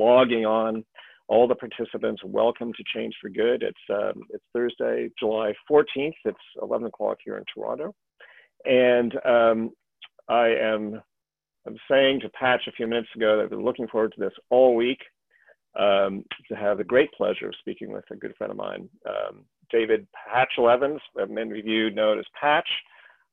logging 0.00 0.46
on. 0.46 0.84
All 1.28 1.46
the 1.46 1.54
participants, 1.54 2.22
welcome 2.24 2.72
to 2.72 2.82
Change 2.92 3.14
for 3.20 3.28
Good. 3.28 3.62
It's 3.62 3.78
um, 3.88 4.22
it's 4.30 4.42
Thursday, 4.52 5.10
July 5.16 5.52
14th. 5.70 6.14
It's 6.24 6.38
11 6.60 6.88
o'clock 6.88 7.18
here 7.24 7.36
in 7.36 7.44
Toronto, 7.54 7.94
and 8.64 9.14
um, 9.24 9.70
I 10.28 10.48
am 10.48 11.00
I'm 11.66 11.76
saying 11.88 12.20
to 12.20 12.30
Patch 12.30 12.62
a 12.66 12.72
few 12.72 12.88
minutes 12.88 13.10
ago 13.14 13.36
that 13.36 13.44
I've 13.44 13.50
been 13.50 13.64
looking 13.64 13.86
forward 13.86 14.12
to 14.16 14.20
this 14.20 14.32
all 14.48 14.74
week. 14.74 14.98
Um, 15.78 16.24
to 16.48 16.56
have 16.56 16.78
the 16.78 16.84
great 16.84 17.12
pleasure 17.12 17.46
of 17.46 17.54
speaking 17.60 17.92
with 17.92 18.02
a 18.10 18.16
good 18.16 18.34
friend 18.36 18.50
of 18.50 18.56
mine, 18.56 18.88
um, 19.08 19.44
David 19.70 20.04
Patchell 20.16 20.68
Evans, 20.68 21.00
many 21.28 21.60
of 21.60 21.64
you 21.64 21.90
know 21.90 22.18
as 22.18 22.24
Patch, 22.40 22.68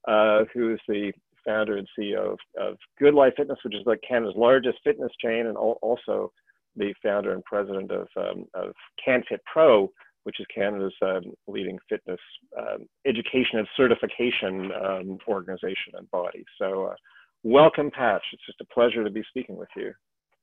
uh, 0.07 0.43
who 0.54 0.71
is 0.71 0.79
the 0.88 1.11
founder 1.43 1.77
and 1.77 1.88
CEO 1.97 2.34
of, 2.34 2.39
of, 2.59 2.77
Good 2.99 3.15
Life 3.15 3.34
Fitness, 3.38 3.57
which 3.63 3.73
is 3.73 3.88
like 3.88 4.02
Canada's 4.07 4.36
largest 4.38 4.77
fitness 4.84 5.11
chain, 5.20 5.47
and 5.47 5.57
also 5.57 6.31
the 6.78 6.94
founder 7.04 7.34
and 7.34 7.44
president 7.44 7.91
of, 7.91 8.07
um, 8.18 8.46
of 8.54 8.73
CanFit 9.05 9.40
Pro, 9.52 9.91
which 10.23 10.40
is 10.40 10.45
Canada's 10.54 10.94
um, 11.02 11.22
leading 11.48 11.77
fitness 11.90 12.20
um, 12.58 12.85
education 13.05 13.59
and 13.59 13.68
certification 13.76 14.72
um, 14.84 15.18
organization 15.27 15.94
and 15.94 16.09
body. 16.12 16.44
So, 16.59 16.85
uh, 16.85 16.95
welcome, 17.44 17.91
Patch. 17.91 18.23
It's 18.34 18.45
just 18.45 18.62
a 18.62 18.73
pleasure 18.73 19.04
to 19.04 19.09
be 19.09 19.23
speaking 19.30 19.55
with 19.58 19.70
you. 19.76 19.94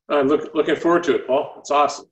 I'm 0.09 0.29
look, 0.29 0.55
looking 0.55 0.77
forward 0.77 1.05
to 1.05 1.17
it, 1.17 1.27
Paul. 1.27 1.55
It's 1.59 1.71
awesome. 1.71 2.07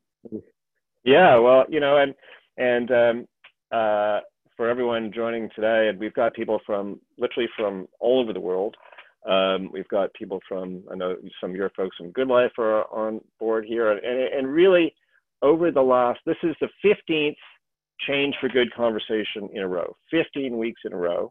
Yeah, 1.04 1.38
well, 1.38 1.64
you 1.68 1.80
know, 1.80 1.98
and 1.98 2.14
and 2.56 2.90
um, 2.90 3.26
uh, 3.72 4.20
for 4.56 4.68
everyone 4.68 5.12
joining 5.14 5.48
today, 5.54 5.88
and 5.88 5.98
we've 5.98 6.14
got 6.14 6.34
people 6.34 6.60
from 6.64 7.00
literally 7.18 7.48
from 7.56 7.86
all 8.00 8.20
over 8.20 8.32
the 8.32 8.40
world. 8.40 8.76
Um, 9.28 9.70
we've 9.72 9.88
got 9.88 10.12
people 10.14 10.40
from 10.48 10.82
I 10.90 10.96
know 10.96 11.16
some 11.40 11.50
of 11.50 11.56
your 11.56 11.70
folks 11.70 11.96
from 11.96 12.10
Good 12.10 12.28
Life 12.28 12.52
are 12.58 12.84
on 12.92 13.20
board 13.38 13.64
here, 13.64 13.92
and 13.92 14.02
and 14.02 14.52
really 14.52 14.94
over 15.42 15.70
the 15.70 15.82
last 15.82 16.20
this 16.26 16.36
is 16.42 16.56
the 16.60 16.68
15th 16.84 17.36
Change 18.00 18.34
for 18.40 18.48
Good 18.48 18.74
conversation 18.74 19.48
in 19.52 19.62
a 19.62 19.68
row, 19.68 19.94
15 20.10 20.58
weeks 20.58 20.80
in 20.84 20.92
a 20.92 20.96
row, 20.96 21.30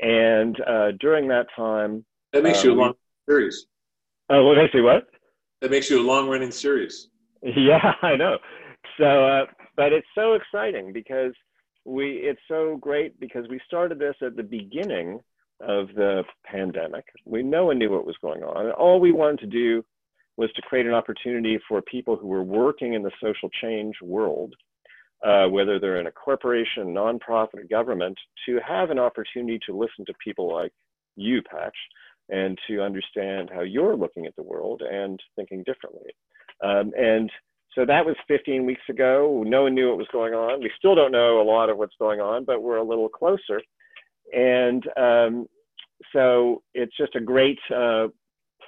and 0.00 0.56
uh, 0.60 0.92
during 1.00 1.26
that 1.28 1.46
time, 1.56 2.04
that 2.32 2.44
makes 2.44 2.64
uh, 2.64 2.68
you 2.68 2.74
a 2.74 2.78
long 2.80 2.94
series. 3.28 3.66
Oh, 4.28 4.44
what 4.44 4.56
makes 4.56 4.72
you 4.72 4.84
what? 4.84 5.08
That 5.60 5.72
makes 5.72 5.90
you 5.90 6.00
a 6.00 6.06
long 6.06 6.28
running 6.28 6.52
series. 6.52 7.08
Yeah, 7.42 7.94
I 8.02 8.14
know. 8.14 8.38
So, 8.98 9.26
uh, 9.26 9.46
but 9.76 9.92
it's 9.92 10.06
so 10.14 10.34
exciting 10.34 10.92
because 10.92 11.32
we 11.84 12.18
it's 12.18 12.40
so 12.46 12.76
great 12.76 13.18
because 13.18 13.48
we 13.48 13.60
started 13.66 13.98
this 13.98 14.14
at 14.22 14.36
the 14.36 14.42
beginning 14.42 15.20
of 15.60 15.88
the 15.94 16.24
pandemic. 16.44 17.04
We 17.24 17.42
no 17.42 17.66
one 17.66 17.78
knew 17.78 17.90
what 17.90 18.06
was 18.06 18.16
going 18.22 18.42
on. 18.42 18.66
And 18.66 18.74
All 18.74 19.00
we 19.00 19.12
wanted 19.12 19.40
to 19.40 19.46
do 19.46 19.84
was 20.36 20.50
to 20.52 20.62
create 20.62 20.86
an 20.86 20.94
opportunity 20.94 21.58
for 21.68 21.82
people 21.82 22.16
who 22.16 22.26
were 22.26 22.42
working 22.42 22.94
in 22.94 23.02
the 23.02 23.10
social 23.22 23.50
change 23.62 23.94
world, 24.02 24.54
uh, 25.24 25.46
whether 25.46 25.78
they're 25.78 26.00
in 26.00 26.06
a 26.06 26.12
corporation, 26.12 26.94
nonprofit, 26.94 27.58
or 27.58 27.64
government, 27.68 28.18
to 28.46 28.58
have 28.66 28.90
an 28.90 28.98
opportunity 28.98 29.58
to 29.66 29.76
listen 29.76 30.04
to 30.06 30.14
people 30.24 30.52
like 30.52 30.72
you, 31.16 31.42
Patch, 31.42 31.76
and 32.30 32.58
to 32.68 32.80
understand 32.80 33.50
how 33.52 33.60
you're 33.60 33.96
looking 33.96 34.24
at 34.24 34.34
the 34.36 34.42
world 34.42 34.82
and 34.82 35.20
thinking 35.36 35.62
differently. 35.64 36.10
Um, 36.64 36.92
and 36.96 37.30
so 37.74 37.84
that 37.84 38.04
was 38.04 38.16
15 38.26 38.66
weeks 38.66 38.82
ago. 38.88 39.44
No 39.46 39.64
one 39.64 39.74
knew 39.74 39.88
what 39.88 39.98
was 39.98 40.08
going 40.12 40.34
on. 40.34 40.60
We 40.60 40.70
still 40.78 40.94
don't 40.94 41.12
know 41.12 41.40
a 41.40 41.44
lot 41.44 41.68
of 41.70 41.76
what's 41.76 41.94
going 41.98 42.20
on, 42.20 42.44
but 42.44 42.62
we're 42.62 42.76
a 42.76 42.84
little 42.84 43.08
closer. 43.08 43.60
And 44.32 44.84
um, 44.96 45.46
so 46.12 46.62
it's 46.74 46.96
just 46.96 47.14
a 47.14 47.20
great 47.20 47.58
uh, 47.74 48.08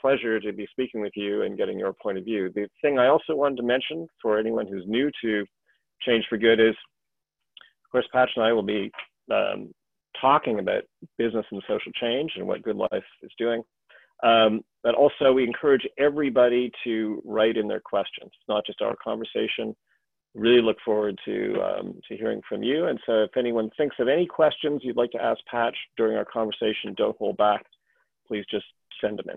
pleasure 0.00 0.40
to 0.40 0.52
be 0.52 0.66
speaking 0.70 1.00
with 1.00 1.12
you 1.14 1.42
and 1.42 1.56
getting 1.56 1.78
your 1.78 1.92
point 1.92 2.18
of 2.18 2.24
view. 2.24 2.50
The 2.54 2.68
thing 2.80 2.98
I 2.98 3.08
also 3.08 3.34
wanted 3.34 3.56
to 3.56 3.62
mention 3.62 4.06
for 4.20 4.38
anyone 4.38 4.66
who's 4.66 4.84
new 4.86 5.10
to 5.22 5.44
Change 6.02 6.24
for 6.28 6.36
Good 6.36 6.58
is, 6.58 6.74
of 6.74 7.92
course, 7.92 8.06
Patch 8.12 8.30
and 8.34 8.44
I 8.44 8.52
will 8.52 8.64
be 8.64 8.90
um, 9.32 9.72
talking 10.20 10.58
about 10.58 10.82
business 11.16 11.46
and 11.52 11.62
social 11.68 11.92
change 12.00 12.32
and 12.36 12.46
what 12.46 12.62
Good 12.62 12.76
Life 12.76 13.04
is 13.22 13.30
doing. 13.38 13.62
Um, 14.24 14.62
but 14.82 14.94
also, 14.94 15.32
we 15.32 15.44
encourage 15.44 15.86
everybody 15.98 16.70
to 16.84 17.22
write 17.24 17.56
in 17.56 17.68
their 17.68 17.80
questions, 17.80 18.30
not 18.48 18.66
just 18.66 18.82
our 18.82 18.94
conversation. 19.02 19.76
Really 20.34 20.62
look 20.62 20.78
forward 20.84 21.18
to, 21.24 21.54
um, 21.62 22.00
to 22.08 22.16
hearing 22.16 22.40
from 22.48 22.62
you. 22.62 22.86
And 22.86 22.98
so, 23.06 23.22
if 23.22 23.36
anyone 23.36 23.70
thinks 23.76 23.96
of 23.98 24.08
any 24.08 24.26
questions 24.26 24.80
you'd 24.82 24.96
like 24.96 25.10
to 25.12 25.22
ask 25.22 25.40
Patch 25.50 25.76
during 25.96 26.16
our 26.16 26.24
conversation, 26.24 26.94
don't 26.96 27.16
hold 27.18 27.36
back. 27.36 27.64
Please 28.26 28.44
just 28.50 28.64
send 29.00 29.18
them 29.18 29.26
in. 29.28 29.36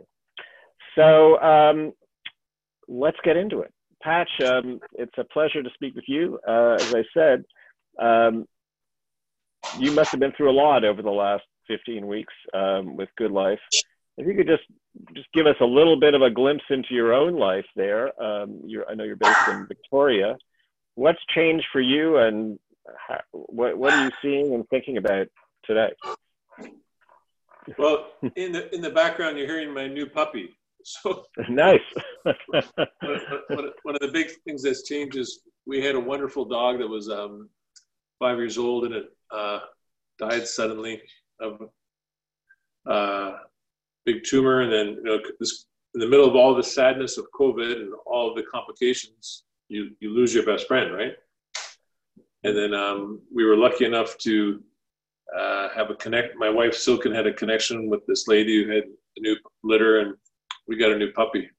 So, 0.96 1.42
um, 1.42 1.92
let's 2.88 3.18
get 3.24 3.36
into 3.36 3.60
it. 3.60 3.74
Patch, 4.02 4.30
um, 4.46 4.80
it's 4.94 5.18
a 5.18 5.26
pleasure 5.26 5.64
to 5.64 5.70
speak 5.74 5.96
with 5.96 6.06
you. 6.08 6.40
Uh, 6.48 6.78
as 6.80 6.96
I 6.96 7.04
said, 7.14 7.44
um, 8.00 8.46
you 9.78 9.92
must 9.92 10.12
have 10.12 10.20
been 10.20 10.32
through 10.32 10.52
a 10.52 10.54
lot 10.54 10.86
over 10.86 11.02
the 11.02 11.10
last 11.10 11.44
15 11.68 12.08
weeks 12.08 12.34
um, 12.54 12.96
with 12.96 13.10
Good 13.18 13.32
Life 13.32 13.60
if 14.18 14.28
you 14.28 14.36
could 14.36 14.48
just 14.48 14.64
just 15.14 15.28
give 15.34 15.46
us 15.46 15.56
a 15.60 15.66
little 15.66 16.00
bit 16.00 16.14
of 16.14 16.22
a 16.22 16.30
glimpse 16.30 16.64
into 16.70 16.94
your 16.94 17.14
own 17.14 17.38
life 17.38 17.66
there. 17.76 18.08
Um, 18.22 18.62
I 18.90 18.96
know 18.96 19.04
you're 19.04 19.18
based 19.18 19.48
in 19.50 19.68
Victoria. 19.68 20.38
What's 20.96 21.20
changed 21.34 21.66
for 21.72 21.82
you, 21.82 22.18
and 22.18 22.60
how, 23.08 23.20
what 23.32 23.78
what 23.78 23.94
are 23.94 24.06
you 24.06 24.12
seeing 24.22 24.54
and 24.54 24.68
thinking 24.70 24.98
about 24.98 25.28
today? 25.66 25.92
Well, 27.78 28.12
in 28.36 28.52
the 28.52 28.74
in 28.74 28.82
the 28.82 28.90
background, 28.90 29.38
you're 29.38 29.48
hearing 29.48 29.74
my 29.74 29.88
new 29.88 30.08
puppy. 30.08 30.50
So 30.88 31.26
nice. 31.50 31.82
one, 32.24 32.36
of 32.36 34.00
the 34.02 34.10
big 34.14 34.28
things 34.46 34.62
that's 34.62 34.84
changed 34.84 35.18
is 35.18 35.40
we 35.66 35.84
had 35.84 35.96
a 35.96 36.00
wonderful 36.00 36.46
dog 36.46 36.78
that 36.78 36.88
was 36.88 37.10
um, 37.10 37.50
five 38.20 38.38
years 38.38 38.60
old, 38.60 38.86
and 38.86 38.94
it 38.94 39.06
uh, 39.32 39.62
died 40.20 40.48
suddenly 40.48 41.02
of 41.40 41.70
uh, 42.88 43.38
big 44.06 44.24
tumor, 44.24 44.62
and 44.62 44.72
then 44.72 44.88
you 44.90 45.04
know 45.04 45.20
this 45.40 45.66
in 45.96 46.02
the 46.02 46.08
middle 46.08 46.28
of 46.28 46.36
all 46.36 46.54
the 46.54 46.62
sadness 46.62 47.18
of 47.18 47.26
COVID 47.34 47.82
and 47.82 47.94
all 48.06 48.30
of 48.30 48.36
the 48.36 48.44
complications, 48.44 49.44
you 49.70 49.92
you 50.00 50.10
lose 50.10 50.34
your 50.34 50.46
best 50.46 50.68
friend, 50.68 50.94
right? 50.94 51.14
And 52.44 52.56
then 52.56 52.74
um, 52.74 53.22
we 53.34 53.44
were 53.44 53.58
lucky 53.58 53.86
enough 53.86 54.18
to 54.20 54.62
uh, 55.36 55.70
have 55.76 55.90
a 55.90 55.96
connect. 55.96 56.36
My 56.38 56.50
wife 56.50 56.76
Silken 56.76 57.14
had 57.14 57.26
a 57.26 57.34
connection 57.34 57.90
with 57.90 58.06
this 58.08 58.28
lady 58.28 58.64
who 58.64 58.72
had 58.72 58.84
a 58.84 59.20
new 59.20 59.36
litter, 59.64 60.00
and 60.02 60.14
we 60.68 60.78
got 60.78 60.92
a 60.92 60.98
new 60.98 61.12
puppy. 61.12 61.50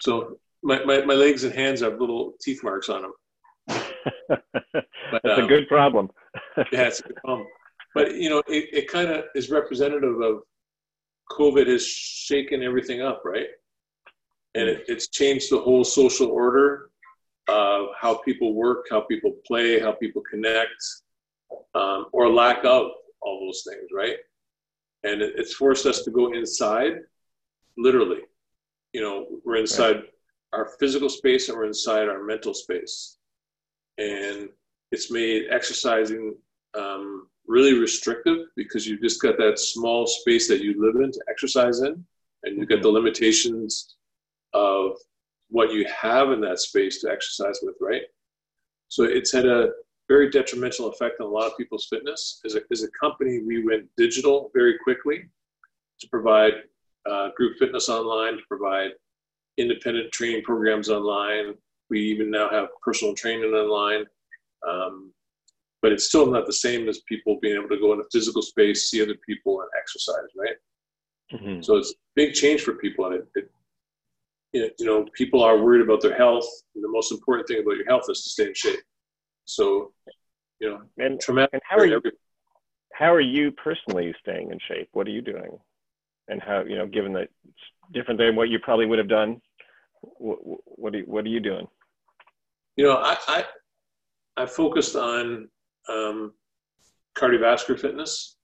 So 0.00 0.38
my, 0.62 0.84
my, 0.84 1.04
my 1.04 1.14
legs 1.14 1.44
and 1.44 1.52
hands 1.52 1.80
have 1.80 2.00
little 2.00 2.34
teeth 2.40 2.62
marks 2.62 2.88
on 2.88 3.02
them. 3.02 3.12
but, 4.28 4.44
That's 5.24 5.38
um, 5.38 5.44
a 5.44 5.48
good 5.48 5.68
problem. 5.68 6.10
yeah, 6.72 6.84
it's 6.84 7.00
a 7.00 7.04
good 7.04 7.16
problem. 7.16 7.48
But 7.94 8.14
you 8.14 8.30
know, 8.30 8.38
it, 8.48 8.68
it 8.72 8.88
kind 8.88 9.10
of 9.10 9.24
is 9.34 9.50
representative 9.50 10.20
of 10.20 10.42
COVID 11.30 11.66
has 11.66 11.86
shaken 11.86 12.62
everything 12.62 13.02
up, 13.02 13.22
right? 13.24 13.48
And 14.54 14.68
it, 14.68 14.84
it's 14.86 15.08
changed 15.08 15.50
the 15.50 15.60
whole 15.60 15.84
social 15.84 16.28
order 16.28 16.90
of 17.48 17.88
how 17.98 18.14
people 18.16 18.54
work, 18.54 18.86
how 18.90 19.00
people 19.02 19.32
play, 19.46 19.78
how 19.78 19.92
people 19.92 20.22
connect, 20.28 20.82
um, 21.74 22.06
or 22.12 22.30
lack 22.30 22.64
of 22.64 22.90
all 23.20 23.40
those 23.40 23.64
things, 23.68 23.88
right? 23.92 24.16
And 25.02 25.20
it, 25.20 25.34
it's 25.36 25.54
forced 25.54 25.86
us 25.86 26.02
to 26.02 26.10
go 26.10 26.32
inside, 26.32 27.00
literally. 27.76 28.20
You 28.92 29.02
know, 29.02 29.26
we're 29.44 29.56
inside 29.56 29.96
right. 29.96 30.04
our 30.52 30.70
physical 30.78 31.08
space 31.08 31.48
and 31.48 31.58
we're 31.58 31.66
inside 31.66 32.08
our 32.08 32.22
mental 32.22 32.54
space. 32.54 33.18
And 33.98 34.48
it's 34.92 35.10
made 35.10 35.46
exercising 35.50 36.36
um, 36.78 37.28
really 37.46 37.74
restrictive 37.78 38.46
because 38.56 38.86
you've 38.86 39.02
just 39.02 39.20
got 39.20 39.36
that 39.38 39.58
small 39.58 40.06
space 40.06 40.48
that 40.48 40.60
you 40.60 40.74
live 40.80 41.02
in 41.02 41.12
to 41.12 41.20
exercise 41.28 41.80
in, 41.80 42.04
and 42.44 42.58
you 42.58 42.66
get 42.66 42.82
the 42.82 42.88
limitations 42.88 43.96
of 44.52 44.92
what 45.54 45.72
you 45.72 45.86
have 45.86 46.32
in 46.32 46.40
that 46.40 46.58
space 46.58 47.00
to 47.00 47.08
exercise 47.08 47.60
with, 47.62 47.76
right? 47.80 48.02
So 48.88 49.04
it's 49.04 49.32
had 49.32 49.46
a 49.46 49.68
very 50.08 50.28
detrimental 50.28 50.88
effect 50.88 51.20
on 51.20 51.28
a 51.28 51.30
lot 51.30 51.46
of 51.46 51.56
people's 51.56 51.86
fitness. 51.88 52.40
As 52.44 52.56
a, 52.56 52.60
as 52.72 52.82
a 52.82 52.88
company, 52.98 53.38
we 53.46 53.64
went 53.64 53.88
digital 53.96 54.50
very 54.52 54.74
quickly 54.82 55.18
to 56.00 56.08
provide 56.08 56.54
uh, 57.08 57.28
group 57.36 57.56
fitness 57.56 57.88
online, 57.88 58.32
to 58.32 58.42
provide 58.48 58.90
independent 59.56 60.10
training 60.10 60.42
programs 60.42 60.90
online. 60.90 61.54
We 61.88 62.00
even 62.00 62.32
now 62.32 62.48
have 62.50 62.66
personal 62.82 63.14
training 63.14 63.52
online. 63.52 64.06
Um, 64.68 65.12
but 65.82 65.92
it's 65.92 66.08
still 66.08 66.26
not 66.26 66.46
the 66.46 66.52
same 66.52 66.88
as 66.88 66.98
people 67.08 67.38
being 67.40 67.54
able 67.54 67.68
to 67.68 67.78
go 67.78 67.92
in 67.92 68.00
a 68.00 68.10
physical 68.10 68.42
space, 68.42 68.90
see 68.90 69.00
other 69.00 69.18
people, 69.24 69.60
and 69.60 69.70
exercise, 69.78 70.30
right? 70.36 70.56
Mm-hmm. 71.32 71.62
So 71.62 71.76
it's 71.76 71.92
a 71.92 71.94
big 72.16 72.34
change 72.34 72.62
for 72.62 72.72
people, 72.72 73.04
and 73.06 73.14
it, 73.14 73.28
it, 73.36 73.50
you 74.54 74.86
know, 74.86 75.06
people 75.14 75.42
are 75.42 75.58
worried 75.58 75.82
about 75.82 76.00
their 76.00 76.16
health. 76.16 76.46
And 76.74 76.82
the 76.82 76.88
most 76.88 77.12
important 77.12 77.48
thing 77.48 77.60
about 77.60 77.76
your 77.76 77.86
health 77.86 78.04
is 78.08 78.22
to 78.22 78.30
stay 78.30 78.46
in 78.46 78.54
shape. 78.54 78.80
So, 79.44 79.92
you 80.60 80.70
know, 80.70 80.82
and, 80.98 81.20
traumatic. 81.20 81.54
And 81.54 81.62
how 81.68 81.76
are 81.76 81.86
you? 81.86 82.00
How 82.94 83.12
are 83.12 83.20
you 83.20 83.50
personally 83.52 84.14
staying 84.20 84.50
in 84.52 84.58
shape? 84.68 84.88
What 84.92 85.06
are 85.06 85.10
you 85.10 85.22
doing? 85.22 85.58
And 86.28 86.40
how 86.40 86.64
you 86.64 86.76
know, 86.76 86.86
given 86.86 87.12
that 87.14 87.28
it's 87.46 87.58
different 87.92 88.18
than 88.18 88.36
what 88.36 88.48
you 88.48 88.58
probably 88.60 88.86
would 88.86 88.98
have 88.98 89.08
done 89.08 89.40
what, 90.18 90.38
what 90.64 90.94
are 90.94 90.98
you, 90.98 91.04
what 91.04 91.24
are 91.24 91.28
you 91.28 91.40
doing? 91.40 91.66
You 92.76 92.84
know, 92.84 92.96
I 92.96 93.16
I, 93.28 93.44
I 94.36 94.46
focused 94.46 94.96
on 94.96 95.48
um, 95.88 96.32
cardiovascular 97.16 97.78
fitness 97.78 98.36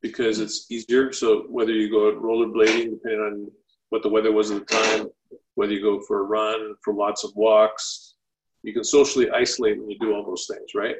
because 0.00 0.38
it's 0.38 0.70
easier. 0.70 1.12
So 1.12 1.44
whether 1.48 1.72
you 1.72 1.90
go 1.90 2.12
rollerblading, 2.20 2.90
depending 2.90 3.20
on 3.20 3.50
what 3.90 4.02
the 4.02 4.08
weather 4.08 4.32
was 4.32 4.50
at 4.50 4.66
the 4.66 4.74
time, 4.74 5.08
whether 5.54 5.72
you 5.72 5.82
go 5.82 6.00
for 6.00 6.20
a 6.20 6.24
run, 6.24 6.74
for 6.82 6.94
lots 6.94 7.24
of 7.24 7.32
walks, 7.34 8.14
you 8.62 8.72
can 8.72 8.84
socially 8.84 9.30
isolate 9.30 9.78
when 9.78 9.90
you 9.90 9.98
do 9.98 10.14
all 10.14 10.24
those 10.24 10.48
things, 10.50 10.74
right? 10.74 10.96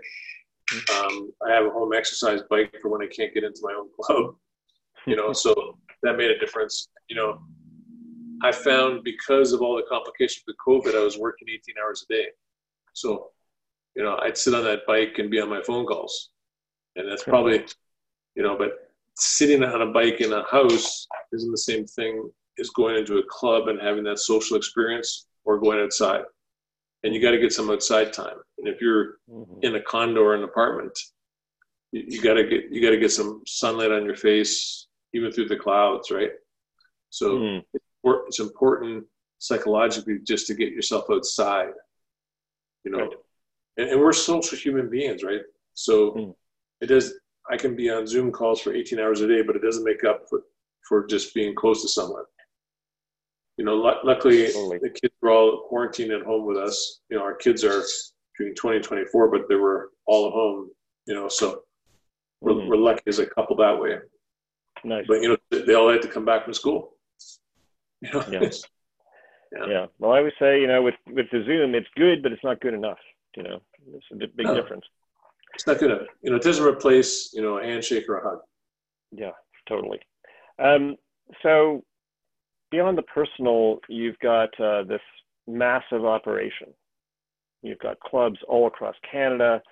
Um, 0.94 1.30
I 1.46 1.52
have 1.52 1.66
a 1.66 1.70
home 1.70 1.92
exercise 1.94 2.40
bike 2.50 2.74
for 2.80 2.90
when 2.90 3.02
I 3.02 3.06
can't 3.06 3.34
get 3.34 3.44
into 3.44 3.60
my 3.62 3.72
own 3.72 3.88
club, 4.00 4.36
you 5.06 5.16
know, 5.16 5.32
so 5.32 5.78
that 6.02 6.16
made 6.16 6.30
a 6.30 6.38
difference. 6.38 6.88
You 7.08 7.16
know, 7.16 7.40
I 8.42 8.52
found 8.52 9.04
because 9.04 9.52
of 9.52 9.62
all 9.62 9.76
the 9.76 9.84
complications 9.88 10.44
with 10.46 10.56
COVID, 10.66 10.94
I 10.94 11.02
was 11.02 11.18
working 11.18 11.48
18 11.48 11.74
hours 11.82 12.04
a 12.08 12.12
day. 12.12 12.26
So, 12.92 13.30
you 13.96 14.02
know, 14.02 14.18
I'd 14.22 14.36
sit 14.36 14.54
on 14.54 14.64
that 14.64 14.86
bike 14.86 15.16
and 15.18 15.30
be 15.30 15.40
on 15.40 15.48
my 15.48 15.62
phone 15.62 15.86
calls. 15.86 16.30
And 16.96 17.10
that's 17.10 17.24
probably, 17.24 17.64
you 18.34 18.42
know, 18.42 18.56
but 18.56 18.90
sitting 19.16 19.62
on 19.62 19.82
a 19.82 19.86
bike 19.86 20.20
in 20.20 20.32
a 20.32 20.44
house 20.44 21.06
isn't 21.32 21.50
the 21.50 21.58
same 21.58 21.86
thing 21.86 22.30
as 22.58 22.70
going 22.70 22.96
into 22.96 23.18
a 23.18 23.22
club 23.28 23.68
and 23.68 23.80
having 23.80 24.04
that 24.04 24.18
social 24.18 24.56
experience 24.56 25.26
or 25.44 25.58
going 25.58 25.80
outside. 25.80 26.22
And 27.02 27.14
you 27.14 27.20
got 27.20 27.32
to 27.32 27.38
get 27.38 27.52
some 27.52 27.70
outside 27.70 28.12
time. 28.12 28.36
And 28.58 28.68
if 28.68 28.80
you're 28.80 29.16
mm-hmm. 29.30 29.58
in 29.62 29.76
a 29.76 29.82
condo 29.82 30.22
or 30.22 30.34
an 30.34 30.44
apartment, 30.44 30.98
you, 31.92 32.04
you 32.06 32.22
got 32.22 32.34
to 32.34 32.44
get 32.44 32.70
you 32.70 32.82
got 32.82 32.90
to 32.90 32.98
get 32.98 33.12
some 33.12 33.42
sunlight 33.46 33.92
on 33.92 34.04
your 34.04 34.16
face, 34.16 34.86
even 35.12 35.30
through 35.30 35.48
the 35.48 35.56
clouds, 35.56 36.10
right? 36.10 36.30
So 37.10 37.38
mm. 37.38 37.62
it's 38.26 38.40
important 38.40 39.04
psychologically 39.38 40.18
just 40.26 40.46
to 40.46 40.54
get 40.54 40.72
yourself 40.72 41.04
outside. 41.10 41.72
You 42.84 42.92
know, 42.92 42.98
right. 42.98 43.16
and, 43.78 43.90
and, 43.90 44.00
we're 44.00 44.12
social 44.12 44.58
human 44.58 44.90
beings, 44.90 45.22
right? 45.22 45.40
So 45.74 46.12
mm. 46.12 46.34
it 46.80 46.86
does. 46.86 47.14
I 47.50 47.58
can 47.58 47.76
be 47.76 47.90
on 47.90 48.06
Zoom 48.06 48.32
calls 48.32 48.60
for 48.60 48.74
18 48.74 48.98
hours 48.98 49.20
a 49.20 49.28
day, 49.28 49.42
but 49.42 49.56
it 49.56 49.62
doesn't 49.62 49.84
make 49.84 50.04
up 50.04 50.22
for 50.30 50.42
for 50.88 51.06
just 51.06 51.34
being 51.34 51.54
close 51.54 51.82
to 51.82 51.88
someone 51.88 52.24
you 53.56 53.64
know, 53.64 53.86
l- 53.86 54.00
luckily 54.04 54.46
totally. 54.46 54.78
the 54.78 54.90
kids 54.90 55.14
were 55.20 55.30
all 55.30 55.64
quarantined 55.68 56.12
at 56.12 56.22
home 56.22 56.46
with 56.46 56.56
us. 56.56 57.00
You 57.08 57.18
know, 57.18 57.22
our 57.22 57.34
kids 57.34 57.64
are 57.64 57.82
between 58.36 58.54
20 58.54 58.76
and 58.76 58.84
24, 58.84 59.30
but 59.30 59.48
they 59.48 59.54
were 59.54 59.90
all 60.06 60.26
at 60.26 60.32
home, 60.32 60.70
you 61.06 61.14
know, 61.14 61.28
so 61.28 61.62
we're, 62.40 62.52
mm-hmm. 62.52 62.68
we're 62.68 62.76
lucky 62.76 63.02
as 63.06 63.18
a 63.18 63.26
couple 63.26 63.56
that 63.56 63.78
way. 63.78 63.98
Nice. 64.82 65.04
But, 65.06 65.22
you 65.22 65.28
know, 65.28 65.36
they 65.50 65.74
all 65.74 65.90
had 65.90 66.02
to 66.02 66.08
come 66.08 66.24
back 66.24 66.44
from 66.44 66.54
school. 66.54 66.90
You 68.02 68.12
know? 68.12 68.24
yeah. 68.30 68.50
yeah. 69.52 69.66
yeah. 69.66 69.86
Well, 69.98 70.12
I 70.12 70.18
always 70.18 70.34
say, 70.38 70.60
you 70.60 70.66
know, 70.66 70.82
with, 70.82 70.96
with 71.06 71.24
the 71.32 71.42
Zoom, 71.46 71.74
it's 71.74 71.86
good, 71.96 72.22
but 72.22 72.32
it's 72.32 72.44
not 72.44 72.60
good 72.60 72.74
enough. 72.74 72.98
You 73.34 73.44
know, 73.44 73.62
it's 73.94 74.04
a 74.12 74.16
big 74.16 74.44
no. 74.44 74.54
difference. 74.54 74.84
It's 75.54 75.66
not 75.66 75.78
good. 75.78 75.90
Enough. 75.90 76.08
You 76.20 76.30
know, 76.30 76.36
it 76.36 76.42
doesn't 76.42 76.66
replace, 76.66 77.32
you 77.32 77.40
know, 77.40 77.56
a 77.56 77.64
handshake 77.64 78.06
or 78.10 78.18
a 78.18 78.28
hug. 78.28 78.38
Yeah, 79.10 79.30
totally. 79.66 80.00
Um, 80.58 80.96
so 81.42 81.82
beyond 82.74 82.98
the 82.98 83.02
personal, 83.02 83.78
you've 83.88 84.18
got 84.18 84.48
uh, 84.58 84.82
this 84.82 85.00
massive 85.46 86.04
operation. 86.04 86.68
You've 87.62 87.78
got 87.78 88.00
clubs 88.00 88.38
all 88.48 88.66
across 88.66 88.96
Canada, 89.08 89.62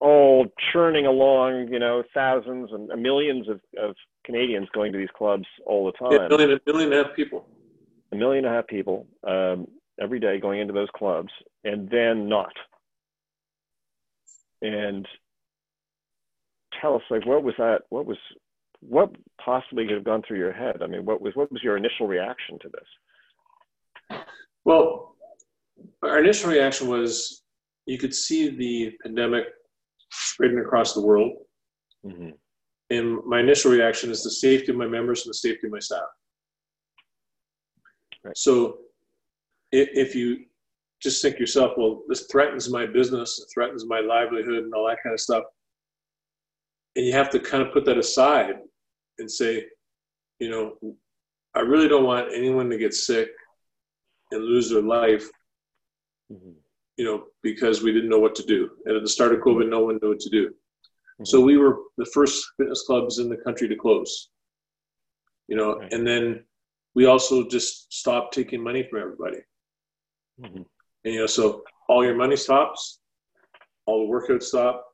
all 0.00 0.46
churning 0.72 1.04
along, 1.04 1.68
you 1.70 1.78
know, 1.78 2.02
thousands 2.14 2.70
and 2.72 2.88
millions 3.02 3.48
of, 3.50 3.60
of 3.78 3.94
Canadians 4.24 4.68
going 4.74 4.92
to 4.92 4.98
these 4.98 5.08
clubs 5.14 5.44
all 5.66 5.84
the 5.84 5.92
time. 5.92 6.12
Yeah, 6.12 6.26
a 6.26 6.28
million, 6.30 6.52
a 6.52 6.72
million 6.72 6.92
and 6.92 7.00
a 7.00 7.04
half 7.04 7.14
people. 7.14 7.46
A 8.12 8.16
million 8.16 8.46
and 8.46 8.54
a 8.54 8.56
half 8.56 8.66
people 8.66 9.06
um, 9.26 9.68
every 10.00 10.18
day 10.18 10.40
going 10.40 10.60
into 10.60 10.72
those 10.72 10.88
clubs 10.96 11.30
and 11.64 11.90
then 11.90 12.30
not. 12.30 12.52
And 14.62 15.06
tell 16.80 16.94
us, 16.94 17.02
like, 17.10 17.26
what 17.26 17.42
was 17.42 17.54
that? 17.58 17.82
What 17.90 18.06
was 18.06 18.16
what 18.80 19.14
possibly 19.44 19.86
could 19.86 19.96
have 19.96 20.04
gone 20.04 20.22
through 20.26 20.38
your 20.38 20.52
head? 20.52 20.82
I 20.82 20.86
mean, 20.86 21.04
what 21.04 21.20
was 21.20 21.34
what 21.34 21.50
was 21.50 21.62
your 21.62 21.76
initial 21.76 22.06
reaction 22.06 22.58
to 22.60 22.68
this? 22.68 24.20
Well, 24.64 25.16
our 26.02 26.18
initial 26.18 26.50
reaction 26.50 26.88
was 26.88 27.42
you 27.86 27.98
could 27.98 28.14
see 28.14 28.50
the 28.50 28.96
pandemic 29.02 29.46
spreading 30.10 30.58
across 30.58 30.94
the 30.94 31.00
world. 31.00 31.32
Mm-hmm. 32.04 32.30
And 32.90 33.24
my 33.26 33.40
initial 33.40 33.70
reaction 33.70 34.10
is 34.10 34.22
the 34.22 34.30
safety 34.30 34.72
of 34.72 34.78
my 34.78 34.86
members 34.86 35.24
and 35.24 35.30
the 35.30 35.34
safety 35.34 35.66
of 35.66 35.72
my 35.72 35.78
staff. 35.78 36.00
Right. 38.24 38.36
So 38.36 38.78
if, 39.72 39.88
if 39.92 40.14
you 40.14 40.44
just 41.02 41.22
think 41.22 41.38
yourself, 41.38 41.72
well, 41.76 42.02
this 42.08 42.26
threatens 42.30 42.70
my 42.70 42.86
business, 42.86 43.40
it 43.40 43.48
threatens 43.52 43.86
my 43.86 44.00
livelihood, 44.00 44.64
and 44.64 44.74
all 44.74 44.86
that 44.88 45.02
kind 45.02 45.12
of 45.12 45.20
stuff. 45.20 45.44
And 46.98 47.06
you 47.06 47.12
have 47.12 47.30
to 47.30 47.38
kind 47.38 47.62
of 47.62 47.72
put 47.72 47.84
that 47.84 47.96
aside 47.96 48.56
and 49.20 49.30
say, 49.30 49.66
you 50.40 50.50
know, 50.50 50.96
I 51.54 51.60
really 51.60 51.86
don't 51.86 52.02
want 52.02 52.34
anyone 52.34 52.68
to 52.70 52.76
get 52.76 52.92
sick 52.92 53.28
and 54.32 54.42
lose 54.42 54.68
their 54.68 54.82
life, 54.82 55.24
mm-hmm. 56.30 56.50
you 56.96 57.04
know, 57.04 57.26
because 57.40 57.84
we 57.84 57.92
didn't 57.92 58.10
know 58.10 58.18
what 58.18 58.34
to 58.34 58.42
do. 58.42 58.70
And 58.84 58.96
at 58.96 59.04
the 59.04 59.08
start 59.08 59.32
of 59.32 59.42
COVID, 59.42 59.68
no 59.68 59.84
one 59.84 60.00
knew 60.02 60.08
what 60.08 60.18
to 60.18 60.28
do. 60.28 60.48
Mm-hmm. 60.48 61.24
So 61.24 61.40
we 61.40 61.56
were 61.56 61.78
the 61.98 62.04
first 62.06 62.44
fitness 62.56 62.82
clubs 62.84 63.20
in 63.20 63.28
the 63.28 63.36
country 63.36 63.68
to 63.68 63.76
close, 63.76 64.30
you 65.46 65.54
know, 65.54 65.78
right. 65.78 65.92
and 65.92 66.04
then 66.04 66.42
we 66.96 67.06
also 67.06 67.46
just 67.46 67.92
stopped 67.92 68.34
taking 68.34 68.60
money 68.60 68.82
from 68.82 69.02
everybody. 69.02 69.38
Mm-hmm. 70.40 70.62
And, 71.04 71.14
you 71.14 71.20
know, 71.20 71.26
so 71.26 71.62
all 71.88 72.04
your 72.04 72.16
money 72.16 72.34
stops, 72.34 72.98
all 73.86 74.04
the 74.04 74.12
workouts 74.12 74.42
stop, 74.42 74.87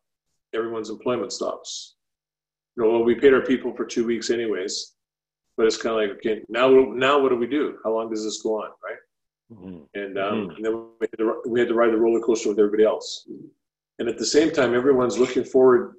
everyone's 0.55 0.91
employment 0.91 1.33
stops 1.33 1.95
you 2.77 2.83
know, 2.83 2.91
well, 2.91 3.05
we 3.05 3.15
paid 3.15 3.35
our 3.35 3.41
people 3.41 3.73
for 3.75 3.85
two 3.85 4.07
weeks 4.07 4.31
anyways, 4.31 4.95
but 5.57 5.67
it's 5.67 5.77
kind 5.77 5.95
of 5.95 6.01
like, 6.03 6.19
okay, 6.19 6.43
now, 6.49 6.69
now 6.69 7.21
what 7.21 7.29
do 7.29 7.37
we 7.37 7.47
do? 7.47 7.79
How 7.85 7.93
long 7.95 8.11
does 8.11 8.25
this 8.25 8.43
go 8.43 8.63
on, 8.63 8.71
right? 8.83 8.99
Mm-hmm. 9.53 9.85
And, 9.95 10.19
um, 10.19 10.35
mm-hmm. 10.35 10.57
and, 10.57 10.65
then 10.65 10.73
we 11.01 11.07
had, 11.11 11.19
to, 11.19 11.43
we 11.47 11.61
had 11.61 11.69
to 11.69 11.75
ride 11.75 11.93
the 11.93 11.99
roller 11.99 12.21
coaster 12.21 12.49
with 12.49 12.59
everybody 12.59 12.85
else. 12.85 13.29
And 13.99 14.09
at 14.09 14.19
the 14.19 14.27
same 14.27 14.51
time, 14.51 14.75
everyone's 14.75 15.19
looking 15.19 15.45
forward 15.45 15.95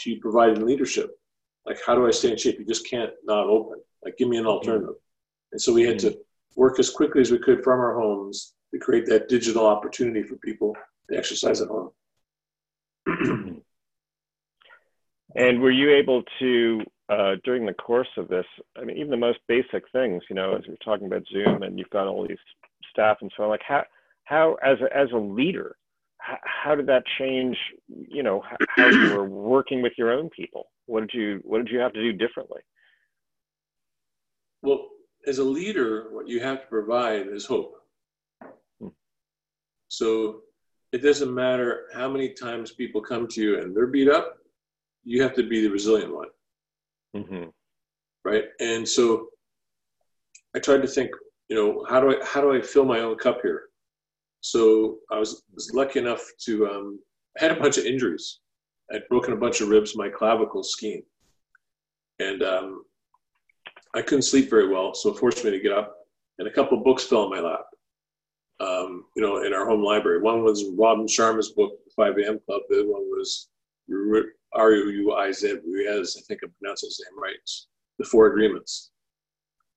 to 0.00 0.18
providing 0.20 0.66
leadership. 0.66 1.10
Like, 1.64 1.78
how 1.84 1.94
do 1.94 2.06
I 2.06 2.10
stay 2.10 2.32
in 2.32 2.36
shape? 2.36 2.58
You 2.58 2.66
just 2.66 2.88
can't 2.88 3.10
not 3.24 3.46
open. 3.46 3.80
Like, 4.04 4.18
give 4.18 4.28
me 4.28 4.36
an 4.36 4.42
mm-hmm. 4.42 4.50
alternative. 4.50 4.90
Mm-hmm. 4.90 5.52
And 5.52 5.62
so 5.62 5.72
we 5.72 5.84
had 5.84 5.98
to 6.00 6.10
mm-hmm. 6.10 6.60
work 6.60 6.78
as 6.78 6.90
quickly 6.90 7.22
as 7.22 7.30
we 7.30 7.38
could 7.38 7.64
from 7.64 7.80
our 7.80 7.98
homes 7.98 8.52
to 8.74 8.78
create 8.78 9.06
that 9.06 9.30
digital 9.30 9.66
opportunity 9.66 10.22
for 10.22 10.36
people 10.36 10.76
to 11.10 11.16
exercise 11.16 11.62
at 11.62 11.68
home. 11.68 11.90
And 15.34 15.60
were 15.60 15.70
you 15.70 15.94
able 15.94 16.22
to, 16.38 16.80
uh, 17.10 17.34
during 17.44 17.66
the 17.66 17.74
course 17.74 18.08
of 18.16 18.28
this, 18.28 18.46
I 18.76 18.84
mean, 18.84 18.96
even 18.96 19.10
the 19.10 19.16
most 19.16 19.38
basic 19.46 19.84
things, 19.92 20.22
you 20.30 20.34
know, 20.34 20.54
as 20.54 20.62
we're 20.66 20.76
talking 20.76 21.06
about 21.06 21.22
Zoom 21.30 21.62
and 21.62 21.78
you've 21.78 21.90
got 21.90 22.06
all 22.06 22.26
these 22.26 22.38
staff 22.90 23.18
and 23.20 23.30
so 23.36 23.44
on, 23.44 23.50
like 23.50 23.60
how, 23.66 23.84
how 24.24 24.56
as 24.64 24.78
a, 24.80 24.96
as 24.96 25.08
a 25.12 25.18
leader, 25.18 25.76
how, 26.18 26.38
how 26.44 26.74
did 26.74 26.86
that 26.86 27.04
change, 27.18 27.56
you 27.88 28.22
know, 28.22 28.42
how, 28.48 28.56
how 28.70 28.88
you 28.88 29.14
were 29.14 29.28
working 29.28 29.82
with 29.82 29.92
your 29.98 30.12
own 30.12 30.30
people? 30.30 30.68
What 30.86 31.00
did 31.00 31.10
you, 31.12 31.40
what 31.44 31.58
did 31.58 31.70
you 31.70 31.78
have 31.78 31.92
to 31.92 32.00
do 32.00 32.12
differently? 32.12 32.60
Well, 34.62 34.88
as 35.26 35.38
a 35.38 35.44
leader, 35.44 36.08
what 36.10 36.26
you 36.26 36.40
have 36.40 36.62
to 36.62 36.66
provide 36.68 37.26
is 37.26 37.44
hope. 37.44 37.74
Hmm. 38.80 38.88
So 39.88 40.40
it 40.92 41.02
doesn't 41.02 41.34
matter 41.34 41.88
how 41.92 42.08
many 42.08 42.30
times 42.30 42.72
people 42.72 43.02
come 43.02 43.28
to 43.28 43.42
you 43.42 43.60
and 43.60 43.76
they're 43.76 43.86
beat 43.86 44.08
up 44.08 44.37
you 45.08 45.22
have 45.22 45.34
to 45.34 45.42
be 45.42 45.62
the 45.62 45.70
resilient 45.70 46.14
one. 46.14 46.28
Mm-hmm. 47.16 47.44
Right. 48.26 48.44
And 48.60 48.86
so 48.86 49.28
I 50.54 50.58
tried 50.58 50.82
to 50.82 50.86
think, 50.86 51.10
you 51.48 51.56
know, 51.56 51.86
how 51.88 51.98
do 51.98 52.10
I, 52.10 52.24
how 52.24 52.42
do 52.42 52.52
I 52.52 52.60
fill 52.60 52.84
my 52.84 53.00
own 53.00 53.16
cup 53.16 53.38
here? 53.42 53.68
So 54.42 54.98
I 55.10 55.18
was, 55.18 55.44
was 55.54 55.72
lucky 55.72 55.98
enough 55.98 56.22
to, 56.44 56.66
um, 56.66 57.00
I 57.38 57.44
had 57.44 57.56
a 57.56 57.60
bunch 57.60 57.78
of 57.78 57.86
injuries. 57.86 58.40
I'd 58.92 59.08
broken 59.08 59.32
a 59.32 59.36
bunch 59.36 59.62
of 59.62 59.70
ribs, 59.70 59.96
my 59.96 60.10
clavicle 60.10 60.62
skiing. 60.62 61.04
And 62.18 62.42
um, 62.42 62.84
I 63.94 64.02
couldn't 64.02 64.22
sleep 64.22 64.50
very 64.50 64.68
well, 64.68 64.92
so 64.92 65.10
it 65.10 65.18
forced 65.18 65.42
me 65.42 65.50
to 65.50 65.60
get 65.60 65.72
up. 65.72 65.96
And 66.38 66.46
a 66.46 66.52
couple 66.52 66.76
of 66.76 66.84
books 66.84 67.04
fell 67.04 67.24
in 67.24 67.30
my 67.30 67.40
lap, 67.40 67.64
um, 68.60 69.06
you 69.16 69.22
know, 69.22 69.42
in 69.42 69.54
our 69.54 69.66
home 69.66 69.82
library. 69.82 70.20
One 70.20 70.44
was 70.44 70.66
Robin 70.76 71.06
Sharma's 71.06 71.52
book, 71.52 71.78
5 71.96 72.18
a.m. 72.18 72.40
Club. 72.44 72.62
The 72.68 72.80
other 72.80 72.90
one 72.90 73.02
was 73.04 73.48
R 74.54 74.72
U 74.72 74.90
U 74.90 75.14
I 75.14 75.32
Z 75.32 75.58
Ruiz, 75.66 76.16
I 76.18 76.22
think 76.26 76.40
I'm 76.42 76.52
pronouncing 76.60 76.88
his 76.88 77.04
name 77.04 77.20
right, 77.22 77.36
the 77.98 78.04
Four 78.04 78.26
Agreements. 78.28 78.90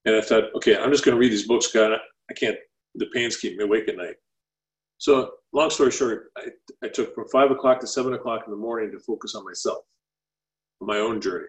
And 0.05 0.15
I 0.15 0.21
thought, 0.21 0.45
okay, 0.55 0.77
I'm 0.77 0.91
just 0.91 1.05
going 1.05 1.15
to 1.15 1.19
read 1.19 1.31
these 1.31 1.47
books, 1.47 1.67
God. 1.67 1.91
I 1.93 2.33
can't, 2.33 2.57
the 2.95 3.05
pains 3.13 3.37
keep 3.37 3.57
me 3.57 3.63
awake 3.63 3.87
at 3.87 3.97
night. 3.97 4.15
So, 4.97 5.31
long 5.53 5.69
story 5.69 5.91
short, 5.91 6.31
I, 6.37 6.47
I 6.83 6.87
took 6.87 7.13
from 7.13 7.27
five 7.29 7.51
o'clock 7.51 7.79
to 7.79 7.87
seven 7.87 8.13
o'clock 8.13 8.43
in 8.45 8.51
the 8.51 8.57
morning 8.57 8.91
to 8.91 8.99
focus 8.99 9.35
on 9.35 9.45
myself, 9.45 9.83
my 10.79 10.97
own 10.97 11.21
journey. 11.21 11.47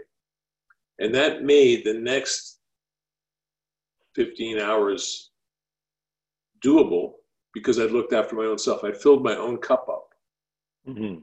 And 0.98 1.14
that 1.14 1.42
made 1.42 1.84
the 1.84 1.94
next 1.94 2.58
15 4.14 4.58
hours 4.58 5.30
doable 6.64 7.12
because 7.54 7.78
I'd 7.78 7.90
looked 7.90 8.12
after 8.12 8.36
my 8.36 8.44
own 8.44 8.58
self. 8.58 8.84
I 8.84 8.92
filled 8.92 9.22
my 9.22 9.36
own 9.36 9.58
cup 9.58 9.86
up. 9.88 10.08
Mm-hmm. 10.88 11.20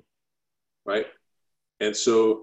Right. 0.86 1.06
And 1.80 1.96
so 1.96 2.42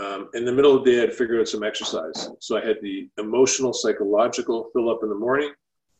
um, 0.00 0.28
in 0.34 0.44
the 0.44 0.52
middle 0.52 0.76
of 0.76 0.84
the 0.84 0.90
day, 0.90 1.02
I'd 1.02 1.14
figure 1.14 1.40
out 1.40 1.48
some 1.48 1.62
exercise. 1.62 2.28
So 2.40 2.56
I 2.56 2.64
had 2.64 2.76
the 2.82 3.08
emotional, 3.18 3.72
psychological 3.72 4.70
fill 4.72 4.90
up 4.90 5.00
in 5.02 5.08
the 5.08 5.14
morning, 5.14 5.52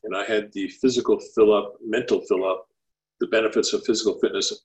and 0.05 0.17
I 0.17 0.25
had 0.25 0.53
the 0.53 0.69
physical 0.69 1.19
fill 1.35 1.53
up, 1.55 1.75
mental 1.85 2.21
fill 2.23 2.45
up. 2.45 2.67
The 3.21 3.29
benefits 3.29 3.73
of 3.73 3.85
physical 3.85 4.19
fitness 4.19 4.65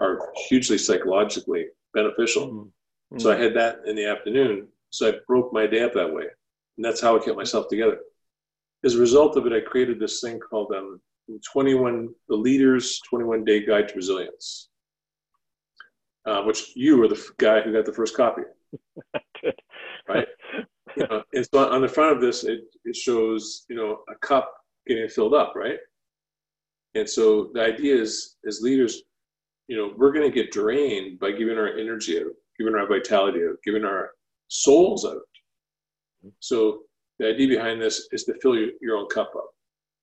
are 0.00 0.32
hugely 0.48 0.78
psychologically 0.78 1.66
beneficial. 1.94 2.48
Mm-hmm. 2.48 3.18
So 3.18 3.32
I 3.32 3.36
had 3.36 3.54
that 3.54 3.80
in 3.86 3.96
the 3.96 4.06
afternoon. 4.06 4.68
So 4.90 5.08
I 5.08 5.14
broke 5.26 5.52
my 5.52 5.66
day 5.66 5.82
up 5.82 5.94
that 5.94 6.12
way. 6.12 6.24
And 6.76 6.84
that's 6.84 7.00
how 7.00 7.16
I 7.16 7.24
kept 7.24 7.36
myself 7.36 7.68
together. 7.68 7.98
As 8.84 8.94
a 8.94 9.00
result 9.00 9.36
of 9.36 9.46
it, 9.46 9.52
I 9.52 9.60
created 9.60 9.98
this 9.98 10.20
thing 10.20 10.38
called 10.38 10.72
um, 10.76 11.00
21, 11.52 12.08
the 12.28 12.36
Leaders 12.36 13.00
21 13.08 13.44
Day 13.44 13.64
Guide 13.64 13.88
to 13.88 13.94
Resilience, 13.94 14.68
uh, 16.26 16.42
which 16.42 16.72
you 16.74 16.98
were 16.98 17.08
the 17.08 17.22
guy 17.38 17.60
who 17.60 17.72
got 17.72 17.84
the 17.84 17.92
first 17.92 18.16
copy. 18.16 18.42
right? 20.08 20.26
You 20.96 21.06
know, 21.08 21.22
and 21.32 21.46
so 21.52 21.70
on 21.70 21.82
the 21.82 21.88
front 21.88 22.16
of 22.16 22.20
this, 22.20 22.44
it, 22.44 22.60
it 22.84 22.96
shows, 22.96 23.64
you 23.68 23.76
know, 23.76 24.00
a 24.10 24.14
cup 24.26 24.52
getting 24.86 25.08
filled 25.08 25.34
up, 25.34 25.54
right? 25.54 25.78
And 26.94 27.08
so 27.08 27.50
the 27.52 27.62
idea 27.62 27.94
is, 27.94 28.36
as 28.46 28.62
leaders, 28.62 29.02
you 29.68 29.76
know, 29.76 29.92
we're 29.96 30.12
going 30.12 30.28
to 30.28 30.34
get 30.34 30.52
drained 30.52 31.18
by 31.18 31.32
giving 31.32 31.58
our 31.58 31.68
energy 31.68 32.18
out, 32.18 32.32
giving 32.58 32.74
our 32.74 32.86
vitality 32.86 33.40
out, 33.48 33.56
giving 33.64 33.84
our 33.84 34.12
souls 34.48 35.04
out. 35.04 35.20
So 36.40 36.82
the 37.18 37.28
idea 37.28 37.48
behind 37.48 37.80
this 37.80 38.08
is 38.12 38.24
to 38.24 38.34
fill 38.40 38.56
your, 38.56 38.70
your 38.80 38.96
own 38.96 39.08
cup 39.08 39.32
up. 39.36 39.50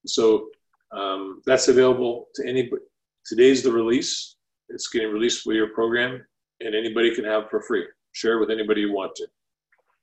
So 0.06 0.50
um, 0.92 1.42
that's 1.46 1.68
available 1.68 2.28
to 2.36 2.48
anybody. 2.48 2.84
Today's 3.26 3.64
the 3.64 3.72
release. 3.72 4.36
It's 4.74 4.90
getting 4.90 5.12
released 5.12 5.46
with 5.46 5.56
your 5.56 5.70
program, 5.70 6.26
and 6.60 6.76
anybody 6.76 7.14
can 7.16 7.26
have 7.26 7.44
it 7.44 7.50
for 7.50 7.62
free. 7.62 7.86
Share 8.14 8.38
it 8.38 8.40
with 8.40 8.52
anybody 8.52 8.82
you 8.82 8.94
want 8.94 9.16
to. 9.16 9.28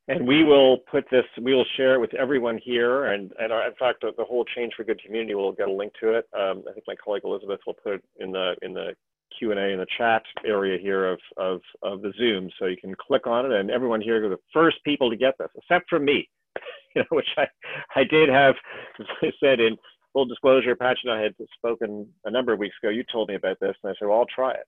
And 0.08 0.26
we 0.26 0.42
will 0.42 0.78
put 0.90 1.04
this, 1.10 1.24
we 1.40 1.54
will 1.54 1.66
share 1.76 1.94
it 1.94 2.00
with 2.00 2.14
everyone 2.14 2.58
here. 2.62 3.12
And, 3.12 3.32
and 3.38 3.52
our, 3.52 3.68
in 3.68 3.74
fact, 3.78 4.00
the, 4.00 4.10
the, 4.16 4.24
whole 4.24 4.44
Change 4.56 4.72
for 4.76 4.82
Good 4.82 5.00
community 5.04 5.34
will 5.36 5.52
get 5.52 5.68
a 5.68 5.72
link 5.72 5.92
to 6.00 6.14
it. 6.14 6.26
Um, 6.36 6.64
I 6.68 6.72
think 6.72 6.84
my 6.88 6.96
colleague 6.96 7.22
Elizabeth 7.24 7.60
will 7.64 7.76
put 7.82 7.94
it 7.94 8.04
in 8.18 8.32
the, 8.32 8.56
in 8.62 8.74
the 8.74 8.94
Q&A 9.38 9.72
in 9.72 9.78
the 9.78 9.86
chat 9.96 10.22
area 10.44 10.78
here 10.80 11.12
of, 11.12 11.20
of, 11.36 11.60
of 11.82 12.02
the 12.02 12.12
Zoom. 12.18 12.50
So 12.58 12.66
you 12.66 12.76
can 12.76 12.94
click 12.96 13.28
on 13.28 13.46
it 13.46 13.52
and 13.52 13.70
everyone 13.70 14.00
here 14.00 14.24
are 14.24 14.28
the 14.28 14.36
first 14.52 14.78
people 14.84 15.10
to 15.10 15.16
get 15.16 15.34
this, 15.38 15.50
except 15.54 15.88
for 15.88 16.00
me, 16.00 16.28
you 16.96 17.02
know, 17.02 17.06
which 17.10 17.28
I, 17.36 17.46
I 17.94 18.02
did 18.02 18.28
have, 18.28 18.56
as 18.98 19.06
I 19.22 19.30
said, 19.38 19.60
in 19.60 19.76
full 20.12 20.26
disclosure, 20.26 20.74
Patch 20.76 20.98
and 21.04 21.12
I 21.12 21.22
had 21.22 21.34
spoken 21.56 22.06
a 22.24 22.30
number 22.30 22.52
of 22.52 22.58
weeks 22.58 22.76
ago. 22.82 22.90
You 22.90 23.04
told 23.10 23.28
me 23.28 23.34
about 23.34 23.58
this 23.60 23.74
and 23.82 23.90
I 23.90 23.94
said, 23.98 24.08
well, 24.08 24.18
I'll 24.18 24.26
try 24.34 24.52
it. 24.52 24.66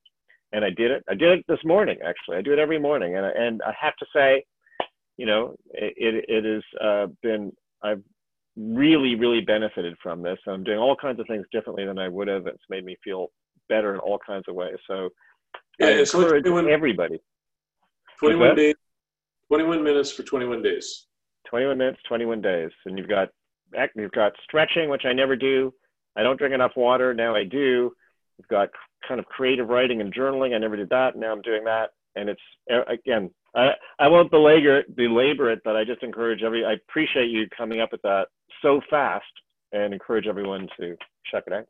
And 0.52 0.64
I 0.64 0.70
did 0.70 0.90
it. 0.90 1.02
I 1.08 1.14
did 1.14 1.38
it 1.38 1.44
this 1.48 1.64
morning, 1.64 1.98
actually. 2.04 2.36
I 2.36 2.42
do 2.42 2.52
it 2.52 2.58
every 2.58 2.78
morning. 2.78 3.16
And, 3.16 3.26
and 3.26 3.62
I 3.62 3.72
have 3.80 3.96
to 3.96 4.06
say, 4.14 4.44
you 5.16 5.26
know, 5.26 5.54
it, 5.70 6.24
it 6.28 6.44
has 6.44 6.62
uh, 6.80 7.06
been, 7.22 7.52
I've 7.82 8.02
really, 8.56 9.14
really 9.14 9.40
benefited 9.40 9.94
from 10.02 10.22
this. 10.22 10.38
I'm 10.46 10.64
doing 10.64 10.78
all 10.78 10.96
kinds 10.96 11.20
of 11.20 11.26
things 11.26 11.46
differently 11.52 11.86
than 11.86 11.98
I 11.98 12.08
would 12.08 12.28
have. 12.28 12.46
It's 12.46 12.62
made 12.68 12.84
me 12.84 12.96
feel 13.02 13.28
better 13.68 13.94
in 13.94 14.00
all 14.00 14.18
kinds 14.24 14.44
of 14.48 14.54
ways. 14.54 14.76
So 14.86 15.08
yeah, 15.78 15.86
I 15.86 15.90
encourage 15.90 16.44
21, 16.44 16.68
everybody. 16.68 17.20
21 18.18 18.56
days, 18.56 18.74
21 19.48 19.82
minutes 19.82 20.12
for 20.12 20.22
21 20.22 20.62
days. 20.62 21.06
21 21.48 21.78
minutes, 21.78 22.00
21 22.06 22.40
days. 22.40 22.70
And 22.86 22.98
you've 22.98 23.08
got, 23.08 23.28
you've 23.94 24.12
got 24.12 24.32
stretching, 24.44 24.88
which 24.88 25.04
I 25.04 25.12
never 25.12 25.36
do. 25.36 25.72
I 26.16 26.22
don't 26.22 26.38
drink 26.38 26.54
enough 26.54 26.72
water. 26.76 27.14
Now 27.14 27.34
I 27.34 27.44
do. 27.44 27.92
You've 28.38 28.48
got 28.48 28.68
kind 29.06 29.18
of 29.20 29.26
creative 29.26 29.68
writing 29.68 30.00
and 30.00 30.14
journaling. 30.14 30.54
I 30.54 30.58
never 30.58 30.76
did 30.76 30.90
that. 30.90 31.16
Now 31.16 31.32
I'm 31.32 31.42
doing 31.42 31.64
that. 31.64 31.90
And 32.14 32.28
it's, 32.28 32.42
again, 32.88 33.30
I, 33.56 33.70
I 33.98 34.08
won't 34.08 34.30
belabor, 34.30 34.82
belabor 34.94 35.50
it, 35.50 35.60
but 35.64 35.76
I 35.76 35.84
just 35.84 36.02
encourage 36.02 36.42
every, 36.42 36.64
I 36.64 36.74
appreciate 36.74 37.30
you 37.30 37.46
coming 37.56 37.80
up 37.80 37.92
with 37.92 38.02
that 38.02 38.26
so 38.60 38.80
fast 38.90 39.24
and 39.72 39.94
encourage 39.94 40.26
everyone 40.26 40.68
to 40.78 40.96
check 41.30 41.44
it 41.46 41.52
out. 41.52 41.66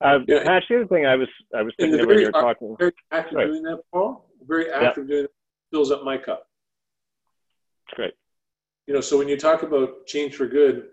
Uh, 0.00 0.18
yeah. 0.26 0.60
The 0.68 0.76
other 0.76 0.86
thing 0.86 1.06
I 1.06 1.14
was 1.14 1.28
I 1.54 1.62
was 1.62 1.72
thinking 1.78 2.00
of 2.00 2.06
when 2.06 2.18
you 2.18 2.26
were 2.26 2.32
talking. 2.32 2.76
Very 2.76 2.92
active 3.12 3.36
right. 3.36 3.46
doing 3.46 3.62
that, 3.62 3.80
Paul. 3.92 4.28
Very 4.46 4.70
active 4.70 5.06
doing 5.06 5.24
it 5.24 5.30
fills 5.70 5.92
up 5.92 6.02
my 6.02 6.18
cup. 6.18 6.48
Great. 7.94 8.14
You 8.92 8.98
know, 8.98 9.00
so 9.00 9.16
when 9.16 9.26
you 9.26 9.38
talk 9.38 9.62
about 9.62 10.06
change 10.06 10.34
for 10.34 10.46
good, 10.46 10.88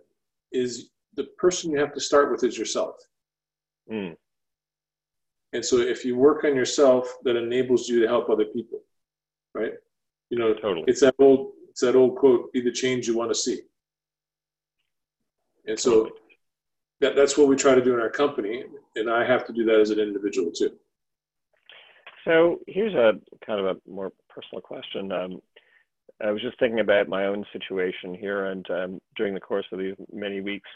is 0.54 0.92
the 1.16 1.26
person 1.38 1.70
you 1.70 1.78
have 1.80 1.92
to 1.92 2.00
start 2.00 2.32
with 2.32 2.46
is 2.46 2.58
yourself. 2.58 2.96
Mm. 3.92 4.16
And 5.52 5.66
so 5.66 5.80
if 5.80 6.06
you 6.06 6.16
work 6.16 6.46
on 6.46 6.56
yourself, 6.56 7.14
that 7.26 7.36
enables 7.36 7.90
you 7.90 8.00
to 8.00 8.08
help 8.08 8.30
other 8.30 8.46
people, 8.46 8.80
right? 9.54 9.74
You 10.30 10.40
know, 10.40 10.54
totally. 10.54 10.86
It's 10.88 11.02
that 11.02 11.14
old 11.20 11.52
it's 11.72 11.82
that 11.82 11.98
old 11.98 12.16
quote: 12.16 12.54
"Be 12.54 12.62
the 12.62 12.72
change 12.72 13.06
you 13.06 13.18
want 13.18 13.32
to 13.32 13.36
see." 13.36 13.64
And 15.66 15.78
so. 15.78 15.92
Totally 15.92 16.12
that, 17.02 17.16
that's 17.16 17.38
what 17.38 17.48
we 17.48 17.56
try 17.56 17.76
to 17.76 17.82
do 17.82 17.94
in 17.94 18.00
our 18.02 18.10
company, 18.10 18.66
and 18.98 19.10
I 19.10 19.26
have 19.26 19.46
to 19.48 19.54
do 19.54 19.64
that 19.64 19.80
as 19.80 19.90
an 19.90 20.00
individual 20.00 20.52
too. 20.52 20.72
So 22.26 22.60
here's 22.68 22.94
a 22.94 23.14
kind 23.46 23.66
of 23.66 23.78
a 23.78 23.90
more 23.90 24.12
personal 24.28 24.62
question. 24.62 25.10
Um, 25.12 25.42
I 26.22 26.32
was 26.32 26.42
just 26.42 26.60
thinking 26.60 26.80
about 26.80 27.08
my 27.08 27.26
own 27.26 27.46
situation 27.54 28.14
here, 28.14 28.46
and 28.46 28.70
um, 28.70 29.00
during 29.16 29.34
the 29.34 29.40
course 29.40 29.66
of 29.72 29.80
these 29.80 29.96
many 30.12 30.42
weeks, 30.42 30.70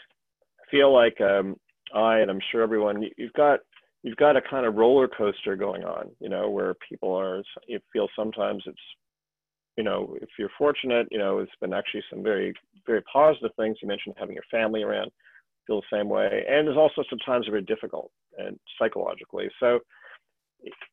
I 0.60 0.70
feel 0.70 0.92
like 0.92 1.20
um, 1.20 1.56
I 1.94 2.18
and 2.18 2.30
I'm 2.30 2.40
sure 2.50 2.62
everyone 2.62 3.04
you've 3.16 3.32
got 3.34 3.60
you've 4.02 4.16
got 4.16 4.36
a 4.36 4.42
kind 4.42 4.66
of 4.66 4.74
roller 4.74 5.08
coaster 5.08 5.56
going 5.56 5.84
on. 5.84 6.10
You 6.20 6.28
know, 6.28 6.50
where 6.50 6.74
people 6.88 7.14
are. 7.14 7.42
You 7.66 7.80
feel 7.92 8.08
sometimes 8.16 8.62
it's 8.66 8.78
you 9.76 9.82
know, 9.82 10.16
if 10.20 10.28
you're 10.38 10.50
fortunate, 10.56 11.08
you 11.10 11.18
know, 11.18 11.38
it's 11.38 11.50
been 11.60 11.72
actually 11.72 12.04
some 12.08 12.22
very, 12.22 12.54
very 12.86 13.02
positive 13.12 13.50
things. 13.56 13.76
You 13.82 13.88
mentioned 13.88 14.14
having 14.18 14.34
your 14.34 14.44
family 14.50 14.82
around 14.82 15.10
feel 15.66 15.80
the 15.80 15.96
same 15.96 16.08
way. 16.08 16.44
And 16.48 16.66
there's 16.66 16.76
also 16.76 17.02
sometimes 17.08 17.46
very 17.48 17.62
difficult 17.62 18.10
and 18.38 18.58
psychologically. 18.78 19.48
So 19.60 19.80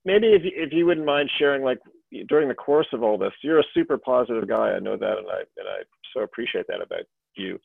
maybe 0.05 0.27
if, 0.27 0.41
if 0.45 0.73
you 0.73 0.85
wouldn't 0.85 1.05
mind 1.05 1.29
sharing, 1.37 1.63
like 1.63 1.79
during 2.27 2.47
the 2.47 2.55
course 2.55 2.87
of 2.93 3.03
all 3.03 3.17
this, 3.17 3.33
you're 3.43 3.59
a 3.59 3.73
super 3.73 3.97
positive 3.97 4.47
guy. 4.47 4.71
I 4.71 4.79
know 4.79 4.97
that, 4.97 5.17
and 5.17 5.27
I 5.27 5.39
and 5.57 5.67
I 5.67 5.83
so 6.13 6.21
appreciate 6.21 6.65
that 6.67 6.81
about 6.81 7.05
you. 7.35 7.59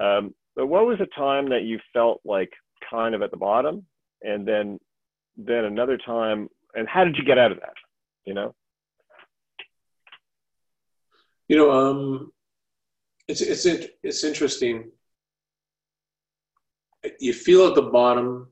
Um, 0.00 0.34
but 0.56 0.66
what 0.66 0.86
was 0.86 0.98
a 1.00 1.18
time 1.18 1.48
that 1.50 1.62
you 1.62 1.78
felt 1.92 2.20
like 2.24 2.50
kind 2.88 3.14
of 3.14 3.22
at 3.22 3.30
the 3.30 3.36
bottom, 3.36 3.84
and 4.22 4.46
then 4.46 4.78
then 5.36 5.64
another 5.64 5.98
time, 5.98 6.48
and 6.74 6.88
how 6.88 7.04
did 7.04 7.16
you 7.16 7.24
get 7.24 7.38
out 7.38 7.52
of 7.52 7.60
that? 7.60 7.74
You 8.24 8.34
know. 8.34 8.54
You 11.48 11.56
know, 11.56 11.70
um, 11.70 12.32
it's 13.28 13.40
it's 13.40 13.66
it's 14.02 14.24
interesting 14.24 14.90
you 17.18 17.32
feel 17.32 17.66
at 17.66 17.74
the 17.74 17.82
bottom 17.82 18.48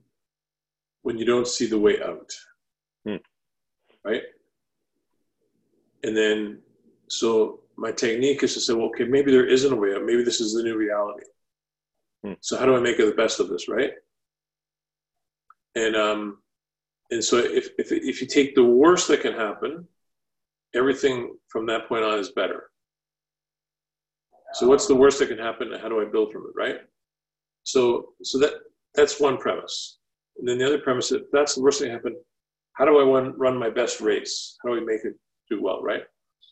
when 1.03 1.19
you 1.19 1.25
don't 1.25 1.47
see 1.47 1.67
the 1.67 1.79
way 1.79 2.01
out 2.03 2.33
hmm. 3.05 3.17
right 4.05 4.23
and 6.09 6.17
then 6.17 6.59
so 7.09 7.61
my 7.77 7.93
technique 7.93 8.43
is 8.43 8.55
to 8.55 8.61
say 8.61 8.73
well 8.73 8.87
okay 8.87 9.05
maybe 9.05 9.31
there 9.31 9.47
isn't 9.47 9.73
a 9.73 9.77
way 9.77 9.95
out 9.95 10.05
maybe 10.05 10.25
this 10.25 10.41
is 10.41 10.55
the 10.55 10.63
new 10.63 10.77
reality 10.77 11.25
hmm. 12.25 12.33
so 12.41 12.57
how 12.57 12.67
do 12.67 12.77
i 12.77 12.81
make 12.81 12.97
the 12.97 13.13
best 13.17 13.41
of 13.41 13.49
this 13.49 13.69
right 13.69 13.93
and 15.75 15.95
um 15.97 16.39
and 17.11 17.23
so 17.23 17.39
if, 17.39 17.69
if 17.79 17.93
if 17.93 18.21
you 18.21 18.27
take 18.27 18.55
the 18.55 18.65
worst 18.65 19.09
that 19.09 19.21
can 19.21 19.33
happen 19.33 19.87
everything 20.75 21.35
from 21.49 21.67
that 21.67 21.89
point 21.89 22.05
on 22.05 22.19
is 22.19 22.31
better 22.33 22.71
so 24.55 24.67
what's 24.67 24.87
the 24.87 24.95
worst 24.95 25.19
that 25.19 25.29
can 25.29 25.39
happen 25.39 25.73
and 25.73 25.81
how 25.81 25.89
do 25.89 26.01
i 26.01 26.05
build 26.05 26.33
from 26.33 26.43
it 26.43 26.59
right 26.59 26.81
so, 27.69 28.15
so 28.23 28.39
that 28.39 28.55
that's 28.95 29.21
one 29.21 29.37
premise. 29.37 29.99
And 30.39 30.49
then 30.49 30.57
the 30.57 30.65
other 30.65 30.79
premise 30.79 31.13
is 31.13 31.21
that's 31.33 31.55
the 31.55 31.61
worst 31.61 31.81
thing 31.81 31.89
that 31.89 31.97
happened. 31.97 32.17
How 32.73 32.87
do 32.87 32.99
I 32.99 33.05
run, 33.05 33.37
run 33.37 33.59
my 33.59 33.69
best 33.69 34.01
race? 34.01 34.57
How 34.63 34.71
do 34.71 34.81
we 34.81 34.87
make 34.87 35.05
it 35.05 35.13
do 35.51 35.63
well, 35.63 35.83
right? 35.83 36.03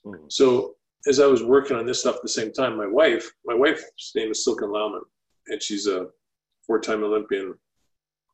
Mm-hmm. 0.04 0.26
So 0.28 0.74
as 1.06 1.20
I 1.20 1.26
was 1.26 1.42
working 1.42 1.76
on 1.76 1.86
this 1.86 2.00
stuff 2.00 2.16
at 2.16 2.22
the 2.22 2.28
same 2.28 2.52
time, 2.52 2.76
my 2.76 2.86
wife, 2.86 3.30
my 3.44 3.54
wife's 3.54 4.12
name 4.14 4.30
is 4.30 4.44
Silken 4.44 4.68
Laumann, 4.68 5.02
and 5.48 5.62
she's 5.62 5.86
a 5.86 6.06
four-time 6.66 7.04
Olympian, 7.04 7.54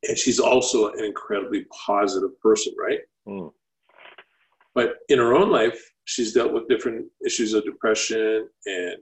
and 0.04 0.19
she's 0.19 0.40
also 0.40 0.92
an 0.92 1.04
incredibly 1.04 1.66
positive 1.87 2.38
person, 2.40 2.75
right? 2.78 3.00
Mm. 3.28 3.52
But 4.75 4.95
in 5.09 5.19
her 5.19 5.35
own 5.35 5.50
life, 5.50 5.78
she's 6.04 6.33
dealt 6.33 6.52
with 6.52 6.69
different 6.69 7.07
issues 7.25 7.54
of 7.54 7.64
depression 7.64 8.49
and 8.66 8.97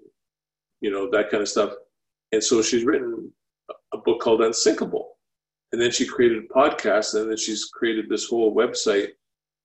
you 0.81 0.91
know 0.91 1.09
that 1.11 1.31
kind 1.31 1.43
of 1.43 1.49
stuff, 1.49 1.73
and 2.33 2.43
so 2.43 2.63
she's 2.63 2.85
written 2.85 3.33
a 3.93 3.99
book 3.99 4.21
called 4.21 4.43
Unsinkable. 4.43 5.17
And 5.73 5.81
then 5.81 5.93
she 5.93 6.05
created 6.05 6.43
a 6.43 6.53
podcast, 6.53 7.15
and 7.15 7.31
then 7.31 7.37
she's 7.37 7.67
created 7.67 8.09
this 8.09 8.27
whole 8.27 8.53
website 8.53 9.11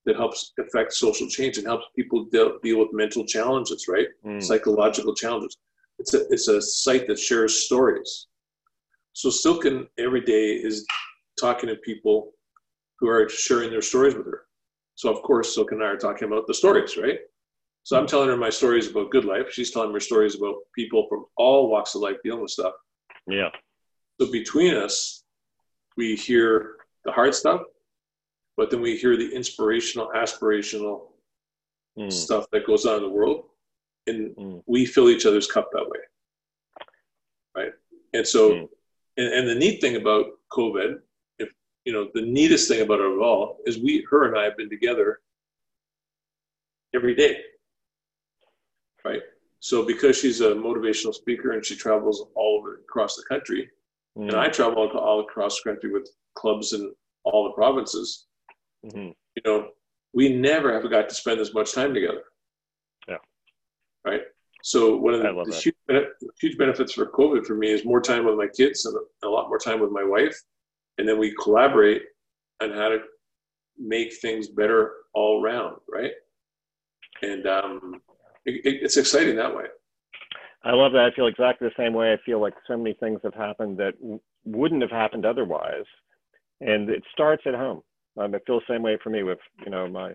that 0.05 0.15
helps 0.15 0.53
affect 0.59 0.93
social 0.93 1.27
change 1.27 1.57
and 1.57 1.65
helps 1.65 1.85
people 1.95 2.25
deal, 2.25 2.59
deal 2.63 2.79
with 2.79 2.89
mental 2.93 3.25
challenges, 3.25 3.87
right? 3.87 4.07
Mm. 4.25 4.41
Psychological 4.41 5.15
challenges. 5.15 5.57
It's 5.99 6.13
a, 6.13 6.27
it's 6.29 6.47
a 6.47 6.61
site 6.61 7.07
that 7.07 7.19
shares 7.19 7.65
stories. 7.65 8.27
So 9.13 9.29
Silken 9.29 9.87
every 9.97 10.21
day 10.21 10.51
is 10.51 10.85
talking 11.39 11.69
to 11.69 11.75
people 11.77 12.33
who 12.99 13.09
are 13.09 13.27
sharing 13.29 13.69
their 13.69 13.81
stories 13.81 14.15
with 14.15 14.25
her. 14.25 14.43
So 14.95 15.11
of 15.11 15.21
course, 15.23 15.55
Silken 15.55 15.79
and 15.79 15.87
I 15.87 15.91
are 15.91 15.97
talking 15.97 16.27
about 16.27 16.47
the 16.47 16.53
stories, 16.53 16.97
right? 16.97 17.19
So 17.83 17.97
I'm 17.97 18.07
telling 18.07 18.29
her 18.29 18.37
my 18.37 18.49
stories 18.49 18.89
about 18.89 19.11
good 19.11 19.25
life. 19.25 19.51
She's 19.51 19.71
telling 19.71 19.93
me 19.93 19.99
stories 19.99 20.35
about 20.35 20.55
people 20.73 21.05
from 21.07 21.25
all 21.37 21.69
walks 21.69 21.93
of 21.95 22.01
life 22.01 22.17
dealing 22.23 22.41
with 22.41 22.51
stuff. 22.51 22.73
Yeah. 23.27 23.49
So 24.19 24.31
between 24.31 24.73
us, 24.73 25.23
we 25.95 26.15
hear 26.15 26.77
the 27.03 27.11
hard 27.11 27.35
stuff, 27.35 27.61
but 28.57 28.71
then 28.71 28.81
we 28.81 28.97
hear 28.97 29.17
the 29.17 29.29
inspirational, 29.33 30.11
aspirational 30.15 31.07
mm. 31.97 32.11
stuff 32.11 32.45
that 32.51 32.65
goes 32.65 32.85
on 32.85 32.97
in 32.97 33.03
the 33.03 33.09
world. 33.09 33.45
And 34.07 34.35
mm. 34.35 34.63
we 34.67 34.85
fill 34.85 35.09
each 35.09 35.25
other's 35.25 35.47
cup 35.47 35.69
that 35.73 35.89
way. 35.89 35.99
Right. 37.55 37.73
And 38.13 38.27
so, 38.27 38.51
mm. 38.51 38.69
and, 39.17 39.27
and 39.27 39.47
the 39.47 39.55
neat 39.55 39.81
thing 39.81 39.95
about 39.95 40.25
COVID, 40.51 40.99
if 41.39 41.51
you 41.85 41.93
know, 41.93 42.09
the 42.13 42.21
neatest 42.21 42.67
thing 42.67 42.81
about 42.81 42.99
it 42.99 43.03
all 43.03 43.57
is 43.65 43.79
we, 43.79 44.05
her 44.09 44.27
and 44.27 44.37
I 44.37 44.43
have 44.43 44.57
been 44.57 44.69
together 44.69 45.19
every 46.93 47.15
day 47.15 47.41
right? 49.05 49.21
So 49.59 49.85
because 49.85 50.17
she's 50.17 50.41
a 50.41 50.49
motivational 50.49 51.13
speaker 51.13 51.51
and 51.51 51.63
she 51.63 51.75
travels 51.75 52.27
all 52.35 52.57
over 52.59 52.81
across 52.81 53.15
the 53.15 53.23
country, 53.23 53.69
mm. 54.17 54.27
and 54.27 54.35
I 54.35 54.49
travel 54.49 54.89
all 54.89 55.21
across 55.21 55.61
the 55.61 55.69
country 55.69 55.91
with 55.91 56.09
clubs 56.33 56.73
in 56.73 56.93
all 57.23 57.45
the 57.45 57.51
provinces, 57.51 58.25
mm-hmm. 58.85 59.11
you 59.35 59.41
know, 59.45 59.69
we 60.13 60.29
never 60.29 60.73
have 60.73 60.89
got 60.89 61.09
to 61.09 61.15
spend 61.15 61.39
as 61.39 61.53
much 61.53 61.73
time 61.73 61.93
together. 61.93 62.23
Yeah. 63.07 63.17
Right. 64.05 64.21
So 64.63 64.97
one 64.97 65.13
of 65.13 65.21
the, 65.21 65.43
the 65.45 65.55
huge, 65.55 65.75
huge, 66.39 66.57
benefits 66.57 66.93
for 66.93 67.05
COVID 67.05 67.45
for 67.45 67.55
me 67.55 67.69
is 67.69 67.85
more 67.85 68.01
time 68.01 68.25
with 68.25 68.35
my 68.35 68.47
kids 68.47 68.85
and 68.85 68.97
a 69.23 69.27
lot 69.27 69.47
more 69.47 69.59
time 69.59 69.79
with 69.79 69.91
my 69.91 70.03
wife, 70.03 70.35
and 70.97 71.07
then 71.07 71.19
we 71.19 71.35
collaborate 71.43 72.03
on 72.61 72.71
how 72.71 72.89
to 72.89 72.99
make 73.77 74.13
things 74.15 74.47
better 74.47 74.93
all 75.13 75.43
around. 75.43 75.77
Right. 75.87 76.13
And 77.21 77.45
um, 77.47 78.01
it, 78.45 78.61
it's 78.65 78.97
exciting 78.97 79.35
that 79.35 79.55
way. 79.55 79.65
I 80.63 80.71
love 80.71 80.93
that. 80.93 81.11
I 81.11 81.15
feel 81.15 81.27
exactly 81.27 81.67
the 81.67 81.83
same 81.83 81.93
way. 81.93 82.11
I 82.11 82.17
feel 82.25 82.41
like 82.41 82.55
so 82.67 82.75
many 82.75 82.95
things 82.99 83.19
have 83.23 83.35
happened 83.35 83.77
that 83.77 83.99
w- 84.01 84.19
wouldn't 84.45 84.81
have 84.81 84.91
happened 84.91 85.25
otherwise, 85.25 85.85
and 86.59 86.89
it 86.89 87.03
starts 87.13 87.43
at 87.45 87.53
home. 87.53 87.81
Um, 88.17 88.33
it 88.33 88.43
feels 88.47 88.63
the 88.67 88.73
same 88.73 88.83
way 88.83 88.97
for 89.03 89.09
me 89.09 89.23
with 89.23 89.39
you 89.63 89.71
know 89.71 89.87
my 89.87 90.13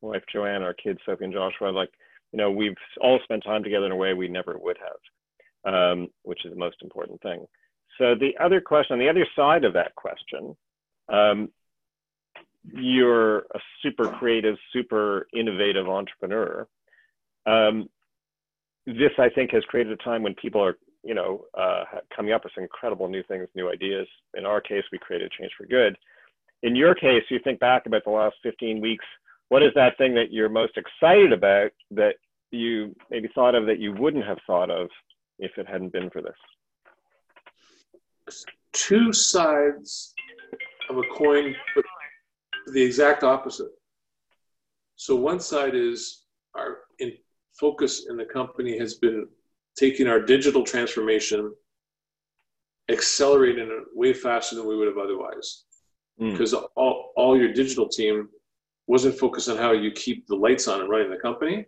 wife 0.00 0.22
Joanne, 0.32 0.62
our 0.62 0.74
kids 0.74 1.00
Sophie 1.04 1.24
and 1.24 1.32
Joshua. 1.32 1.68
Like 1.68 1.90
you 2.32 2.38
know 2.38 2.50
we've 2.50 2.76
all 3.00 3.18
spent 3.24 3.44
time 3.44 3.62
together 3.62 3.86
in 3.86 3.92
a 3.92 3.96
way 3.96 4.14
we 4.14 4.28
never 4.28 4.58
would 4.58 4.78
have, 4.78 5.72
um, 5.74 6.08
which 6.22 6.44
is 6.44 6.52
the 6.52 6.58
most 6.58 6.76
important 6.82 7.20
thing. 7.22 7.46
So 7.98 8.14
the 8.14 8.32
other 8.42 8.60
question, 8.60 8.94
on 8.94 8.98
the 8.98 9.08
other 9.08 9.26
side 9.36 9.64
of 9.64 9.74
that 9.74 9.94
question, 9.94 10.56
um, 11.08 11.50
you're 12.64 13.38
a 13.38 13.60
super 13.82 14.08
creative, 14.08 14.56
super 14.72 15.28
innovative 15.32 15.88
entrepreneur 15.88 16.66
um, 17.46 17.88
this, 18.86 19.12
I 19.18 19.28
think, 19.28 19.50
has 19.52 19.64
created 19.64 19.92
a 19.92 20.02
time 20.02 20.22
when 20.22 20.34
people 20.34 20.62
are, 20.62 20.78
you 21.02 21.14
know, 21.14 21.44
uh, 21.58 21.84
coming 22.14 22.32
up 22.32 22.44
with 22.44 22.52
incredible 22.56 23.08
new 23.08 23.22
things, 23.24 23.48
new 23.54 23.70
ideas. 23.70 24.06
In 24.34 24.44
our 24.44 24.60
case, 24.60 24.84
we 24.92 24.98
created 24.98 25.32
Change 25.32 25.52
for 25.56 25.66
Good. 25.66 25.96
In 26.64 26.74
your 26.74 26.94
case, 26.94 27.22
you 27.28 27.38
think 27.44 27.60
back 27.60 27.84
about 27.84 28.04
the 28.04 28.10
last 28.10 28.36
15 28.42 28.80
weeks. 28.80 29.04
What 29.50 29.62
is 29.62 29.72
that 29.74 29.98
thing 29.98 30.14
that 30.14 30.32
you're 30.32 30.48
most 30.48 30.78
excited 30.78 31.30
about 31.30 31.70
that 31.90 32.14
you 32.50 32.96
maybe 33.10 33.28
thought 33.34 33.54
of 33.54 33.66
that 33.66 33.78
you 33.78 33.92
wouldn't 33.92 34.24
have 34.24 34.38
thought 34.46 34.70
of 34.70 34.88
if 35.38 35.58
it 35.58 35.68
hadn't 35.68 35.92
been 35.92 36.08
for 36.08 36.22
this? 36.22 36.32
Two 38.72 39.12
sides 39.12 40.14
of 40.88 40.96
a 40.96 41.02
coin, 41.14 41.54
but 41.74 41.84
the 42.72 42.82
exact 42.82 43.24
opposite. 43.24 43.72
So 44.96 45.14
one 45.16 45.40
side 45.40 45.74
is 45.74 46.24
our 46.54 46.78
focus 47.60 48.06
in 48.08 48.16
the 48.16 48.24
company 48.24 48.78
has 48.78 48.94
been 48.94 49.28
taking 49.76 50.08
our 50.08 50.20
digital 50.20 50.64
transformation, 50.64 51.52
accelerating 52.90 53.66
it 53.66 53.84
way 53.94 54.14
faster 54.14 54.56
than 54.56 54.66
we 54.66 54.76
would 54.76 54.88
have 54.88 54.96
otherwise. 54.96 55.64
Mm. 56.20 56.32
Because 56.32 56.54
all, 56.54 57.12
all 57.16 57.36
your 57.36 57.52
digital 57.52 57.88
team 57.88 58.28
wasn't 58.86 59.18
focused 59.18 59.48
on 59.48 59.56
how 59.56 59.72
you 59.72 59.90
keep 59.92 60.26
the 60.26 60.36
lights 60.36 60.68
on 60.68 60.80
and 60.80 60.90
running 60.90 61.10
the 61.10 61.16
company 61.16 61.66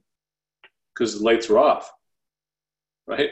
because 0.94 1.18
the 1.18 1.24
lights 1.24 1.48
were 1.48 1.58
off, 1.58 1.92
right? 3.06 3.30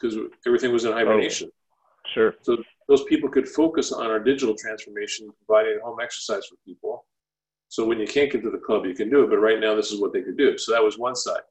Because 0.00 0.16
everything 0.46 0.72
was 0.72 0.84
in 0.84 0.92
hibernation. 0.92 1.50
Oh, 1.50 2.10
sure. 2.12 2.34
So 2.42 2.56
those 2.88 3.04
people 3.04 3.28
could 3.28 3.48
focus 3.48 3.92
on 3.92 4.06
our 4.06 4.18
digital 4.18 4.54
transformation, 4.54 5.30
providing 5.46 5.80
home 5.84 5.98
exercise 6.02 6.46
for 6.46 6.56
people. 6.64 7.04
So 7.68 7.84
when 7.84 8.00
you 8.00 8.06
can't 8.06 8.32
get 8.32 8.42
to 8.42 8.50
the 8.50 8.58
club, 8.58 8.86
you 8.86 8.94
can 8.94 9.10
do 9.10 9.24
it. 9.24 9.30
But 9.30 9.38
right 9.38 9.60
now, 9.60 9.74
this 9.74 9.92
is 9.92 10.00
what 10.00 10.12
they 10.12 10.22
could 10.22 10.38
do. 10.38 10.56
So 10.56 10.72
that 10.72 10.82
was 10.82 10.96
one 10.98 11.14
side. 11.14 11.42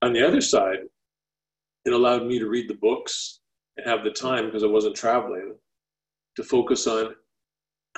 On 0.00 0.12
the 0.12 0.26
other 0.26 0.40
side, 0.40 0.78
it 1.84 1.92
allowed 1.92 2.24
me 2.24 2.38
to 2.38 2.48
read 2.48 2.68
the 2.68 2.74
books 2.74 3.40
and 3.76 3.86
have 3.86 4.04
the 4.04 4.10
time 4.10 4.46
because 4.46 4.64
I 4.64 4.68
wasn't 4.68 4.96
traveling 4.96 5.54
to 6.36 6.42
focus 6.42 6.86
on 6.86 7.14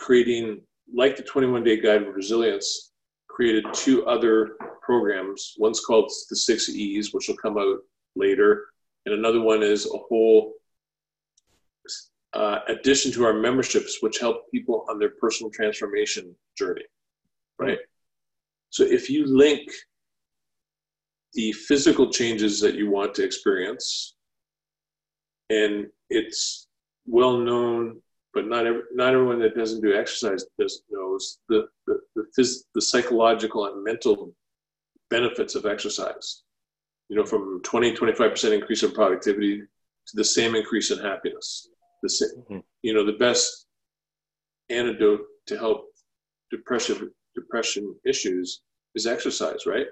creating, 0.01 0.61
like 0.93 1.17
the 1.17 1.23
21 1.23 1.65
Day 1.65 1.81
Guide 1.81 2.03
of 2.03 2.15
Resilience, 2.15 2.93
created 3.29 3.65
two 3.73 4.07
other 4.07 4.57
programs. 4.83 5.55
One's 5.59 5.81
called 5.81 6.11
the 6.29 6.37
Six 6.37 6.69
E's, 6.69 7.13
which 7.13 7.29
will 7.29 7.37
come 7.37 7.59
out 7.59 7.79
later, 8.17 8.67
and 9.07 9.15
another 9.15 9.41
one 9.41 9.63
is 9.63 9.87
a 9.87 9.99
whole 10.09 10.53
uh, 12.33 12.61
addition 12.69 13.13
to 13.13 13.25
our 13.25 13.35
memberships, 13.35 13.99
which 14.01 14.19
help 14.19 14.51
people 14.51 14.87
on 14.89 14.99
their 14.99 15.13
personal 15.21 15.51
transformation 15.51 16.35
journey. 16.57 16.85
Right. 17.59 17.79
So 18.71 18.85
if 18.85 19.11
you 19.11 19.27
link 19.27 19.71
the 21.35 21.53
physical 21.53 22.11
changes 22.11 22.61
that 22.61 22.75
you 22.75 22.91
want 22.91 23.15
to 23.15 23.25
experience. 23.25 24.15
And 25.49 25.87
it's 26.09 26.67
well 27.07 27.39
known, 27.39 28.01
but 28.33 28.47
not 28.47 28.67
every, 28.67 28.83
not 28.93 29.13
everyone 29.13 29.41
that 29.41 29.57
doesn't 29.57 29.83
do 29.83 29.95
exercise 29.95 30.45
does 30.59 30.83
knows 30.91 31.39
the 31.49 31.69
the 31.87 32.01
the, 32.15 32.25
phys, 32.37 32.65
the 32.75 32.83
psychological 32.83 33.67
and 33.67 33.83
mental 33.83 34.33
benefits 35.11 35.55
of 35.55 35.67
exercise. 35.67 36.43
You 37.09 37.17
know, 37.17 37.25
from 37.25 37.61
20 37.65 37.97
25% 37.97 38.53
increase 38.53 38.85
in 38.85 38.93
productivity 38.93 39.61
to 39.61 40.17
the 40.17 40.25
same 40.25 40.55
increase 40.55 40.91
in 40.93 40.99
happiness. 40.99 41.69
The 42.03 42.09
same, 42.09 42.29
mm-hmm. 42.39 42.59
you 42.83 42.95
know, 42.95 43.05
the 43.05 43.19
best 43.19 43.67
antidote 44.71 45.23
to 45.47 45.59
help 45.59 45.87
depression 46.51 47.11
depression 47.35 47.95
issues 48.05 48.63
is 48.95 49.07
exercise, 49.07 49.67
right? 49.67 49.87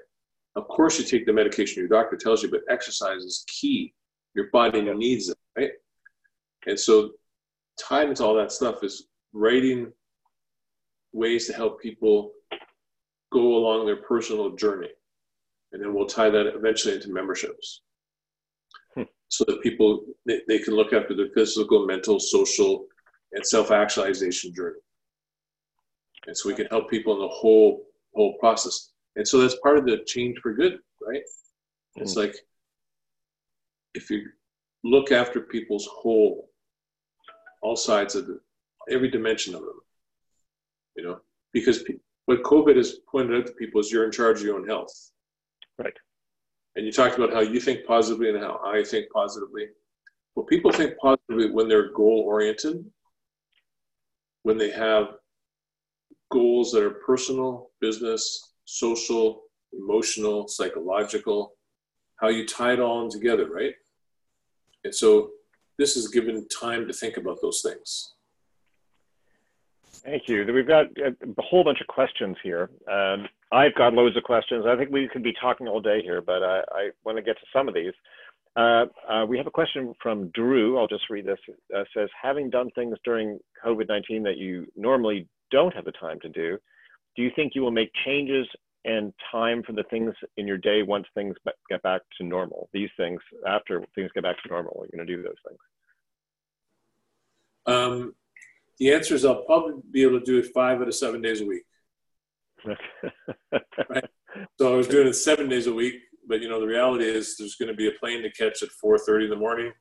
Of 0.57 0.67
course, 0.69 0.99
you 0.99 1.05
take 1.05 1.27
the 1.27 1.33
medication 1.33 1.81
your 1.81 1.89
doctor 1.89 2.17
tells 2.17 2.43
you, 2.43 2.51
but 2.51 2.63
exercise 2.69 3.23
is 3.23 3.45
key. 3.47 3.95
Your 4.35 4.47
body 4.53 4.83
needs 4.83 5.29
it, 5.29 5.39
right? 5.57 5.71
And 6.67 6.79
so, 6.79 7.13
tied 7.79 8.09
into 8.09 8.25
all 8.25 8.35
that 8.35 8.53
stuff 8.53 8.83
is 8.83 9.09
writing 9.33 9.93
ways 11.13 11.47
to 11.47 11.53
help 11.53 11.81
people 11.81 12.33
go 13.33 13.57
along 13.57 13.87
their 13.87 14.03
personal 14.03 14.55
journey. 14.57 14.91
And 15.73 15.83
then 15.83 15.95
we'll 15.95 16.07
tie 16.07 16.31
that 16.31 16.47
eventually 16.55 16.95
into 16.95 17.13
memberships. 17.13 17.83
Hmm. 18.95 19.03
So 19.29 19.45
that 19.47 19.63
people 19.63 20.05
they, 20.27 20.41
they 20.49 20.59
can 20.59 20.75
look 20.75 20.93
after 20.93 21.15
their 21.15 21.29
physical, 21.35 21.87
mental, 21.87 22.19
social, 22.19 22.87
and 23.33 23.47
self-actualization 23.47 24.55
journey. 24.55 24.79
And 26.27 26.37
so 26.37 26.49
we 26.49 26.55
can 26.55 26.67
help 26.67 26.91
people 26.91 27.15
in 27.15 27.21
the 27.21 27.29
whole 27.29 27.85
whole 28.15 28.35
process. 28.39 28.93
And 29.17 29.27
so 29.27 29.41
that's 29.41 29.57
part 29.63 29.79
of 29.79 29.85
the 29.85 29.99
change 30.07 30.39
for 30.43 30.55
good, 30.55 30.79
right? 31.07 31.23
Mm-hmm. 31.23 32.03
It's 32.03 32.17
like 32.17 32.35
if 33.95 34.11
you 34.11 34.29
look 34.85 35.13
after 35.13 35.41
people's 35.41 35.87
whole, 35.87 36.48
all 37.61 37.77
sides 37.77 38.15
of 38.15 38.27
the, 38.27 38.41
every 38.91 39.11
dimension 39.11 39.55
of 39.55 39.61
them, 39.63 39.81
you 40.97 41.05
know, 41.05 41.21
because 41.53 41.85
what 42.27 42.43
COVID 42.43 42.77
has 42.77 42.99
pointed 43.11 43.41
out 43.41 43.47
to 43.47 43.53
people 43.53 43.81
is 43.81 43.91
you're 43.91 44.05
in 44.05 44.13
charge 44.13 44.41
of 44.41 44.45
your 44.45 44.57
own 44.57 44.69
health. 44.69 45.11
Right. 45.79 45.97
And 46.77 46.85
you 46.85 46.93
talked 46.93 47.17
about 47.17 47.33
how 47.33 47.41
you 47.41 47.61
think 47.61 47.87
positively 47.87 48.31
and 48.31 48.39
how 48.39 48.61
I 48.65 48.85
think 48.85 49.07
positively. 49.13 49.69
Well, 50.35 50.47
people 50.47 50.71
think 50.71 50.97
positively 50.99 51.51
when 51.51 51.69
they're 51.69 51.93
goal 51.93 52.25
oriented, 52.27 52.85
when 54.43 54.59
they 54.59 54.71
have 54.71 55.15
goals 56.31 56.73
that 56.73 56.85
are 56.85 57.01
personal, 57.07 57.71
business, 57.81 58.53
social, 58.65 59.43
emotional, 59.73 60.47
psychological, 60.49 61.55
how 62.17 62.29
you 62.29 62.47
tie 62.47 62.75
it 62.75 62.81
all 62.81 63.03
in 63.05 63.11
together, 63.11 63.49
right? 63.51 63.75
And 64.85 64.95
so 64.95 65.31
this 65.79 65.97
is 65.97 66.09
given 66.09 66.47
time 66.49 66.87
to 66.87 66.93
think 66.93 67.17
about 67.17 67.39
those 67.41 67.63
things. 67.63 68.15
Thank 70.05 70.29
you. 70.29 70.45
We've 70.53 70.67
got 70.67 70.87
a 70.99 71.43
whole 71.43 71.65
bunch 71.65 71.81
of 71.81 71.87
questions 71.87 72.37
here. 72.43 72.71
Um, 72.91 73.29
I've 73.53 73.75
got 73.75 73.95
loads 73.95 74.17
of 74.17 74.23
questions. 74.23 74.65
I 74.67 74.77
think 74.77 74.91
we 74.91 75.09
could 75.09 75.23
be 75.23 75.35
talking 75.41 75.67
all 75.67 75.81
day 75.81 76.03
here, 76.03 76.21
but 76.21 76.43
I, 76.43 76.61
I 76.71 76.91
want 77.05 77.19
to 77.19 77.23
get 77.23 77.37
to 77.37 77.47
some 77.53 77.69
of 77.69 77.75
these. 77.75 77.93
Uh, 78.57 78.87
uh, 79.09 79.27
we 79.27 79.39
have 79.39 79.47
a 79.47 79.51
question 79.51 79.95
from 80.03 80.29
Drew. 80.29 80.79
I'll 80.79 80.89
just 80.89 81.11
read 81.11 81.27
this. 81.27 81.39
Uh, 81.75 81.85
says, 81.97 82.09
having 82.21 82.51
done 82.51 82.71
things 82.75 82.97
during 83.05 83.39
COVID-19 83.65 84.25
that 84.25 84.37
you 84.37 84.67
normally 84.77 85.29
don't 85.51 85.75
have 85.75 85.85
the 85.85 85.93
time 85.93 86.19
to 86.21 86.29
do, 86.29 86.59
do 87.17 87.23
you 87.23 87.31
think 87.35 87.53
you 87.55 87.63
will 87.63 87.71
make 87.71 87.91
changes 88.05 88.47
and 88.85 89.13
time 89.31 89.63
for 89.63 89.73
the 89.73 89.85
things 89.85 90.15
in 90.37 90.47
your 90.47 90.59
day 90.59 90.83
once 90.83 91.07
things 91.15 91.35
get 91.69 91.83
back 91.83 92.03
to 92.19 92.25
normal? 92.25 92.69
These 92.73 92.91
things 92.97 93.21
after 93.47 93.85
things 93.95 94.11
get 94.15 94.23
back 94.23 94.43
to 94.43 94.49
normal, 94.49 94.85
you're 94.85 94.97
going 94.97 95.07
to 95.07 95.17
do 95.17 95.23
those 95.23 95.35
things. 95.47 95.59
Um, 97.67 98.15
the 98.79 98.93
answer 98.93 99.15
is 99.15 99.25
I'll 99.25 99.43
probably 99.43 99.75
be 99.91 100.03
able 100.03 100.21
to 100.21 100.25
do 100.25 100.39
it 100.39 100.53
five 100.55 100.81
out 100.81 100.89
of 100.89 100.95
seven 100.95 101.21
days 101.21 101.41
a 101.41 101.47
week. 101.47 101.65
right? 103.89 104.05
So 104.59 104.73
I 104.73 104.77
was 104.77 104.89
doing 104.89 105.09
it 105.09 105.15
seven 105.15 105.49
days 105.49 105.67
a 105.67 105.75
week, 105.75 105.95
but 106.27 106.41
you 106.41 106.49
know 106.49 106.61
the 106.61 106.67
reality 106.67 107.05
is 107.05 107.37
there's 107.37 107.57
going 107.57 107.69
to 107.69 107.75
be 107.75 107.89
a 107.89 107.93
plane 107.93 108.23
to 108.23 108.31
catch 108.31 108.63
at 108.63 108.69
4:30 108.85 109.25
in 109.25 109.31
the 109.31 109.37
morning. 109.37 109.73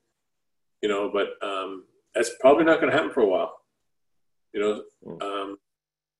You 0.81 0.89
know, 0.89 1.11
but 1.11 1.29
um, 1.47 1.85
that's 2.13 2.31
probably 2.39 2.65
not 2.65 2.79
going 2.79 2.91
to 2.91 2.97
happen 2.97 3.11
for 3.11 3.21
a 3.21 3.27
while. 3.27 3.53
You 4.53 4.61
know, 4.61 4.83
hmm. 5.03 5.21
um, 5.21 5.57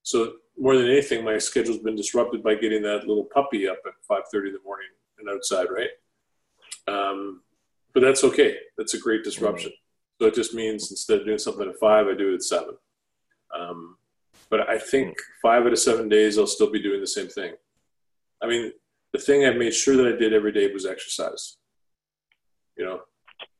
so 0.07 0.35
more 0.57 0.77
than 0.77 0.87
anything, 0.87 1.25
my 1.25 1.37
schedule's 1.37 1.79
been 1.79 1.97
disrupted 1.97 2.41
by 2.41 2.55
getting 2.55 2.81
that 2.83 3.05
little 3.05 3.25
puppy 3.25 3.67
up 3.67 3.79
at 3.85 3.91
5:30 4.09 4.47
in 4.47 4.53
the 4.53 4.61
morning 4.63 4.87
and 5.19 5.27
outside, 5.27 5.67
right? 5.69 5.89
Um, 6.87 7.41
but 7.93 7.99
that's 7.99 8.23
okay. 8.23 8.55
That's 8.77 8.93
a 8.93 8.99
great 8.99 9.25
disruption. 9.25 9.71
Mm-hmm. 9.71 10.23
So 10.23 10.27
it 10.29 10.33
just 10.33 10.53
means 10.53 10.91
instead 10.91 11.19
of 11.19 11.25
doing 11.25 11.37
something 11.37 11.67
at 11.67 11.77
five, 11.77 12.07
I 12.07 12.13
do 12.13 12.31
it 12.31 12.35
at 12.35 12.43
seven. 12.43 12.77
Um, 13.53 13.97
but 14.49 14.69
I 14.69 14.77
think 14.77 15.17
five 15.41 15.65
out 15.65 15.73
of 15.73 15.79
seven 15.79 16.07
days, 16.07 16.37
I'll 16.37 16.47
still 16.47 16.71
be 16.71 16.81
doing 16.81 17.01
the 17.01 17.07
same 17.07 17.27
thing. 17.27 17.55
I 18.41 18.47
mean, 18.47 18.71
the 19.11 19.19
thing 19.19 19.45
I 19.45 19.51
made 19.51 19.73
sure 19.73 19.97
that 19.97 20.07
I 20.07 20.15
did 20.15 20.31
every 20.31 20.53
day 20.53 20.71
was 20.71 20.85
exercise. 20.85 21.57
You 22.77 22.85
know, 22.85 23.01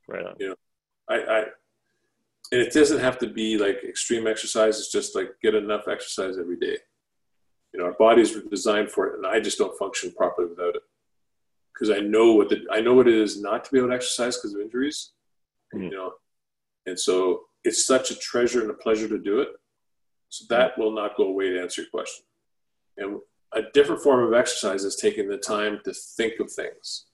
right 0.08 0.26
on. 0.26 0.36
You 0.40 0.48
know, 0.50 0.56
I, 1.10 1.16
I 1.16 1.44
and 2.52 2.62
it 2.62 2.74
doesn't 2.74 3.00
have 3.00 3.18
to 3.20 3.28
be 3.28 3.58
like 3.58 3.84
extreme 3.84 4.28
exercise. 4.28 4.80
It's 4.80 4.92
just 4.92 5.16
like 5.16 5.32
get 5.42 5.56
enough 5.56 5.88
exercise 5.88 6.38
every 6.38 6.58
day. 6.58 6.78
You 7.74 7.80
know, 7.80 7.86
our 7.86 7.94
bodies 7.94 8.34
were 8.34 8.50
designed 8.50 8.92
for 8.92 9.08
it, 9.08 9.16
and 9.18 9.28
I 9.28 9.40
just 9.40 9.58
don't 9.58 9.78
function 9.78 10.14
properly 10.14 10.50
without 10.50 10.76
it 10.76 10.84
because 11.74 11.90
I 11.90 12.00
know 12.00 12.34
what 12.34 12.50
the 12.50 12.66
I 12.72 12.82
know 12.82 12.94
what 12.94 13.08
it 13.08 13.16
is 13.16 13.42
not 13.42 13.66
to 13.66 13.72
be 13.72 13.78
able 13.78 13.90
to 13.90 13.96
exercise 13.96 14.38
because 14.38 14.54
of 14.54 14.62
injuries. 14.62 15.12
Mm-hmm. 15.74 15.84
You 15.84 15.92
know, 15.92 16.12
and 16.86 17.00
so 17.00 17.42
it's 17.64 17.86
such 17.86 18.12
a 18.12 18.16
treasure 18.16 18.62
and 18.62 18.72
a 18.72 18.76
pleasure 18.76 19.08
to 19.10 19.18
do 19.18 19.42
it. 19.42 19.50
So 20.30 20.46
that 20.50 20.78
will 20.78 20.92
not 20.92 21.18
go 21.18 21.26
away 21.26 21.50
to 21.50 21.62
answer 21.62 21.82
your 21.82 21.92
question. 21.92 22.26
And 22.98 23.20
a 23.54 23.62
different 23.74 24.02
form 24.02 24.26
of 24.26 24.34
exercise 24.34 24.84
is 24.84 24.96
taking 24.96 25.28
the 25.28 25.38
time 25.38 25.80
to 25.86 25.94
think 25.94 26.40
of 26.40 26.52
things. 26.52 27.06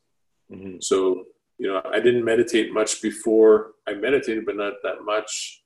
Mm-hmm. 0.51 0.77
So 0.81 1.25
you 1.63 1.71
know, 1.71 1.81
I 1.85 2.01
didn't 2.01 2.25
meditate 2.25 2.73
much 2.73 3.01
before 3.01 3.71
I 3.87 3.93
meditated, 3.93 4.45
but 4.45 4.57
not 4.57 4.73
that 4.83 5.05
much. 5.05 5.63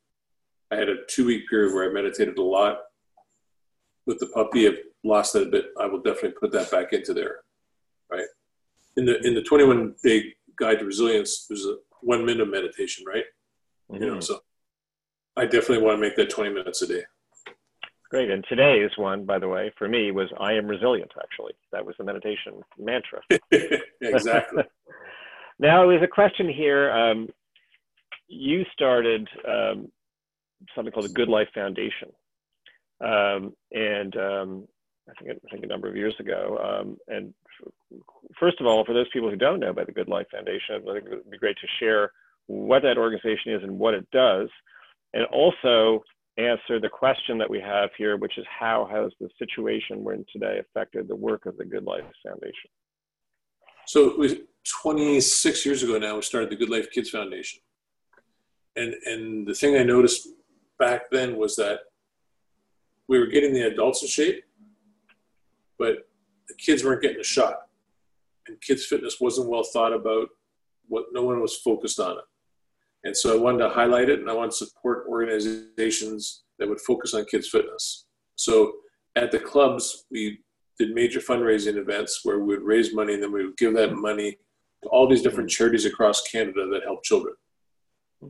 I 0.72 0.76
had 0.76 0.90
a 0.90 0.98
two 1.10 1.26
week 1.26 1.50
period 1.50 1.74
where 1.74 1.90
I 1.90 1.92
meditated 1.92 2.38
a 2.38 2.44
lot. 2.44 2.82
With 4.06 4.20
the 4.20 4.28
puppy, 4.28 4.68
I've 4.68 4.78
lost 5.04 5.34
that 5.34 5.48
a 5.48 5.50
bit. 5.50 5.66
I 5.82 5.88
will 5.88 6.04
definitely 6.04 6.38
put 6.40 6.52
that 6.52 6.70
back 6.70 6.94
into 6.94 7.16
there, 7.16 7.38
right? 8.12 8.28
In 8.96 9.06
the 9.06 9.20
in 9.26 9.34
the 9.34 9.42
21 9.42 9.96
day 10.04 10.36
guide 10.56 10.80
to 10.80 10.86
resilience, 10.86 11.48
there's 11.48 11.66
a 11.66 11.78
one 12.02 12.24
minute 12.24 12.42
of 12.42 12.50
meditation, 12.50 13.04
right? 13.08 13.26
Mm-hmm. 13.92 14.04
You 14.04 14.08
know, 14.08 14.16
mm-hmm. 14.18 14.22
so 14.22 14.42
I 15.36 15.46
definitely 15.46 15.84
want 15.84 15.98
to 15.98 16.02
make 16.02 16.16
that 16.18 16.30
20 16.30 16.52
minutes 16.52 16.84
a 16.84 16.88
day. 16.88 17.06
Great. 18.12 18.30
And 18.30 18.46
today's 18.48 18.92
one, 18.98 19.26
by 19.26 19.40
the 19.40 19.48
way, 19.48 19.72
for 19.80 19.90
me 19.90 20.12
was 20.12 20.30
I 20.40 20.54
am 20.54 20.68
resilient, 20.68 21.12
actually. 21.20 21.54
That 21.72 21.88
was 21.88 21.96
the 21.98 22.04
meditation 22.04 22.62
mantra. 22.78 23.22
exactly. 24.02 24.64
Now, 25.60 25.88
there's 25.88 26.04
a 26.04 26.08
question 26.08 26.48
here. 26.50 26.92
Um, 26.92 27.30
you 28.28 28.64
started 28.74 29.28
um, 29.48 29.92
something 30.76 30.92
called 30.92 31.06
the 31.06 31.14
Good 31.14 31.30
Life 31.30 31.48
Foundation. 31.54 32.10
Um, 33.02 33.54
and 33.72 34.16
um, 34.18 34.68
I, 35.10 35.14
think, 35.24 35.40
I 35.46 35.52
think 35.52 35.64
a 35.64 35.68
number 35.68 35.88
of 35.88 35.96
years 35.96 36.16
ago. 36.20 36.58
Um, 36.58 36.98
and 37.08 37.34
first 38.40 38.60
of 38.60 38.68
all, 38.68 38.86
for 38.86 38.94
those 38.94 39.10
people 39.14 39.30
who 39.30 39.36
don't 39.36 39.60
know 39.60 39.70
about 39.70 39.88
the 39.88 39.92
Good 39.94 40.10
Life 40.10 40.28
Foundation, 40.32 40.84
I 40.90 40.94
think 40.94 41.06
it 41.06 41.10
would 41.10 41.32
be 41.32 41.38
great 41.38 41.58
to 41.58 41.68
share 41.80 42.12
what 42.48 42.84
that 42.84 42.98
organization 42.98 43.54
is 43.54 43.64
and 43.64 43.78
what 43.80 43.94
it 43.94 44.08
does. 44.12 44.50
And 45.14 45.26
also 45.28 46.04
answer 46.38 46.80
the 46.80 46.90
question 46.90 47.38
that 47.40 47.50
we 47.50 47.60
have 47.60 47.90
here, 47.98 48.18
which 48.18 48.38
is 48.38 48.46
how 48.48 48.88
has 48.92 49.12
the 49.20 49.30
situation 49.40 50.04
we're 50.04 50.14
in 50.14 50.26
today 50.32 50.60
affected 50.60 51.08
the 51.08 51.16
work 51.16 51.46
of 51.46 51.58
the 51.58 51.66
Good 51.66 51.84
Life 51.84 52.04
Foundation? 52.24 52.70
So 53.88 54.10
it 54.10 54.20
was 54.20 54.36
26 54.82 55.66
years 55.66 55.82
ago 55.82 55.98
now, 55.98 56.16
we 56.16 56.22
started 56.22 56.50
the 56.50 56.58
Good 56.58 56.70
Life 56.70 56.92
Kids 56.92 57.10
Foundation. 57.10 57.62
And, 58.76 58.94
and 59.06 59.48
the 59.48 59.54
thing 59.54 59.78
I 59.78 59.84
noticed 59.84 60.28
back 60.78 61.10
then 61.10 61.38
was 61.38 61.56
that 61.56 61.80
we 63.08 63.18
were 63.18 63.28
getting 63.28 63.54
the 63.54 63.68
adults 63.68 64.02
in 64.02 64.10
shape, 64.10 64.44
but 65.80 66.10
the 66.50 66.56
kids 66.56 66.84
weren't 66.84 67.02
getting 67.02 67.22
a 67.22 67.24
shot. 67.24 67.56
And 68.48 68.60
kids' 68.62 68.86
fitness 68.86 69.22
wasn't 69.22 69.50
well 69.50 69.64
thought 69.64 69.94
about. 69.94 70.28
What 70.90 71.06
no 71.14 71.24
one 71.24 71.42
was 71.42 71.56
focused 71.56 72.00
on 72.00 72.18
it. 72.18 72.24
And 73.06 73.16
so 73.16 73.34
I 73.34 73.38
wanted 73.40 73.60
to 73.60 73.70
highlight 73.70 74.10
it 74.10 74.20
and 74.20 74.30
I 74.30 74.34
wanted 74.34 74.52
to 74.52 74.66
support 74.66 75.06
organizations 75.08 76.44
that 76.60 76.68
would 76.68 76.82
focus 76.82 77.14
on 77.14 77.26
kids' 77.26 77.48
fitness. 77.48 78.06
So 78.36 78.74
at 79.16 79.32
the 79.32 79.40
clubs, 79.40 80.06
we 80.12 80.40
did 80.78 80.94
major 80.94 81.20
fundraising 81.20 81.78
events 81.78 82.22
where 82.24 82.40
we 82.40 82.56
would 82.56 82.64
raise 82.64 82.94
money 82.94 83.14
and 83.14 83.24
then 83.24 83.32
we 83.32 83.46
would 83.46 83.58
give 83.58 83.74
that 83.74 83.94
money 83.94 84.38
to 84.84 84.90
all 84.90 85.08
these 85.08 85.22
different 85.22 85.50
charities 85.50 85.86
across 85.86 86.22
Canada 86.24 86.68
that 86.68 86.84
help 86.84 87.04
children. 87.04 87.34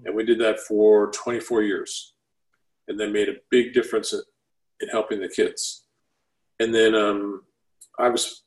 And 0.05 0.15
we 0.15 0.25
did 0.25 0.39
that 0.39 0.59
for 0.59 1.11
24 1.11 1.63
years 1.63 2.13
and 2.87 2.99
then 2.99 3.11
made 3.13 3.29
a 3.29 3.35
big 3.49 3.73
difference 3.73 4.13
in, 4.13 4.21
in 4.81 4.89
helping 4.89 5.19
the 5.19 5.29
kids. 5.29 5.85
And 6.59 6.73
then 6.73 6.95
um, 6.95 7.43
I 7.99 8.09
was 8.09 8.43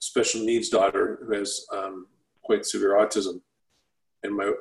special 0.00 0.44
needs 0.44 0.68
daughter 0.68 1.20
who 1.26 1.34
has 1.34 1.64
um, 1.72 2.06
quite 2.42 2.66
severe 2.66 2.94
autism. 2.94 3.40
And 4.22 4.36
my 4.36 4.52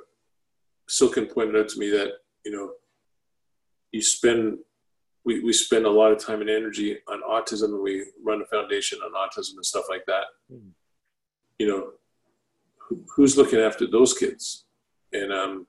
Silken 0.88 1.26
pointed 1.26 1.56
out 1.56 1.70
to 1.70 1.80
me 1.80 1.90
that, 1.92 2.12
you 2.46 2.52
know, 2.52 2.72
you 3.92 4.02
spend 4.02 4.60
we, 5.26 5.42
we 5.42 5.54
spend 5.54 5.86
a 5.86 5.90
lot 5.90 6.12
of 6.12 6.24
time 6.24 6.42
and 6.42 6.50
energy 6.50 6.98
on 7.08 7.22
autism 7.30 7.66
and 7.66 7.82
we 7.82 8.06
run 8.24 8.42
a 8.42 8.46
foundation 8.46 9.00
on 9.00 9.12
autism 9.12 9.56
and 9.56 9.66
stuff 9.66 9.86
like 9.90 10.06
that. 10.08 10.26
Mm. 10.52 10.70
You 11.60 11.68
know, 11.68 11.92
who, 12.78 13.04
who's 13.16 13.38
looking 13.38 13.60
after 13.60 13.86
those 13.86 14.14
kids? 14.14 14.66
And 15.14 15.32
um, 15.32 15.68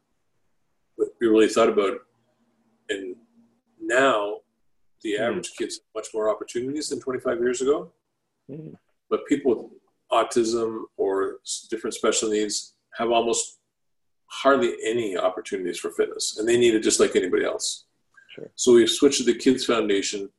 we 0.96 1.26
really 1.26 1.48
thought 1.48 1.68
about 1.68 1.94
it. 1.94 2.00
And 2.88 3.16
now 3.80 4.38
the 5.02 5.14
mm. 5.14 5.20
average 5.20 5.52
kids 5.58 5.76
have 5.76 6.02
much 6.02 6.08
more 6.14 6.30
opportunities 6.30 6.88
than 6.88 7.00
25 7.00 7.38
years 7.40 7.60
ago. 7.60 7.92
Mm. 8.50 8.74
But 9.10 9.26
people 9.26 9.54
with 9.54 9.72
autism 10.10 10.84
or 10.96 11.38
different 11.70 11.94
special 11.94 12.30
needs 12.30 12.74
have 12.94 13.10
almost 13.10 13.58
hardly 14.26 14.74
any 14.82 15.16
opportunities 15.16 15.78
for 15.78 15.90
fitness 15.90 16.38
and 16.38 16.48
they 16.48 16.56
need 16.56 16.74
it 16.74 16.82
just 16.82 17.00
like 17.00 17.16
anybody 17.16 17.44
else. 17.44 17.84
Sure. 18.34 18.50
So 18.54 18.74
we've 18.74 18.88
switched 18.88 19.18
to 19.18 19.24
the 19.24 19.34
Kids 19.34 19.64
Foundation 19.64 20.30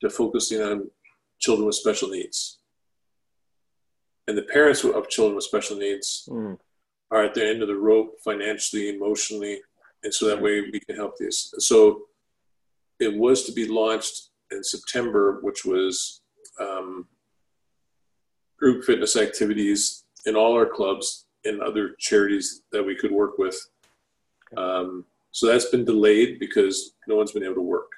to 0.00 0.10
focusing 0.10 0.60
on 0.60 0.90
children 1.38 1.66
with 1.66 1.74
special 1.74 2.08
needs. 2.08 2.58
And 4.28 4.36
the 4.36 4.42
parents 4.42 4.84
of 4.84 5.08
children 5.08 5.34
with 5.34 5.44
special 5.44 5.76
needs 5.76 6.28
mm. 6.30 6.58
are 7.10 7.24
at 7.24 7.34
the 7.34 7.46
end 7.46 7.62
of 7.62 7.68
the 7.68 7.76
rope 7.76 8.16
financially, 8.22 8.94
emotionally, 8.94 9.60
and 10.02 10.12
so 10.12 10.26
that 10.26 10.40
way 10.40 10.60
we 10.60 10.80
can 10.80 10.96
help 10.96 11.16
these. 11.18 11.52
So 11.58 12.02
it 12.98 13.16
was 13.16 13.44
to 13.44 13.52
be 13.52 13.66
launched 13.66 14.28
in 14.50 14.62
September, 14.62 15.40
which 15.42 15.64
was 15.64 16.20
um, 16.60 17.06
group 18.58 18.84
fitness 18.84 19.16
activities 19.16 20.04
in 20.26 20.36
all 20.36 20.52
our 20.52 20.66
clubs 20.66 21.26
and 21.44 21.62
other 21.62 21.94
charities 21.98 22.62
that 22.72 22.84
we 22.84 22.94
could 22.94 23.10
work 23.10 23.38
with. 23.38 23.58
Um, 24.56 25.06
so 25.32 25.46
that's 25.46 25.66
been 25.66 25.84
delayed 25.84 26.38
because 26.38 26.94
no 27.06 27.16
one's 27.16 27.32
been 27.32 27.44
able 27.44 27.54
to 27.56 27.60
work. 27.60 27.90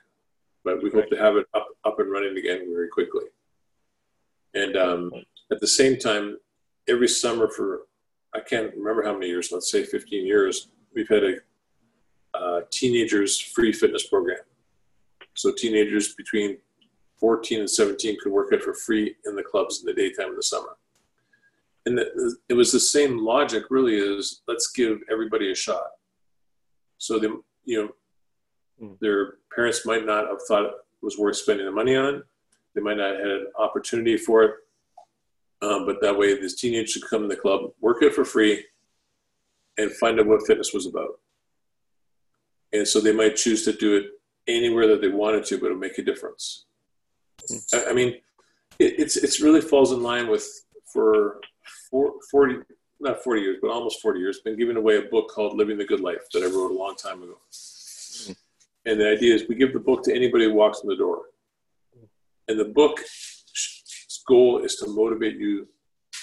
But 0.65 0.83
we 0.83 0.91
hope 0.91 1.09
to 1.11 1.17
have 1.17 1.37
it 1.37 1.47
up, 1.55 1.69
up 1.85 1.99
and 1.99 2.11
running 2.11 2.37
again 2.37 2.67
very 2.73 2.89
quickly. 2.89 3.25
And 4.55 4.77
um, 4.77 5.13
at 5.51 5.61
the 5.61 5.67
same 5.67 5.99
time, 5.99 6.37
every 6.89 7.09
summer 7.09 7.49
for, 7.49 7.83
I 8.35 8.41
can't 8.41 8.73
remember 8.77 9.03
how 9.03 9.15
many 9.15 9.29
years, 9.29 9.51
let's 9.51 9.71
say 9.71 9.83
15 9.83 10.27
years, 10.27 10.69
we've 10.95 11.09
had 11.09 11.25
a 11.25 11.35
uh, 12.35 12.61
teenagers 12.71 13.39
free 13.39 13.73
fitness 13.73 14.07
program. 14.07 14.39
So 15.35 15.53
teenagers 15.53 16.15
between 16.15 16.59
14 17.19 17.61
and 17.61 17.71
17 17.71 18.19
could 18.23 18.33
work 18.33 18.53
out 18.53 18.63
for 18.63 18.75
free 18.75 19.17
in 19.27 19.37
the 19.37 19.43
clubs 19.43 19.81
in 19.81 19.87
the 19.87 19.95
daytime 19.95 20.31
in 20.31 20.37
the 20.37 20.43
summer. 20.43 20.77
And 21.87 21.99
the, 21.99 22.37
it 22.49 22.55
was 22.55 22.73
the 22.73 22.81
same 22.81 23.19
logic 23.19 23.65
really 23.71 23.97
is 23.97 24.43
let's 24.47 24.71
give 24.71 24.99
everybody 25.11 25.51
a 25.51 25.55
shot 25.55 25.87
so 27.03 27.19
they, 27.19 27.27
you 27.65 27.83
know, 27.83 27.89
mm. 28.81 28.99
their 29.01 29.35
parents 29.53 29.85
might 29.85 30.07
not 30.07 30.29
have 30.29 30.39
thought 30.47 30.67
it 30.67 30.73
was 31.03 31.19
worth 31.19 31.35
spending 31.35 31.67
the 31.67 31.73
money 31.73 31.97
on. 31.97 32.23
They 32.77 32.81
might 32.81 32.97
not 32.97 33.15
have 33.15 33.19
had 33.19 33.29
an 33.29 33.47
opportunity 33.59 34.17
for 34.17 34.45
it. 34.45 34.55
Um, 35.63 35.85
but 35.85 36.01
that 36.01 36.17
way, 36.17 36.41
these 36.41 36.55
teenagers 36.55 36.95
could 36.95 37.11
come 37.11 37.23
to 37.23 37.29
the 37.29 37.41
club, 37.41 37.73
work 37.81 38.03
it 38.03 38.15
for 38.15 38.25
free, 38.25 38.65
and 39.79 39.91
find 39.95 40.21
out 40.21 40.27
what 40.27 40.47
fitness 40.47 40.73
was 40.73 40.87
about. 40.87 41.19
And 42.73 42.87
so 42.87 43.01
they 43.01 43.13
might 43.13 43.35
choose 43.35 43.65
to 43.65 43.73
do 43.73 43.97
it 43.97 44.07
anywhere 44.47 44.87
that 44.87 45.01
they 45.01 45.09
wanted 45.09 45.45
to, 45.47 45.59
but 45.59 45.67
it'll 45.67 45.79
make 45.79 45.99
a 45.99 46.05
difference. 46.05 46.67
I, 47.75 47.87
I 47.91 47.93
mean, 47.93 48.15
it, 48.79 49.01
it's 49.01 49.17
it's 49.17 49.41
really 49.41 49.61
falls 49.61 49.91
in 49.91 50.05
line 50.05 50.29
with 50.29 50.49
for 50.93 51.41
for 51.91 52.15
40 52.31 52.59
not 53.03 53.23
40 53.23 53.41
years, 53.41 53.59
but 53.61 53.71
almost 53.71 54.01
40 54.01 54.21
years, 54.21 54.41
been 54.41 54.57
giving 54.57 54.77
away 54.77 54.97
a 54.97 55.03
book 55.03 55.29
called 55.29 55.57
Living 55.57 55.77
the 55.77 55.85
Good 55.85 56.01
Life 56.01 56.29
that 56.33 56.43
I 56.43 56.47
wrote 56.47 56.71
a 56.71 56.79
long 56.79 56.95
time 56.97 57.23
ago. 57.23 57.39
And 58.85 59.01
the 59.01 59.09
idea 59.09 59.35
is 59.35 59.45
we 59.49 59.55
give 59.55 59.73
the 59.73 59.79
book 59.79 60.03
to 60.05 60.15
anybody 60.15 60.45
who 60.45 60.55
walks 60.55 60.81
in 60.83 60.89
the 60.89 60.97
door. 60.97 61.23
And 62.49 62.59
the 62.59 62.65
book's 62.65 64.23
goal 64.27 64.65
is 64.65 64.77
to 64.77 64.89
motivate 64.89 65.37
you 65.37 65.69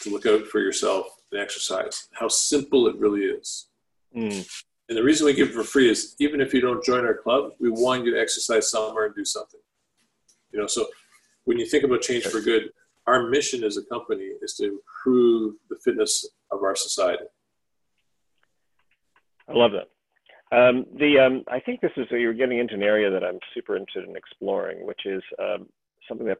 to 0.04 0.10
look 0.10 0.26
out 0.26 0.46
for 0.48 0.60
yourself 0.60 1.08
and 1.32 1.42
exercise. 1.42 2.08
How 2.14 2.28
simple 2.28 2.88
it 2.88 2.98
really 2.98 3.22
is. 3.22 3.68
Mm. 4.16 4.66
And 4.88 4.98
the 4.98 5.04
reason 5.04 5.26
we 5.26 5.34
give 5.34 5.50
it 5.50 5.54
for 5.54 5.64
free 5.64 5.90
is 5.90 6.16
even 6.20 6.42
if 6.42 6.54
you 6.54 6.62
don't 6.62 6.84
join 6.84 7.06
our 7.06 7.14
club, 7.14 7.52
we 7.60 7.70
want 7.70 8.06
you 8.06 8.14
to 8.14 8.20
exercise 8.20 8.72
somewhere 8.72 9.06
and 9.06 9.16
do 9.16 9.26
something. 9.26 9.60
You 10.52 10.60
know, 10.60 10.68
so 10.68 10.88
when 11.46 11.60
you 11.60 11.66
think 11.66 11.84
about 11.84 12.02
change 12.02 12.26
for 12.26 12.42
good, 12.42 12.72
our 13.06 13.30
mission 13.30 13.64
as 13.64 13.78
a 13.78 13.84
company 13.86 14.32
is 14.42 14.54
to 14.56 14.66
improve 14.66 15.56
the 15.70 15.78
fitness 15.84 16.26
of 16.52 16.64
our 16.64 16.76
society. 16.76 17.24
I 19.48 19.54
love 19.54 19.72
that. 19.72 19.90
Um, 20.52 20.86
the 20.98 21.20
um, 21.20 21.44
I 21.48 21.60
think 21.60 21.82
this 21.82 21.92
is 21.96 22.08
you're 22.10 22.34
getting 22.34 22.60
into 22.60 22.74
an 22.74 22.84
area 22.84 23.12
that 23.12 23.24
I'm 23.24 23.40
super 23.54 23.78
interested 23.78 24.10
in 24.10 24.16
exploring, 24.16 24.86
which 24.86 25.02
is 25.06 25.22
um, 25.40 25.68
something 26.08 26.28
that 26.28 26.40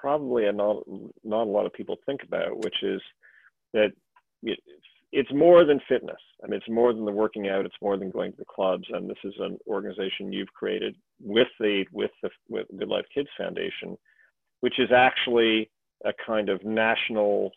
probably 0.00 0.46
a 0.46 0.52
not 0.52 0.84
not 1.24 1.42
a 1.42 1.50
lot 1.50 1.66
of 1.66 1.72
people 1.72 1.96
think 2.06 2.22
about, 2.22 2.56
which 2.58 2.82
is 2.82 3.00
that 3.72 3.92
it's 5.12 5.32
more 5.32 5.64
than 5.64 5.80
fitness. 5.88 6.20
I 6.44 6.46
mean, 6.46 6.58
it's 6.58 6.68
more 6.68 6.92
than 6.92 7.04
the 7.04 7.12
working 7.12 7.48
out. 7.48 7.64
It's 7.64 7.74
more 7.80 7.96
than 7.96 8.10
going 8.10 8.32
to 8.32 8.38
the 8.38 8.44
clubs. 8.44 8.84
And 8.90 9.08
this 9.08 9.18
is 9.24 9.34
an 9.38 9.58
organization 9.66 10.32
you've 10.32 10.52
created 10.52 10.96
with 11.20 11.48
the 11.58 11.84
with 11.92 12.10
the 12.22 12.30
with 12.48 12.66
Good 12.78 12.88
Life 12.88 13.06
Kids 13.12 13.28
Foundation, 13.36 13.96
which 14.60 14.78
is 14.78 14.90
actually 14.94 15.70
a 16.04 16.12
kind 16.24 16.48
of 16.48 16.64
national 16.64 17.50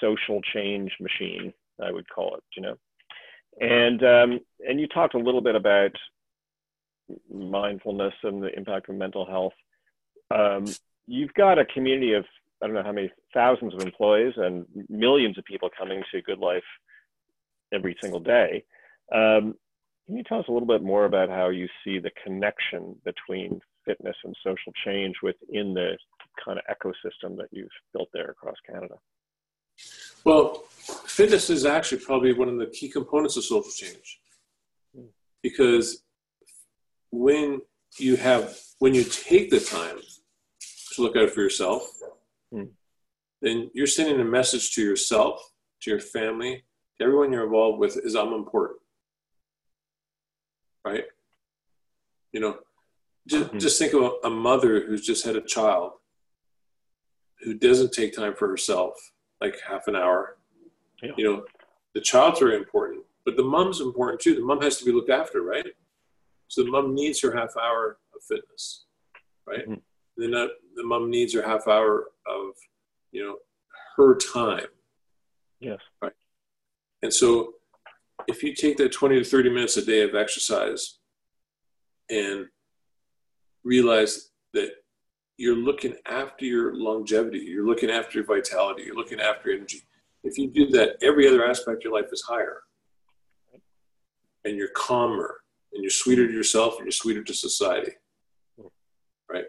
social 0.00 0.40
change 0.54 0.92
machine. 1.00 1.52
I 1.82 1.90
would 1.90 2.08
call 2.08 2.36
it. 2.36 2.42
You 2.56 2.62
know, 2.62 2.76
and 3.60 4.02
um, 4.02 4.40
and 4.68 4.80
you 4.80 4.86
talked 4.88 5.14
a 5.14 5.18
little 5.18 5.40
bit 5.40 5.54
about 5.54 5.92
mindfulness 7.32 8.14
and 8.22 8.42
the 8.42 8.56
impact 8.56 8.88
of 8.88 8.94
mental 8.96 9.26
health. 9.26 9.52
Um, 10.30 10.64
you've 11.06 11.34
got 11.34 11.58
a 11.58 11.64
community 11.64 12.14
of 12.14 12.24
I 12.62 12.66
don't 12.66 12.74
know 12.74 12.82
how 12.82 12.92
many 12.92 13.10
thousands 13.34 13.74
of 13.74 13.80
employees 13.80 14.34
and 14.36 14.66
millions 14.88 15.36
of 15.36 15.44
people 15.44 15.68
coming 15.76 16.02
to 16.12 16.22
Good 16.22 16.38
Life 16.38 16.62
every 17.72 17.96
single 18.00 18.20
day. 18.20 18.64
Um, 19.12 19.54
can 20.06 20.16
you 20.16 20.24
tell 20.24 20.38
us 20.38 20.46
a 20.48 20.52
little 20.52 20.68
bit 20.68 20.82
more 20.82 21.04
about 21.04 21.28
how 21.28 21.48
you 21.48 21.68
see 21.84 21.98
the 21.98 22.10
connection 22.24 22.96
between 23.04 23.60
fitness 23.84 24.16
and 24.24 24.36
social 24.44 24.72
change 24.84 25.16
within 25.22 25.74
the 25.74 25.96
kind 26.44 26.58
of 26.58 26.64
ecosystem 26.76 27.36
that 27.36 27.48
you've 27.50 27.68
built 27.92 28.08
there 28.12 28.30
across 28.30 28.56
Canada? 28.68 28.94
Well, 30.24 30.64
fitness 31.06 31.50
is 31.50 31.64
actually 31.64 31.98
probably 31.98 32.32
one 32.32 32.48
of 32.48 32.58
the 32.58 32.66
key 32.66 32.88
components 32.88 33.36
of 33.36 33.44
social 33.44 33.70
change 33.70 34.20
because 35.42 36.02
when 37.10 37.60
you 37.98 38.16
have 38.16 38.56
when 38.78 38.94
you 38.94 39.04
take 39.04 39.50
the 39.50 39.60
time 39.60 39.98
to 40.94 41.02
look 41.02 41.16
out 41.16 41.30
for 41.30 41.40
yourself 41.40 41.88
Hmm. 42.52 42.64
then 43.40 43.70
you're 43.72 43.86
sending 43.86 44.20
a 44.20 44.24
message 44.24 44.74
to 44.74 44.82
yourself, 44.82 45.52
to 45.80 45.90
your 45.90 46.00
family, 46.00 46.64
to 46.98 47.04
everyone 47.04 47.32
you're 47.32 47.44
involved 47.44 47.78
with 47.78 47.96
is 47.96 48.14
I'm 48.14 48.34
important. 48.34 48.80
Right? 50.84 51.04
You 52.32 52.40
know, 52.40 52.58
just, 53.26 53.46
mm-hmm. 53.46 53.58
just 53.58 53.78
think 53.78 53.94
of 53.94 54.12
a 54.22 54.28
mother 54.30 54.84
who's 54.86 55.06
just 55.06 55.24
had 55.24 55.36
a 55.36 55.40
child 55.40 55.92
who 57.42 57.54
doesn't 57.54 57.92
take 57.92 58.14
time 58.14 58.34
for 58.34 58.48
herself, 58.48 59.11
like 59.42 59.60
half 59.68 59.88
an 59.88 59.96
hour. 59.96 60.36
Yeah. 61.02 61.12
You 61.16 61.24
know, 61.24 61.44
the 61.94 62.00
child's 62.00 62.38
very 62.38 62.56
important, 62.56 63.04
but 63.24 63.36
the 63.36 63.42
mom's 63.42 63.80
important 63.80 64.20
too. 64.20 64.34
The 64.34 64.42
mom 64.42 64.62
has 64.62 64.78
to 64.78 64.84
be 64.84 64.92
looked 64.92 65.10
after, 65.10 65.42
right? 65.42 65.66
So 66.48 66.62
the 66.62 66.70
mom 66.70 66.94
needs 66.94 67.20
her 67.22 67.36
half 67.36 67.54
hour 67.56 67.98
of 68.14 68.22
fitness, 68.28 68.84
right? 69.46 69.68
Mm-hmm 69.68 69.80
then 70.16 70.30
that, 70.32 70.50
the 70.74 70.84
mom 70.84 71.10
needs 71.10 71.34
her 71.34 71.42
half 71.42 71.66
hour 71.68 72.06
of 72.26 72.54
you 73.10 73.24
know 73.24 73.36
her 73.96 74.16
time 74.16 74.66
yes 75.60 75.78
right 76.00 76.12
and 77.02 77.12
so 77.12 77.54
if 78.28 78.42
you 78.42 78.54
take 78.54 78.76
that 78.76 78.92
20 78.92 79.18
to 79.18 79.24
30 79.24 79.50
minutes 79.50 79.76
a 79.76 79.84
day 79.84 80.02
of 80.02 80.14
exercise 80.14 80.98
and 82.08 82.46
realize 83.64 84.30
that 84.54 84.70
you're 85.42 85.56
looking 85.56 85.94
after 86.06 86.44
your 86.44 86.74
longevity 86.74 87.38
you're 87.38 87.66
looking 87.66 87.90
after 87.90 88.18
your 88.18 88.26
vitality 88.26 88.82
you're 88.84 89.00
looking 89.02 89.20
after 89.20 89.50
energy 89.50 89.82
if 90.24 90.38
you 90.38 90.48
do 90.48 90.66
that 90.68 90.96
every 91.02 91.26
other 91.28 91.44
aspect 91.44 91.78
of 91.78 91.84
your 91.84 91.92
life 91.92 92.10
is 92.12 92.22
higher 92.22 92.58
and 94.44 94.56
you're 94.56 94.74
calmer 94.76 95.40
and 95.72 95.82
you're 95.82 95.90
sweeter 95.90 96.26
to 96.26 96.32
yourself 96.32 96.76
and 96.76 96.86
you're 96.86 96.92
sweeter 96.92 97.24
to 97.24 97.34
society 97.34 97.92
right 99.30 99.46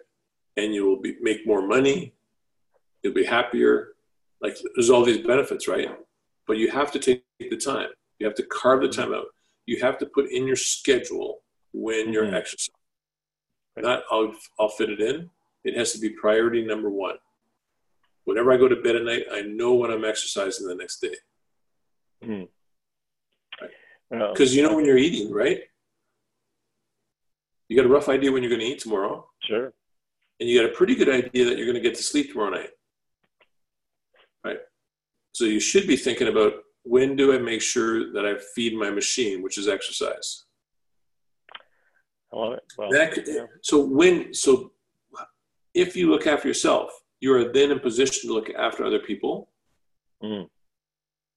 and 0.57 0.73
you 0.73 0.85
will 0.85 0.99
be, 0.99 1.15
make 1.21 1.45
more 1.45 1.65
money. 1.65 2.13
You'll 3.01 3.13
be 3.13 3.25
happier. 3.25 3.89
Like 4.41 4.57
there's 4.75 4.89
all 4.89 5.03
these 5.03 5.25
benefits, 5.25 5.67
right? 5.67 5.89
But 6.47 6.57
you 6.57 6.69
have 6.71 6.91
to 6.91 6.99
take 6.99 7.23
the 7.39 7.57
time. 7.57 7.89
You 8.19 8.27
have 8.27 8.35
to 8.35 8.43
carve 8.43 8.81
the 8.81 8.89
time 8.89 9.13
out. 9.13 9.25
You 9.65 9.79
have 9.81 9.97
to 9.99 10.05
put 10.05 10.31
in 10.31 10.45
your 10.45 10.55
schedule 10.55 11.41
when 11.73 12.05
mm-hmm. 12.05 12.13
you're 12.13 12.35
exercising. 12.35 12.73
Not 13.77 14.03
I'll, 14.11 14.33
I'll 14.59 14.69
fit 14.69 14.89
it 14.89 15.01
in. 15.01 15.29
It 15.63 15.77
has 15.77 15.93
to 15.93 15.99
be 15.99 16.09
priority 16.09 16.65
number 16.65 16.89
one. 16.89 17.15
Whenever 18.25 18.51
I 18.51 18.57
go 18.57 18.67
to 18.67 18.77
bed 18.77 18.95
at 18.95 19.03
night, 19.03 19.25
I 19.31 19.41
know 19.41 19.73
when 19.73 19.91
I'm 19.91 20.05
exercising 20.05 20.67
the 20.67 20.75
next 20.75 20.99
day. 20.99 21.15
Because 22.21 22.47
mm-hmm. 23.69 24.17
right. 24.17 24.51
you 24.51 24.63
know 24.63 24.75
when 24.75 24.85
you're 24.85 24.97
eating, 24.97 25.31
right? 25.31 25.61
You 27.67 27.77
got 27.77 27.85
a 27.85 27.89
rough 27.89 28.09
idea 28.09 28.31
when 28.31 28.43
you're 28.43 28.49
going 28.49 28.61
to 28.61 28.67
eat 28.67 28.79
tomorrow. 28.79 29.27
Sure 29.41 29.73
and 30.43 30.49
you 30.49 30.59
got 30.59 30.69
a 30.69 30.73
pretty 30.73 30.93
good 30.93 31.07
idea 31.07 31.45
that 31.45 31.57
you're 31.57 31.65
going 31.65 31.81
to 31.81 31.81
get 31.81 31.95
to 31.95 32.03
sleep 32.03 32.31
tomorrow 32.31 32.49
night. 32.49 32.71
Right? 34.43 34.57
So 35.31 35.45
you 35.45 35.61
should 35.61 35.87
be 35.87 35.95
thinking 35.95 36.27
about 36.27 36.55
when 36.83 37.15
do 37.15 37.33
I 37.33 37.37
make 37.37 37.61
sure 37.61 38.11
that 38.11 38.25
I 38.25 38.35
feed 38.53 38.75
my 38.75 38.89
machine, 38.89 39.41
which 39.41 39.57
is 39.57 39.69
exercise. 39.69 40.43
I 42.33 42.35
love 42.35 42.53
it. 42.53 42.63
Well, 42.77 42.89
that, 42.91 43.25
yeah. 43.25 43.45
So 43.61 43.85
when 43.85 44.33
so 44.33 44.72
if 45.73 45.95
you 45.95 46.09
look 46.09 46.27
after 46.27 46.47
yourself, 46.47 46.91
you 47.19 47.33
are 47.33 47.51
then 47.51 47.71
in 47.71 47.79
position 47.79 48.29
to 48.29 48.33
look 48.33 48.49
after 48.49 48.83
other 48.83 48.99
people. 48.99 49.49
Mm. 50.23 50.47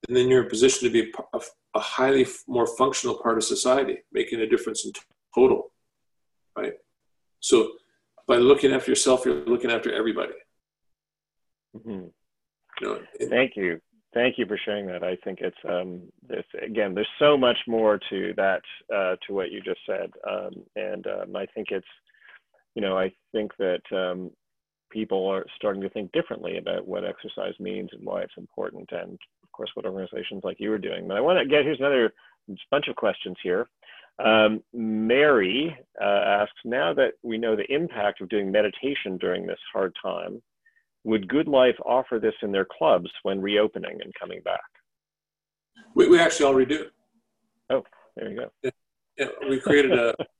And 0.08 0.16
then 0.16 0.28
you're 0.28 0.44
in 0.44 0.48
position 0.48 0.88
to 0.88 0.90
be 0.90 1.12
a, 1.32 1.40
a 1.74 1.80
highly 1.80 2.26
more 2.46 2.66
functional 2.66 3.20
part 3.22 3.38
of 3.38 3.44
society, 3.44 3.98
making 4.12 4.40
a 4.40 4.46
difference 4.46 4.84
in 4.84 4.92
total. 5.34 5.72
Right? 6.56 6.74
So 7.40 7.72
by 8.26 8.36
looking 8.36 8.72
after 8.72 8.90
yourself, 8.90 9.24
you're 9.24 9.44
looking 9.44 9.70
after 9.70 9.92
everybody. 9.92 10.34
Mm-hmm. 11.76 12.06
You 12.80 12.86
know, 12.86 13.00
Thank 13.28 13.56
you. 13.56 13.80
Thank 14.14 14.38
you 14.38 14.46
for 14.46 14.58
sharing 14.64 14.86
that. 14.86 15.02
I 15.02 15.16
think 15.24 15.40
it's 15.40 15.56
um, 15.68 16.02
this 16.26 16.44
again. 16.62 16.94
There's 16.94 17.06
so 17.18 17.36
much 17.36 17.58
more 17.66 18.00
to 18.10 18.32
that, 18.36 18.62
uh, 18.94 19.16
to 19.26 19.34
what 19.34 19.50
you 19.50 19.60
just 19.60 19.80
said, 19.86 20.10
um, 20.28 20.52
and 20.74 21.06
um, 21.06 21.36
I 21.36 21.44
think 21.54 21.68
it's, 21.70 21.86
you 22.76 22.82
know, 22.82 22.96
I 22.96 23.10
think 23.32 23.52
that 23.58 23.80
um, 23.90 24.30
people 24.90 25.26
are 25.26 25.46
starting 25.56 25.80
to 25.80 25.88
think 25.88 26.12
differently 26.12 26.58
about 26.58 26.86
what 26.86 27.04
exercise 27.04 27.54
means 27.58 27.88
and 27.92 28.04
why 28.04 28.20
it's 28.20 28.36
important, 28.36 28.88
and 28.92 29.18
of 29.42 29.52
course, 29.52 29.70
what 29.74 29.86
organizations 29.86 30.44
like 30.44 30.60
you 30.60 30.70
are 30.72 30.78
doing. 30.78 31.08
But 31.08 31.16
I 31.16 31.22
want 31.22 31.38
to 31.38 31.48
get 31.48 31.64
here's 31.64 31.80
another 31.80 32.12
bunch 32.70 32.86
of 32.88 32.94
questions 32.94 33.36
here. 33.42 33.66
Um, 34.22 34.62
Mary 34.72 35.76
uh, 36.00 36.04
asks, 36.04 36.54
now 36.64 36.92
that 36.94 37.14
we 37.22 37.38
know 37.38 37.56
the 37.56 37.70
impact 37.74 38.20
of 38.20 38.28
doing 38.28 38.52
meditation 38.52 39.16
during 39.18 39.46
this 39.46 39.58
hard 39.72 39.94
time, 40.02 40.42
would 41.04 41.28
Good 41.28 41.48
Life 41.48 41.76
offer 41.84 42.18
this 42.20 42.34
in 42.42 42.52
their 42.52 42.66
clubs 42.66 43.10
when 43.22 43.40
reopening 43.40 43.98
and 44.02 44.12
coming 44.20 44.40
back? 44.42 44.60
We, 45.94 46.08
we 46.08 46.20
actually 46.20 46.46
already 46.46 46.76
do. 46.76 46.86
Oh, 47.70 47.84
there 48.16 48.30
you 48.30 48.48
go. 49.16 49.30
We 49.48 49.60
created 49.60 49.92
a, 49.92 50.14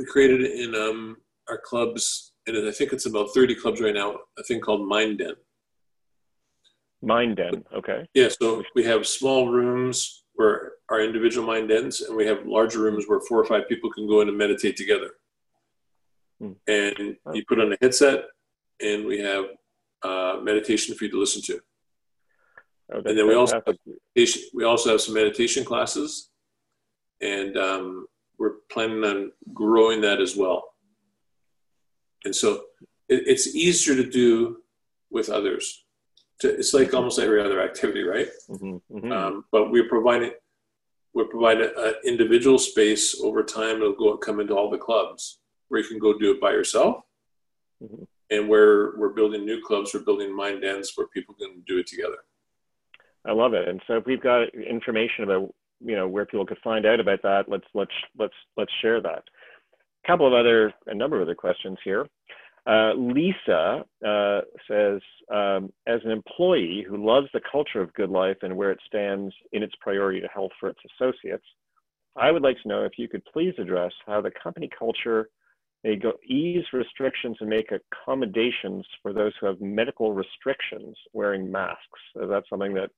we 0.00 0.06
created 0.06 0.40
in 0.40 0.74
um, 0.74 1.18
our 1.50 1.58
clubs, 1.58 2.32
and 2.46 2.56
I 2.66 2.72
think 2.72 2.94
it's 2.94 3.04
about 3.04 3.34
30 3.34 3.54
clubs 3.56 3.82
right 3.82 3.92
now, 3.92 4.16
a 4.38 4.42
thing 4.42 4.58
called 4.58 4.88
Mind 4.88 5.18
Den. 5.18 5.34
Mind 7.02 7.36
Den, 7.36 7.64
okay. 7.76 8.06
Yeah, 8.14 8.28
so 8.28 8.62
we 8.74 8.82
have 8.84 9.06
small 9.06 9.48
rooms 9.48 10.24
where 10.32 10.72
our 10.88 11.02
individual 11.02 11.46
mind 11.46 11.68
dens, 11.68 12.00
and 12.00 12.16
we 12.16 12.26
have 12.26 12.46
larger 12.46 12.78
rooms 12.78 13.04
where 13.06 13.20
four 13.20 13.38
or 13.38 13.44
five 13.44 13.68
people 13.68 13.90
can 13.92 14.08
go 14.08 14.22
in 14.22 14.28
and 14.28 14.38
meditate 14.38 14.74
together. 14.74 15.10
Hmm. 16.40 16.52
And 16.66 17.16
you 17.34 17.44
put 17.46 17.60
on 17.60 17.74
a 17.74 17.76
headset, 17.82 18.24
and 18.80 19.04
we 19.04 19.20
have 19.20 19.44
uh, 20.02 20.38
meditation 20.42 20.94
for 20.94 21.04
you 21.04 21.10
to 21.10 21.20
listen 21.20 21.42
to. 21.42 21.60
Oh, 22.92 23.02
and 23.04 23.18
then 23.18 23.28
we 23.28 23.34
also 23.34 23.60
have, 23.66 23.76
we 24.54 24.64
also 24.64 24.92
have 24.92 25.02
some 25.02 25.14
meditation 25.14 25.62
classes, 25.62 26.30
and 27.20 27.58
um, 27.58 28.06
we're 28.40 28.54
planning 28.72 29.04
on 29.04 29.30
growing 29.52 30.00
that 30.00 30.20
as 30.20 30.34
well. 30.34 30.64
And 32.24 32.34
so 32.34 32.62
it, 33.08 33.22
it's 33.26 33.54
easier 33.54 33.94
to 33.94 34.10
do 34.10 34.62
with 35.10 35.28
others. 35.28 35.84
It's 36.42 36.72
like 36.72 36.94
almost 36.94 37.18
every 37.18 37.42
other 37.42 37.62
activity, 37.62 38.02
right? 38.02 38.28
Mm-hmm, 38.48 38.96
mm-hmm. 38.96 39.12
Um, 39.12 39.44
but 39.52 39.70
we're 39.70 39.88
providing 39.88 40.32
we're 41.12 41.26
providing 41.26 41.70
an 41.76 41.94
individual 42.04 42.58
space 42.58 43.20
over 43.20 43.42
time. 43.42 43.76
It'll 43.76 43.92
go 43.92 44.16
come 44.16 44.40
into 44.40 44.56
all 44.56 44.70
the 44.70 44.78
clubs 44.78 45.40
where 45.68 45.82
you 45.82 45.86
can 45.86 45.98
go 45.98 46.16
do 46.18 46.32
it 46.32 46.40
by 46.40 46.52
yourself, 46.52 47.02
mm-hmm. 47.82 48.04
and 48.30 48.48
where 48.48 48.96
we're 48.96 49.12
building 49.12 49.44
new 49.44 49.60
clubs, 49.62 49.92
we're 49.92 50.00
building 50.00 50.34
mind 50.34 50.62
dens 50.62 50.92
where 50.94 51.08
people 51.08 51.34
can 51.34 51.62
do 51.66 51.78
it 51.78 51.86
together. 51.86 52.18
I 53.26 53.32
love 53.32 53.52
it. 53.52 53.68
And 53.68 53.82
so 53.86 53.98
if 53.98 54.06
we've 54.06 54.22
got 54.22 54.48
information 54.54 55.24
about 55.24 55.52
you 55.80 55.96
know 55.96 56.06
where 56.08 56.26
people 56.26 56.46
could 56.46 56.58
find 56.62 56.86
out 56.86 57.00
about 57.00 57.22
that, 57.22 57.44
let's 57.48 57.66
let's 57.74 57.92
let's 58.18 58.34
let's 58.56 58.72
share 58.82 59.00
that. 59.00 59.24
A 60.04 60.06
couple 60.06 60.26
of 60.26 60.32
other 60.32 60.72
a 60.86 60.94
number 60.94 61.16
of 61.16 61.22
other 61.22 61.34
questions 61.34 61.78
here. 61.84 62.06
Uh, 62.66 62.92
Lisa 62.94 63.84
uh, 64.06 64.40
says, 64.68 65.00
um, 65.32 65.72
as 65.86 66.00
an 66.04 66.10
employee 66.10 66.84
who 66.86 67.04
loves 67.04 67.26
the 67.32 67.40
culture 67.50 67.80
of 67.80 67.92
Good 67.94 68.10
Life 68.10 68.36
and 68.42 68.54
where 68.54 68.70
it 68.70 68.78
stands 68.86 69.34
in 69.52 69.62
its 69.62 69.72
priority 69.80 70.20
to 70.20 70.28
health 70.28 70.52
for 70.60 70.68
its 70.68 70.80
associates, 70.92 71.44
I 72.16 72.30
would 72.30 72.42
like 72.42 72.60
to 72.62 72.68
know 72.68 72.84
if 72.84 72.92
you 72.98 73.08
could 73.08 73.24
please 73.32 73.54
address 73.58 73.92
how 74.06 74.20
the 74.20 74.30
company 74.42 74.68
culture 74.78 75.30
may 75.84 75.96
go 75.96 76.12
ease 76.28 76.64
restrictions 76.72 77.36
and 77.40 77.48
make 77.48 77.72
accommodations 77.72 78.86
for 79.02 79.12
those 79.12 79.32
who 79.40 79.46
have 79.46 79.60
medical 79.60 80.12
restrictions 80.12 80.96
wearing 81.14 81.50
masks. 81.50 81.80
Is 82.16 82.28
that 82.28 82.44
something 82.50 82.74
that 82.74 82.90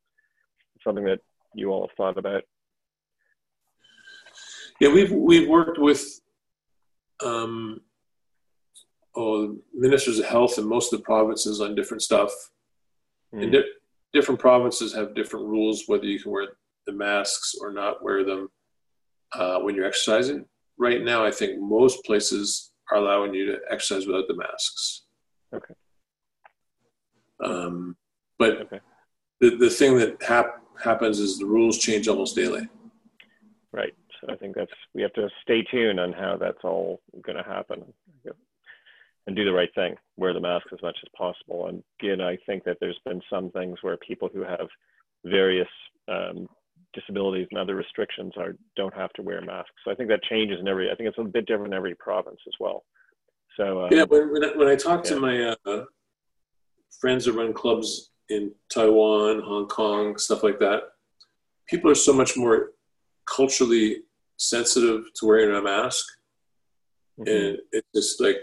something 0.82 1.04
that 1.04 1.20
you 1.54 1.70
all 1.70 1.86
have 1.86 1.96
thought 1.96 2.18
about? 2.18 2.42
Yeah, 4.82 4.88
we've 4.88 5.12
we've 5.12 5.48
worked 5.48 5.78
with 5.78 6.20
um, 7.24 7.82
oh, 9.14 9.56
ministers 9.72 10.18
of 10.18 10.24
health 10.24 10.58
in 10.58 10.68
most 10.68 10.92
of 10.92 10.98
the 10.98 11.04
provinces 11.04 11.60
on 11.60 11.76
different 11.76 12.02
stuff. 12.02 12.32
Mm. 13.32 13.42
And 13.44 13.52
di- 13.52 13.72
different 14.12 14.40
provinces 14.40 14.92
have 14.92 15.14
different 15.14 15.46
rules 15.46 15.84
whether 15.86 16.06
you 16.06 16.18
can 16.18 16.32
wear 16.32 16.48
the 16.88 16.92
masks 16.92 17.54
or 17.60 17.72
not 17.72 18.02
wear 18.02 18.24
them 18.24 18.48
uh, 19.34 19.60
when 19.60 19.76
you're 19.76 19.86
exercising. 19.86 20.46
Right 20.76 21.00
now, 21.00 21.24
I 21.24 21.30
think 21.30 21.60
most 21.60 22.04
places 22.04 22.72
are 22.90 22.98
allowing 22.98 23.34
you 23.34 23.46
to 23.52 23.60
exercise 23.70 24.08
without 24.08 24.26
the 24.26 24.34
masks. 24.34 25.02
Okay. 25.54 25.74
Um, 27.44 27.96
but 28.36 28.62
okay. 28.62 28.80
the 29.38 29.50
the 29.58 29.70
thing 29.70 29.96
that 29.98 30.20
hap- 30.24 30.60
happens 30.82 31.20
is 31.20 31.38
the 31.38 31.46
rules 31.46 31.78
change 31.78 32.08
almost 32.08 32.34
daily. 32.34 32.68
Right. 33.70 33.94
I 34.28 34.36
think 34.36 34.54
that's 34.54 34.70
we 34.94 35.02
have 35.02 35.12
to 35.14 35.28
stay 35.42 35.62
tuned 35.62 35.98
on 35.98 36.12
how 36.12 36.36
that's 36.36 36.62
all 36.64 37.00
going 37.22 37.36
to 37.36 37.42
happen 37.42 37.84
and 39.26 39.36
do 39.36 39.44
the 39.44 39.52
right 39.52 39.72
thing, 39.74 39.94
wear 40.16 40.32
the 40.32 40.40
mask 40.40 40.66
as 40.72 40.82
much 40.82 40.96
as 41.02 41.08
possible. 41.16 41.68
And 41.68 41.82
again, 42.00 42.20
I 42.20 42.36
think 42.44 42.64
that 42.64 42.78
there's 42.80 42.98
been 43.04 43.20
some 43.30 43.50
things 43.50 43.78
where 43.82 43.96
people 43.96 44.28
who 44.32 44.40
have 44.42 44.66
various 45.24 45.68
um, 46.08 46.48
disabilities 46.92 47.46
and 47.50 47.60
other 47.60 47.76
restrictions 47.76 48.32
are 48.36 48.56
don't 48.76 48.94
have 48.94 49.12
to 49.14 49.22
wear 49.22 49.40
masks. 49.40 49.70
So 49.84 49.90
I 49.90 49.94
think 49.94 50.08
that 50.08 50.22
changes 50.24 50.58
in 50.60 50.68
every. 50.68 50.90
I 50.90 50.94
think 50.94 51.08
it's 51.08 51.18
a 51.18 51.24
bit 51.24 51.46
different 51.46 51.72
in 51.72 51.76
every 51.76 51.94
province 51.94 52.40
as 52.46 52.54
well. 52.58 52.84
So 53.56 53.84
um, 53.84 53.88
yeah, 53.92 54.04
when, 54.04 54.32
when 54.32 54.44
I, 54.44 54.56
when 54.56 54.68
I 54.68 54.76
talk 54.76 55.04
yeah. 55.04 55.10
to 55.10 55.20
my 55.20 55.56
uh, 55.66 55.84
friends 57.00 57.26
that 57.26 57.32
run 57.32 57.52
clubs 57.52 58.10
in 58.28 58.52
Taiwan, 58.70 59.42
Hong 59.42 59.68
Kong, 59.68 60.16
stuff 60.16 60.42
like 60.42 60.58
that, 60.60 60.82
people 61.68 61.90
are 61.90 61.94
so 61.94 62.12
much 62.12 62.36
more 62.36 62.70
culturally 63.26 63.98
sensitive 64.36 65.04
to 65.16 65.26
wearing 65.26 65.54
a 65.54 65.62
mask, 65.62 66.04
mm-hmm. 67.18 67.28
and 67.30 67.58
it's 67.72 67.88
just 67.94 68.20
like 68.20 68.38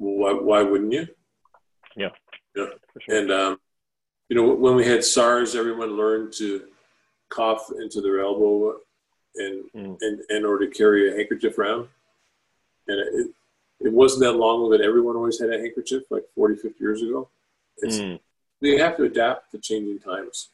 why, 0.00 0.32
why 0.32 0.62
wouldn't 0.62 0.92
you? 0.92 1.06
Yeah. 1.96 2.08
Yeah. 2.56 2.66
Sure. 3.00 3.18
And, 3.18 3.30
um, 3.30 3.60
you 4.28 4.36
know, 4.36 4.54
when 4.54 4.74
we 4.74 4.86
had 4.86 5.04
SARS, 5.04 5.54
everyone 5.54 5.96
learned 5.96 6.32
to 6.34 6.64
cough 7.28 7.66
into 7.78 8.00
their 8.00 8.20
elbow 8.20 8.76
and, 9.36 9.64
mm. 9.76 9.96
and 10.00 10.20
in 10.30 10.44
order 10.44 10.66
to 10.66 10.74
carry 10.74 11.12
a 11.12 11.16
handkerchief 11.16 11.58
around. 11.58 11.88
And 12.88 12.98
it, 12.98 13.30
it 13.80 13.92
wasn't 13.92 14.22
that 14.22 14.38
long 14.38 14.60
ago 14.60 14.76
that 14.76 14.84
everyone 14.84 15.16
always 15.16 15.38
had 15.38 15.50
a 15.50 15.58
handkerchief, 15.58 16.04
like 16.10 16.24
40, 16.34 16.56
50 16.56 16.76
years 16.80 17.02
ago. 17.02 17.28
It's, 17.78 17.98
mm. 17.98 18.18
We 18.60 18.78
have 18.78 18.96
to 18.98 19.04
adapt 19.04 19.52
to 19.52 19.58
changing 19.58 20.00
times. 20.00 20.48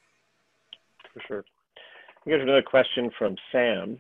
For 1.13 1.21
sure. 1.27 1.45
Here's 2.25 2.43
another 2.43 2.63
question 2.63 3.11
from 3.19 3.37
Sam, 3.53 3.99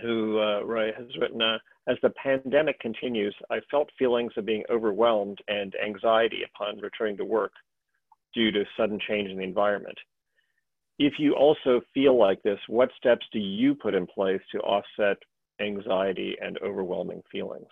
who 0.00 0.38
uh, 0.38 0.60
has 0.96 1.06
written, 1.20 1.42
uh, 1.42 1.58
as 1.88 1.96
the 2.02 2.10
pandemic 2.10 2.78
continues, 2.80 3.34
I 3.50 3.58
felt 3.70 3.90
feelings 3.98 4.32
of 4.36 4.46
being 4.46 4.64
overwhelmed 4.70 5.38
and 5.48 5.74
anxiety 5.84 6.42
upon 6.44 6.78
returning 6.78 7.16
to 7.18 7.24
work 7.24 7.52
due 8.34 8.50
to 8.52 8.64
sudden 8.76 8.98
change 9.06 9.30
in 9.30 9.36
the 9.36 9.44
environment. 9.44 9.98
If 10.98 11.14
you 11.18 11.34
also 11.34 11.80
feel 11.92 12.18
like 12.18 12.42
this, 12.42 12.58
what 12.68 12.90
steps 12.96 13.26
do 13.32 13.38
you 13.38 13.74
put 13.74 13.94
in 13.94 14.06
place 14.06 14.40
to 14.52 14.60
offset 14.60 15.18
anxiety 15.60 16.36
and 16.40 16.58
overwhelming 16.62 17.22
feelings? 17.30 17.66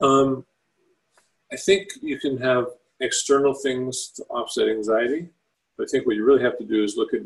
Um, 0.00 0.46
I 1.52 1.56
think 1.56 1.88
you 2.00 2.18
can 2.18 2.38
have 2.38 2.66
external 3.00 3.54
things 3.54 4.12
to 4.16 4.22
offset 4.24 4.68
anxiety. 4.68 5.28
But 5.76 5.84
I 5.84 5.90
think 5.90 6.06
what 6.06 6.16
you 6.16 6.24
really 6.24 6.42
have 6.42 6.58
to 6.58 6.64
do 6.64 6.84
is 6.84 6.96
look 6.96 7.14
at 7.14 7.20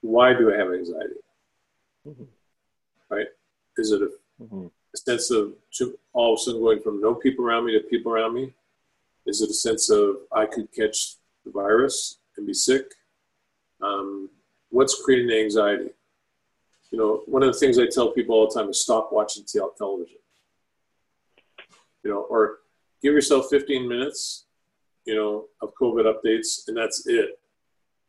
why 0.00 0.34
do 0.34 0.52
I 0.52 0.58
have 0.58 0.72
anxiety? 0.72 1.14
Mm-hmm. 2.06 2.24
Right? 3.10 3.26
Is 3.76 3.90
it 3.92 4.02
a, 4.02 4.42
mm-hmm. 4.42 4.66
a 4.66 4.96
sense 4.96 5.30
of 5.30 5.54
all 6.12 6.34
of 6.34 6.38
a 6.38 6.42
sudden 6.42 6.60
going 6.60 6.80
from 6.80 7.00
no 7.00 7.14
people 7.14 7.44
around 7.44 7.66
me 7.66 7.72
to 7.72 7.80
people 7.80 8.12
around 8.12 8.34
me? 8.34 8.52
Is 9.26 9.40
it 9.40 9.50
a 9.50 9.54
sense 9.54 9.90
of 9.90 10.16
I 10.32 10.46
could 10.46 10.72
catch 10.72 11.16
the 11.44 11.50
virus 11.50 12.18
and 12.36 12.46
be 12.46 12.54
sick? 12.54 12.84
Um, 13.80 14.30
what's 14.70 15.02
creating 15.02 15.28
the 15.28 15.40
anxiety? 15.40 15.90
You 16.90 16.98
know, 16.98 17.22
one 17.26 17.42
of 17.42 17.52
the 17.52 17.58
things 17.58 17.78
I 17.78 17.86
tell 17.86 18.12
people 18.12 18.34
all 18.34 18.48
the 18.48 18.54
time 18.54 18.68
is 18.70 18.82
stop 18.82 19.10
watching 19.12 19.44
television. 19.44 20.18
You 22.02 22.10
know, 22.10 22.20
or 22.20 22.58
give 23.02 23.14
yourself 23.14 23.46
15 23.50 23.88
minutes, 23.88 24.44
you 25.04 25.14
know, 25.14 25.46
of 25.62 25.72
COVID 25.80 26.04
updates, 26.04 26.68
and 26.68 26.76
that's 26.76 27.06
it. 27.06 27.38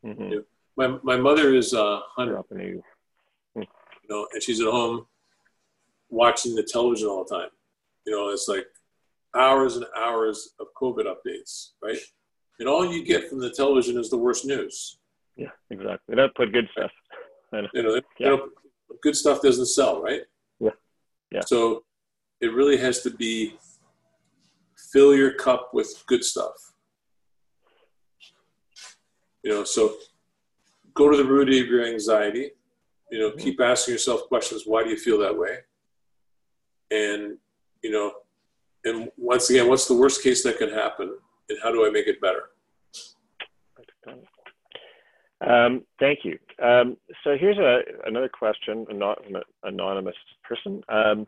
Mm-hmm. 0.05 0.23
You 0.23 0.35
know, 0.35 0.43
my 0.75 1.15
my 1.15 1.17
mother 1.17 1.55
is 1.55 1.73
uh, 1.73 2.01
100, 2.15 2.83
you 4.07 4.15
know, 4.15 4.27
and 4.33 4.41
she's 4.41 4.61
at 4.61 4.67
home 4.67 5.05
watching 6.09 6.55
the 6.55 6.63
television 6.63 7.07
all 7.07 7.25
the 7.27 7.35
time. 7.35 7.49
You 8.05 8.15
know, 8.15 8.29
it's 8.29 8.47
like 8.47 8.65
hours 9.35 9.75
and 9.75 9.85
hours 9.97 10.53
of 10.59 10.67
COVID 10.79 11.05
updates, 11.05 11.71
right? 11.83 11.97
And 12.59 12.69
all 12.69 12.85
you 12.85 13.03
get 13.03 13.29
from 13.29 13.39
the 13.39 13.49
television 13.49 13.97
is 13.97 14.09
the 14.09 14.17
worst 14.17 14.45
news. 14.45 14.99
Yeah, 15.35 15.49
exactly. 15.69 15.99
They 16.09 16.15
don't 16.15 16.35
put 16.35 16.53
good 16.53 16.69
stuff. 16.71 16.91
You 17.73 17.83
know, 17.83 17.95
yeah. 18.19 18.29
you 18.29 18.37
know, 18.37 18.49
good 19.01 19.15
stuff 19.15 19.41
doesn't 19.41 19.65
sell, 19.67 20.01
right? 20.01 20.21
Yeah. 20.59 20.71
Yeah. 21.31 21.41
So 21.45 21.83
it 22.41 22.53
really 22.53 22.77
has 22.77 23.01
to 23.01 23.09
be 23.09 23.57
fill 24.91 25.15
your 25.15 25.33
cup 25.33 25.71
with 25.73 26.03
good 26.07 26.23
stuff. 26.23 26.53
You 29.43 29.51
know, 29.51 29.63
so 29.63 29.95
go 30.93 31.09
to 31.09 31.17
the 31.17 31.25
root 31.25 31.49
of 31.49 31.67
your 31.67 31.85
anxiety. 31.85 32.51
You 33.11 33.19
know, 33.19 33.29
mm-hmm. 33.29 33.39
keep 33.39 33.61
asking 33.61 33.93
yourself 33.93 34.27
questions. 34.27 34.63
Why 34.65 34.83
do 34.83 34.89
you 34.89 34.97
feel 34.97 35.19
that 35.19 35.37
way? 35.37 35.59
and 36.91 37.37
you 37.83 37.91
know 37.91 38.13
and 38.83 39.09
once 39.17 39.49
again 39.49 39.67
what's 39.67 39.87
the 39.87 39.93
worst 39.93 40.23
case 40.23 40.43
that 40.43 40.57
could 40.57 40.71
happen 40.71 41.17
and 41.49 41.59
how 41.63 41.71
do 41.71 41.85
i 41.85 41.89
make 41.89 42.07
it 42.07 42.21
better 42.21 42.43
um, 45.45 45.83
thank 45.99 46.19
you 46.23 46.37
um, 46.63 46.95
so 47.23 47.35
here's 47.37 47.57
a, 47.57 47.81
another 48.05 48.29
question 48.29 48.85
not 48.91 49.19
an 49.27 49.41
anonymous 49.63 50.15
person 50.43 50.81
um, 50.89 51.25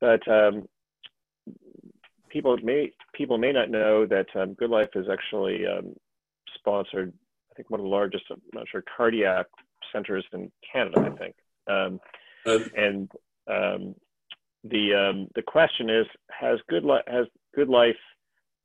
but 0.00 0.26
um, 0.28 0.66
people 2.28 2.56
may 2.62 2.92
people 3.14 3.38
may 3.38 3.52
not 3.52 3.70
know 3.70 4.06
that 4.06 4.26
um, 4.34 4.54
good 4.54 4.70
life 4.70 4.90
is 4.94 5.06
actually 5.10 5.66
um, 5.66 5.94
sponsored 6.54 7.12
i 7.50 7.54
think 7.54 7.70
one 7.70 7.80
of 7.80 7.84
the 7.84 7.90
largest 7.90 8.24
i'm 8.30 8.40
not 8.52 8.68
sure 8.68 8.84
cardiac 8.96 9.46
centers 9.96 10.24
in 10.32 10.50
canada 10.72 11.00
i 11.00 11.16
think. 11.16 11.34
Uh, 12.46 12.58
and 12.76 13.10
um, 13.48 13.94
the 14.64 14.94
um, 14.94 15.28
the 15.34 15.42
question 15.42 15.90
is 15.90 16.06
has 16.30 16.58
good 16.68 16.84
li- 16.84 17.06
has 17.06 17.26
good 17.54 17.68
life 17.68 17.96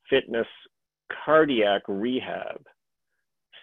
fitness 0.09 0.47
cardiac 1.25 1.81
rehab 1.87 2.61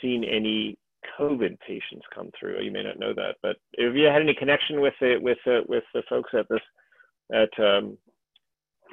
seen 0.00 0.24
any 0.24 0.76
covid 1.18 1.58
patients 1.60 2.06
come 2.14 2.30
through? 2.38 2.60
You 2.62 2.72
may 2.72 2.82
not 2.82 2.98
know 2.98 3.14
that 3.14 3.36
but 3.42 3.56
have 3.78 3.96
you 3.96 4.06
had 4.06 4.22
any 4.22 4.34
connection 4.34 4.80
with 4.80 4.94
it 5.00 5.22
with 5.22 5.38
uh, 5.46 5.60
with 5.68 5.84
the 5.94 6.02
folks 6.08 6.30
at 6.34 6.46
this 6.48 6.60
at 7.32 7.64
um, 7.64 7.96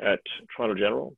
at 0.04 0.20
toronto 0.56 0.76
general? 0.76 1.16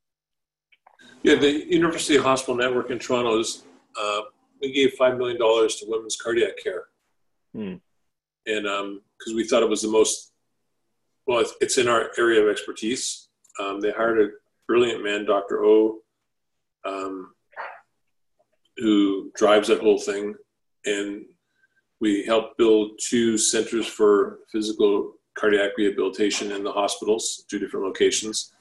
Yeah 1.23 1.35
the 1.35 1.65
university 1.67 2.17
hospital 2.17 2.55
network 2.55 2.91
in 2.91 2.99
toronto 2.99 3.39
is 3.39 3.63
uh, 3.99 4.21
we 4.61 4.71
gave 4.71 4.93
five 4.93 5.17
million 5.17 5.39
dollars 5.39 5.75
to 5.77 5.85
women's 5.87 6.15
cardiac 6.15 6.57
care, 6.61 6.85
Hmm. 7.53 7.75
and 8.45 8.99
because 9.17 9.33
we 9.33 9.47
thought 9.47 9.63
it 9.63 9.69
was 9.69 9.81
the 9.81 9.89
most 9.89 10.33
well, 11.27 11.39
it's, 11.39 11.53
it's 11.59 11.77
in 11.77 11.87
our 11.87 12.09
area 12.17 12.41
of 12.41 12.49
expertise. 12.49 13.27
Um, 13.59 13.81
they 13.81 13.91
hired 13.91 14.21
a 14.21 14.29
brilliant 14.67 15.03
man, 15.03 15.25
Dr. 15.25 15.65
O, 15.65 15.99
um, 16.85 17.33
who 18.77 19.31
drives 19.35 19.67
that 19.67 19.81
whole 19.81 19.99
thing, 19.99 20.35
and 20.85 21.25
we 21.99 22.23
helped 22.23 22.57
build 22.57 22.91
two 23.03 23.37
centers 23.37 23.87
for 23.87 24.39
physical 24.51 25.13
cardiac 25.37 25.71
rehabilitation 25.77 26.51
in 26.51 26.63
the 26.63 26.71
hospitals, 26.71 27.43
two 27.49 27.59
different 27.59 27.85
locations. 27.85 28.53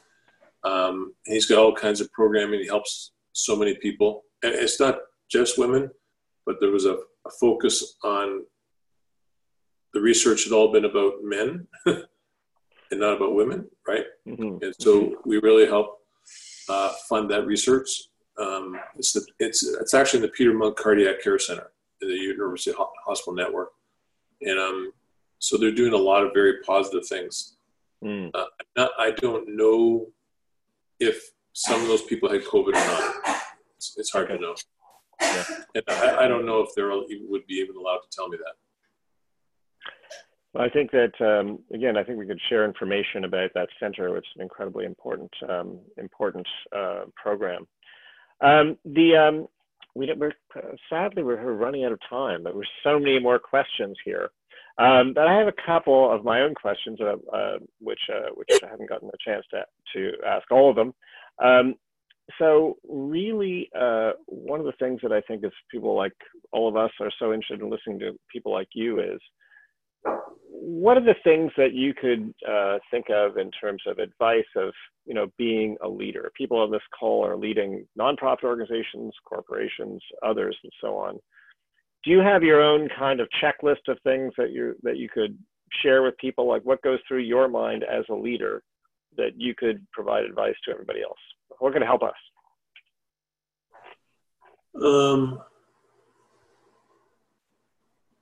Um, 0.64 1.14
he's 1.24 1.46
got 1.46 1.58
all 1.58 1.74
kinds 1.74 2.00
of 2.00 2.10
programming. 2.12 2.60
He 2.60 2.66
helps 2.66 3.12
so 3.32 3.54
many 3.54 3.76
people. 3.76 4.24
And 4.42 4.54
it's 4.54 4.80
not 4.80 4.98
just 5.30 5.58
women, 5.58 5.90
but 6.44 6.56
there 6.60 6.70
was 6.70 6.86
a, 6.86 6.94
a 6.94 7.30
focus 7.38 7.96
on 8.02 8.44
the 9.94 10.00
research 10.00 10.44
had 10.44 10.52
all 10.52 10.72
been 10.72 10.84
about 10.84 11.22
men 11.22 11.66
and 11.86 13.00
not 13.00 13.16
about 13.16 13.34
women, 13.34 13.68
right? 13.86 14.04
Mhm. 14.26 14.62
And 14.62 14.74
so 14.78 15.16
we 15.24 15.38
really 15.38 15.66
help 15.66 16.00
uh, 16.68 16.92
fund 17.08 17.30
that 17.30 17.46
research. 17.46 17.88
Um, 18.38 18.78
it's, 18.96 19.12
the, 19.12 19.24
it's, 19.38 19.66
it's 19.66 19.94
actually 19.94 20.18
in 20.18 20.22
the 20.22 20.32
Peter 20.32 20.52
Munk 20.52 20.76
Cardiac 20.76 21.22
Care 21.22 21.38
Center 21.38 21.70
in 22.02 22.08
the 22.08 22.14
University 22.14 22.76
Hospital 22.76 23.34
Network. 23.34 23.70
And 24.42 24.58
um, 24.58 24.92
so 25.38 25.56
they're 25.56 25.70
doing 25.72 25.94
a 25.94 25.96
lot 25.96 26.24
of 26.24 26.32
very 26.34 26.62
positive 26.62 27.06
things. 27.06 27.56
Mm. 28.04 28.30
Uh, 28.34 28.44
not, 28.76 28.90
I 28.98 29.12
don't 29.12 29.56
know 29.56 30.06
if 31.00 31.30
some 31.52 31.80
of 31.80 31.88
those 31.88 32.02
people 32.02 32.28
had 32.28 32.44
COVID 32.44 32.68
or 32.68 32.72
not. 32.72 33.14
It's, 33.76 33.94
it's 33.96 34.10
hard 34.10 34.28
to 34.28 34.38
know. 34.38 34.54
Yeah. 35.20 35.44
And 35.74 35.84
I, 35.88 36.24
I 36.24 36.28
don't 36.28 36.44
know 36.44 36.60
if 36.60 36.74
they 36.74 36.82
would 36.82 37.46
be 37.46 37.54
even 37.54 37.76
allowed 37.76 37.98
to 37.98 38.08
tell 38.10 38.28
me 38.28 38.36
that. 38.36 38.54
I 40.58 40.68
think 40.68 40.90
that 40.92 41.12
um, 41.20 41.58
again, 41.72 41.96
I 41.96 42.04
think 42.04 42.18
we 42.18 42.26
could 42.26 42.40
share 42.48 42.64
information 42.64 43.24
about 43.24 43.50
that 43.54 43.68
center, 43.80 44.12
which 44.12 44.24
is 44.24 44.32
an 44.36 44.42
incredibly 44.42 44.84
important 44.84 45.30
um, 45.48 45.78
important 45.96 46.46
uh, 46.74 47.04
program. 47.16 47.66
Um, 48.40 48.76
the 48.84 49.16
um, 49.16 49.46
we 49.94 50.12
we're 50.16 50.32
sadly 50.90 51.22
we're 51.22 51.52
running 51.52 51.84
out 51.84 51.92
of 51.92 52.00
time, 52.08 52.42
but 52.42 52.54
were 52.54 52.66
so 52.84 52.98
many 52.98 53.18
more 53.18 53.38
questions 53.38 53.96
here. 54.04 54.30
Um, 54.78 55.14
but 55.14 55.26
I 55.26 55.34
have 55.38 55.48
a 55.48 55.66
couple 55.66 56.12
of 56.12 56.22
my 56.22 56.42
own 56.42 56.54
questions, 56.54 56.98
uh, 57.00 57.16
uh, 57.34 57.58
which 57.80 58.00
uh, 58.12 58.30
which 58.34 58.50
I 58.62 58.68
haven't 58.68 58.88
gotten 58.88 59.08
a 59.08 59.30
chance 59.30 59.44
to 59.50 59.64
to 59.94 60.12
ask 60.26 60.50
all 60.50 60.70
of 60.70 60.76
them. 60.76 60.94
Um, 61.42 61.74
so 62.38 62.76
really, 62.88 63.70
uh, 63.78 64.12
one 64.26 64.60
of 64.60 64.66
the 64.66 64.72
things 64.78 65.00
that 65.02 65.12
I 65.12 65.20
think 65.22 65.44
is 65.44 65.52
people 65.70 65.96
like 65.96 66.12
all 66.52 66.68
of 66.68 66.76
us 66.76 66.90
are 67.00 67.12
so 67.18 67.32
interested 67.32 67.62
in 67.62 67.70
listening 67.70 67.98
to 68.00 68.18
people 68.30 68.52
like 68.52 68.68
you 68.74 69.00
is 69.00 69.20
what 70.68 70.96
are 70.96 71.04
the 71.04 71.14
things 71.22 71.52
that 71.56 71.74
you 71.74 71.94
could 71.94 72.34
uh, 72.48 72.78
think 72.90 73.06
of 73.08 73.36
in 73.36 73.50
terms 73.52 73.82
of 73.86 73.98
advice 73.98 74.44
of 74.56 74.72
you 75.04 75.14
know 75.14 75.28
being 75.38 75.76
a 75.82 75.88
leader? 75.88 76.32
People 76.36 76.58
on 76.58 76.72
this 76.72 76.82
call 76.98 77.24
are 77.24 77.36
leading 77.36 77.86
nonprofit 77.98 78.42
organizations 78.42 79.14
corporations 79.24 80.02
others 80.24 80.56
and 80.64 80.72
so 80.80 80.96
on. 80.96 81.18
Do 82.04 82.10
you 82.10 82.18
have 82.18 82.42
your 82.42 82.62
own 82.62 82.88
kind 82.98 83.20
of 83.20 83.28
checklist 83.42 83.88
of 83.88 83.98
things 84.02 84.32
that 84.38 84.50
you 84.50 84.74
that 84.82 84.96
you 84.96 85.08
could 85.08 85.38
share 85.82 86.02
with 86.02 86.18
people? 86.18 86.48
Like 86.48 86.62
what 86.62 86.82
goes 86.82 86.98
through 87.06 87.20
your 87.20 87.48
mind 87.48 87.84
as 87.84 88.04
a 88.10 88.14
leader 88.14 88.62
that 89.16 89.32
you 89.36 89.54
could 89.54 89.86
provide 89.92 90.24
advice 90.24 90.56
to 90.64 90.72
everybody 90.72 91.00
else? 91.02 91.18
What 91.60 91.74
can 91.74 91.82
help 91.82 92.02
us? 92.02 92.14
Um, 94.82 95.40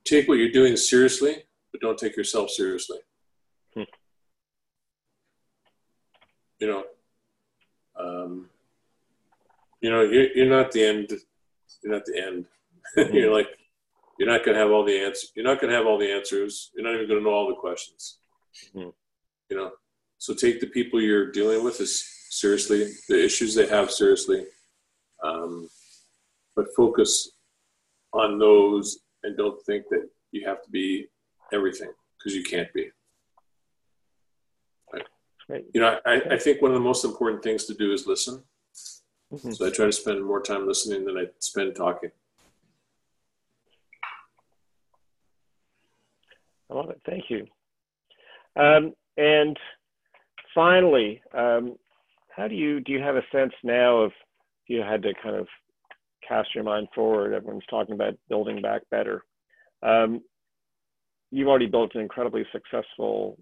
take 0.05 0.29
what 0.29 0.39
you're 0.39 0.53
doing 0.53 0.77
seriously 0.77 1.45
but 1.75 1.81
don't 1.81 1.99
take 1.99 2.17
yourself 2.17 2.51
seriously. 2.51 2.99
Hmm. 3.75 3.83
You 6.61 6.69
know, 6.69 6.85
um, 7.99 8.49
you 9.81 9.91
know, 9.91 10.03
you're, 10.03 10.33
you're 10.37 10.49
not 10.49 10.71
the 10.71 10.85
end. 10.85 11.11
You're 11.83 11.93
not 11.93 12.05
the 12.05 12.17
end. 12.17 12.45
Mm-hmm. 12.97 13.15
you're 13.17 13.35
like, 13.35 13.49
you're 14.21 14.31
not 14.31 14.45
going 14.45 14.55
to 14.55 14.63
have 14.63 14.71
all 14.71 14.85
the 14.85 14.97
answers. 14.97 15.33
You're 15.35 15.45
not 15.45 15.61
going 15.61 15.73
to 15.73 15.77
have 15.77 15.85
all 15.85 15.99
the 15.99 16.13
answers. 16.13 16.71
You're 16.77 16.85
not 16.85 16.95
even 16.95 17.09
going 17.09 17.19
to 17.19 17.25
know 17.25 17.35
all 17.35 17.49
the 17.49 17.57
questions. 17.57 18.19
Hmm. 18.73 18.91
You 19.51 19.57
know, 19.57 19.73
so 20.19 20.33
take 20.33 20.61
the 20.61 20.69
people 20.69 21.03
you're 21.03 21.33
dealing 21.33 21.65
with 21.65 21.81
as 21.81 22.05
seriously, 22.31 22.93
the 23.09 23.25
issues 23.25 23.53
they 23.53 23.67
have 23.67 23.91
seriously, 23.91 24.47
um, 25.25 25.69
but 26.55 26.67
focus 26.77 27.33
on 28.13 28.39
those 28.39 29.01
and 29.25 29.37
don't 29.37 29.61
think 29.67 29.87
that 29.91 30.09
you 30.31 30.47
have 30.47 30.63
to 30.63 30.71
be 30.71 31.09
everything 31.55 31.91
because 32.19 32.35
you 32.35 32.43
can't 32.43 32.73
be. 32.75 32.91
Right. 35.47 35.65
You 35.75 35.81
know, 35.83 35.99
I, 36.07 36.23
I 36.31 36.39
think 36.39 36.63
one 36.63 36.71
of 36.71 36.75
the 36.75 36.81
most 36.81 37.05
important 37.05 37.43
things 37.43 37.67
to 37.67 37.75
do 37.75 37.93
is 37.93 38.07
listen. 38.07 38.43
Mhm. 39.31 39.55
So 39.55 39.67
I 39.67 39.71
try 39.71 39.85
to 39.87 39.93
spend 39.93 40.25
more 40.25 40.41
time 40.41 40.67
listening 40.67 41.05
than 41.05 41.19
I 41.19 41.27
spend 41.39 41.77
talking. 41.77 42.11
I 46.71 46.75
love 46.75 46.91
it. 46.91 47.01
Thank 47.07 47.25
you. 47.29 47.47
Um, 48.57 48.95
and 49.17 49.59
finally, 50.55 51.21
um, 51.37 51.77
how 52.35 52.49
do 52.49 52.55
you 52.55 52.81
do 52.81 52.93
you 52.93 53.01
have 53.01 53.17
a 53.17 53.23
sense 53.31 53.53
now 53.63 53.99
of 53.99 54.13
you 54.67 54.81
had 54.81 55.03
to 55.03 55.13
kind 55.23 55.37
of 55.37 55.47
cast 56.27 56.55
your 56.55 56.65
mind 56.65 56.89
forward? 56.95 57.35
Everyone's 57.35 57.67
talking 57.69 57.95
about 57.95 58.15
building 58.29 58.63
back 58.63 58.83
better. 58.91 59.25
Um, 59.83 60.23
you've 61.35 61.49
already 61.49 61.67
built 61.67 61.95
an 61.95 62.01
incredibly 62.01 62.45
successful 62.53 63.37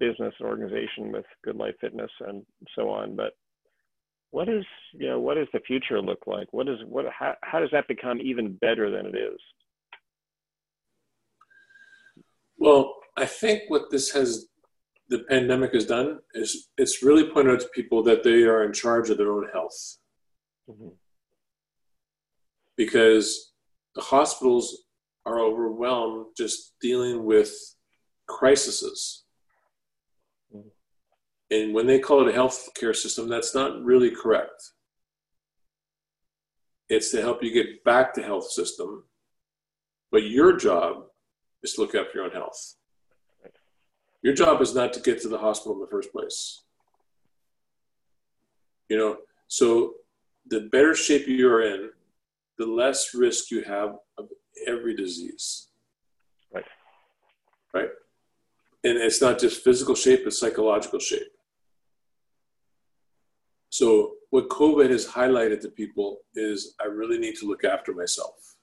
business 0.00 0.34
and 0.38 0.48
organization 0.48 1.12
with 1.12 1.24
Good 1.44 1.56
Life 1.56 1.74
Fitness 1.80 2.10
and 2.26 2.44
so 2.74 2.90
on. 2.90 3.14
But 3.14 3.32
what 4.30 4.48
is 4.48 4.64
you 4.92 5.08
know 5.08 5.20
what 5.20 5.34
does 5.34 5.46
the 5.52 5.60
future 5.60 6.02
look 6.02 6.26
like? 6.26 6.48
What 6.50 6.68
is 6.68 6.78
what 6.86 7.06
how, 7.16 7.34
how 7.42 7.60
does 7.60 7.70
that 7.72 7.86
become 7.88 8.20
even 8.20 8.54
better 8.54 8.90
than 8.90 9.06
it 9.06 9.16
is? 9.16 9.38
Well, 12.58 12.96
I 13.16 13.24
think 13.24 13.62
what 13.68 13.88
this 13.92 14.10
has, 14.10 14.46
the 15.08 15.20
pandemic 15.20 15.72
has 15.74 15.86
done 15.86 16.18
is 16.34 16.68
it's 16.76 17.04
really 17.04 17.30
pointed 17.30 17.54
out 17.54 17.60
to 17.60 17.68
people 17.68 18.02
that 18.02 18.24
they 18.24 18.42
are 18.42 18.64
in 18.64 18.72
charge 18.72 19.10
of 19.10 19.16
their 19.16 19.30
own 19.30 19.48
health 19.52 19.78
Mhm. 20.68 20.92
because 22.76 23.54
the 23.94 24.02
hospitals 24.02 24.87
are 25.28 25.40
overwhelmed 25.40 26.26
just 26.36 26.72
dealing 26.80 27.24
with 27.24 27.52
crises. 28.26 29.24
And 31.50 31.74
when 31.74 31.86
they 31.86 31.98
call 31.98 32.26
it 32.26 32.30
a 32.30 32.34
health 32.34 32.68
care 32.78 32.94
system, 32.94 33.28
that's 33.28 33.54
not 33.54 33.82
really 33.82 34.10
correct. 34.10 34.72
It's 36.88 37.10
to 37.12 37.20
help 37.20 37.42
you 37.42 37.52
get 37.52 37.84
back 37.84 38.14
to 38.14 38.22
health 38.22 38.50
system, 38.50 39.04
but 40.10 40.24
your 40.24 40.56
job 40.56 41.04
is 41.62 41.74
to 41.74 41.82
look 41.82 41.94
after 41.94 42.10
your 42.14 42.24
own 42.24 42.30
health. 42.30 42.74
Your 44.22 44.34
job 44.34 44.60
is 44.60 44.74
not 44.74 44.92
to 44.94 45.00
get 45.00 45.20
to 45.22 45.28
the 45.28 45.38
hospital 45.38 45.74
in 45.74 45.80
the 45.80 45.86
first 45.86 46.12
place. 46.12 46.62
You 48.88 48.96
know, 48.96 49.16
so 49.48 49.94
the 50.48 50.68
better 50.72 50.94
shape 50.94 51.28
you 51.28 51.50
are 51.50 51.62
in, 51.62 51.90
the 52.58 52.66
less 52.66 53.14
risk 53.14 53.50
you 53.50 53.62
have 53.62 53.96
of 54.18 54.28
every 54.66 54.94
disease. 54.94 55.68
Right. 56.52 56.64
Right. 57.74 57.90
And 58.84 58.98
it's 58.98 59.20
not 59.20 59.38
just 59.38 59.62
physical 59.64 59.94
shape, 59.94 60.20
it's 60.26 60.38
psychological 60.38 61.00
shape. 61.00 61.32
So, 63.70 64.14
what 64.30 64.48
COVID 64.48 64.90
has 64.90 65.06
highlighted 65.06 65.60
to 65.60 65.68
people 65.68 66.18
is 66.34 66.74
I 66.80 66.86
really 66.86 67.18
need 67.18 67.36
to 67.36 67.46
look 67.46 67.64
after 67.64 67.92
myself. 67.92 68.56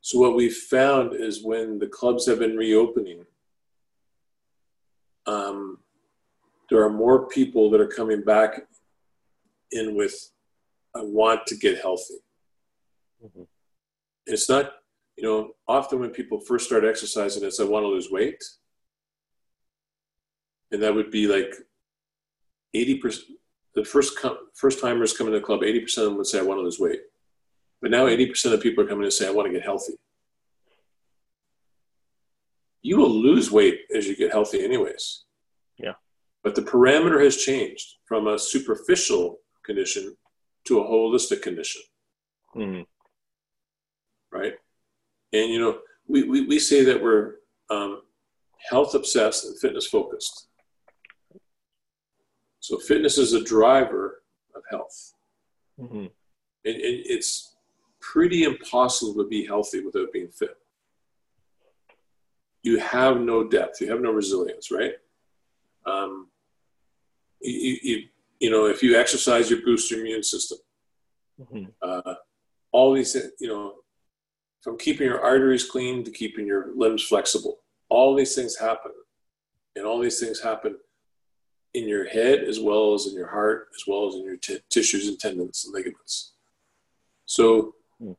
So, 0.00 0.18
what 0.18 0.36
we've 0.36 0.56
found 0.56 1.14
is 1.14 1.44
when 1.44 1.78
the 1.78 1.86
clubs 1.86 2.26
have 2.26 2.38
been 2.40 2.56
reopening, 2.56 3.24
um, 5.26 5.78
there 6.70 6.82
are 6.82 6.90
more 6.90 7.28
people 7.28 7.70
that 7.70 7.80
are 7.80 7.86
coming 7.86 8.22
back 8.22 8.66
in 9.72 9.94
with, 9.96 10.30
I 10.94 11.02
want 11.02 11.46
to 11.46 11.56
get 11.56 11.78
healthy. 11.78 12.22
Mhm. 13.24 13.46
It's 14.28 14.48
not, 14.48 14.72
you 15.16 15.24
know, 15.24 15.52
often 15.66 16.00
when 16.00 16.10
people 16.10 16.38
first 16.40 16.66
start 16.66 16.84
exercising, 16.84 17.42
it's, 17.44 17.60
I 17.60 17.64
want 17.64 17.82
to 17.84 17.88
lose 17.88 18.10
weight. 18.10 18.42
And 20.70 20.82
that 20.82 20.94
would 20.94 21.10
be 21.10 21.26
like 21.26 21.54
80%. 22.76 23.20
The 23.74 23.84
first 23.84 24.18
com- 24.18 24.38
first 24.54 24.80
timers 24.80 25.16
coming 25.16 25.32
to 25.32 25.38
the 25.38 25.44
club, 25.44 25.60
80% 25.60 25.98
of 25.98 26.04
them 26.04 26.16
would 26.18 26.26
say, 26.26 26.38
I 26.38 26.42
want 26.42 26.58
to 26.58 26.62
lose 26.62 26.78
weight. 26.78 27.00
But 27.80 27.90
now 27.90 28.06
80% 28.06 28.52
of 28.52 28.60
people 28.60 28.84
are 28.84 28.88
coming 28.88 29.04
to 29.04 29.10
say, 29.10 29.26
I 29.26 29.30
want 29.30 29.46
to 29.46 29.52
get 29.52 29.62
healthy. 29.62 29.94
You 32.82 32.96
will 32.98 33.10
lose 33.10 33.50
weight 33.50 33.80
as 33.94 34.06
you 34.06 34.16
get 34.16 34.32
healthy, 34.32 34.62
anyways. 34.64 35.24
Yeah. 35.78 35.94
But 36.42 36.54
the 36.54 36.62
parameter 36.62 37.22
has 37.22 37.36
changed 37.36 37.96
from 38.04 38.26
a 38.26 38.38
superficial 38.38 39.38
condition 39.64 40.16
to 40.64 40.80
a 40.80 40.84
holistic 40.84 41.42
condition. 41.42 41.82
Mhm. 42.54 42.86
Right? 44.38 44.54
And 45.32 45.50
you 45.50 45.60
know, 45.60 45.78
we, 46.06 46.22
we, 46.24 46.46
we 46.46 46.58
say 46.58 46.84
that 46.84 47.02
we're 47.02 47.36
um, 47.70 48.02
health 48.70 48.94
obsessed 48.94 49.44
and 49.44 49.58
fitness 49.58 49.86
focused. 49.86 50.46
So 52.60 52.78
fitness 52.78 53.18
is 53.18 53.32
a 53.32 53.44
driver 53.44 54.22
of 54.54 54.62
health. 54.70 55.14
Mm-hmm. 55.80 55.96
And, 55.98 56.10
and 56.64 57.02
it's 57.06 57.54
pretty 58.00 58.44
impossible 58.44 59.14
to 59.22 59.28
be 59.28 59.46
healthy 59.46 59.80
without 59.80 60.12
being 60.12 60.28
fit. 60.28 60.56
You 62.62 62.78
have 62.78 63.20
no 63.20 63.48
depth, 63.48 63.80
you 63.80 63.90
have 63.90 64.00
no 64.00 64.12
resilience, 64.12 64.70
right? 64.70 64.94
Um, 65.86 66.28
you, 67.40 67.78
you, 67.82 68.02
you 68.40 68.50
know, 68.50 68.66
if 68.66 68.82
you 68.82 68.98
exercise, 68.98 69.50
you 69.50 69.64
boost 69.64 69.90
your 69.90 70.00
immune 70.00 70.22
system. 70.22 70.58
Mm-hmm. 71.40 71.64
Uh, 71.80 72.14
all 72.72 72.92
these, 72.92 73.16
you 73.40 73.48
know, 73.48 73.74
from 74.62 74.76
keeping 74.76 75.06
your 75.06 75.20
arteries 75.20 75.68
clean 75.68 76.04
to 76.04 76.10
keeping 76.10 76.46
your 76.46 76.68
limbs 76.74 77.02
flexible, 77.02 77.58
all 77.88 78.14
these 78.14 78.34
things 78.34 78.56
happen. 78.56 78.92
And 79.76 79.86
all 79.86 80.00
these 80.00 80.18
things 80.18 80.40
happen 80.40 80.76
in 81.74 81.86
your 81.86 82.06
head 82.06 82.40
as 82.40 82.58
well 82.58 82.94
as 82.94 83.06
in 83.06 83.14
your 83.14 83.28
heart, 83.28 83.68
as 83.76 83.84
well 83.86 84.08
as 84.08 84.14
in 84.16 84.24
your 84.24 84.36
t- 84.36 84.58
tissues 84.70 85.06
and 85.06 85.18
tendons 85.18 85.64
and 85.64 85.74
ligaments. 85.74 86.32
So 87.26 87.74
hmm. 88.00 88.12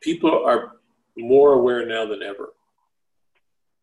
people 0.00 0.44
are 0.44 0.72
more 1.16 1.52
aware 1.52 1.86
now 1.86 2.06
than 2.06 2.22
ever. 2.22 2.54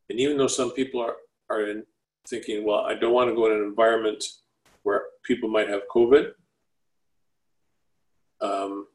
And 0.10 0.20
even 0.20 0.38
though 0.38 0.48
some 0.48 0.72
people 0.72 1.02
are, 1.02 1.16
are 1.50 1.70
in 1.70 1.86
thinking, 2.28 2.66
well, 2.66 2.80
I 2.80 2.96
don't 2.96 3.14
want 3.14 3.30
to 3.30 3.36
go 3.36 3.46
in 3.48 3.54
an 3.54 3.64
environment 3.64 4.24
where 4.84 5.04
people 5.24 5.50
might 5.50 5.70
have 5.70 5.82
COVID, 5.94 6.32
um, 8.42 8.88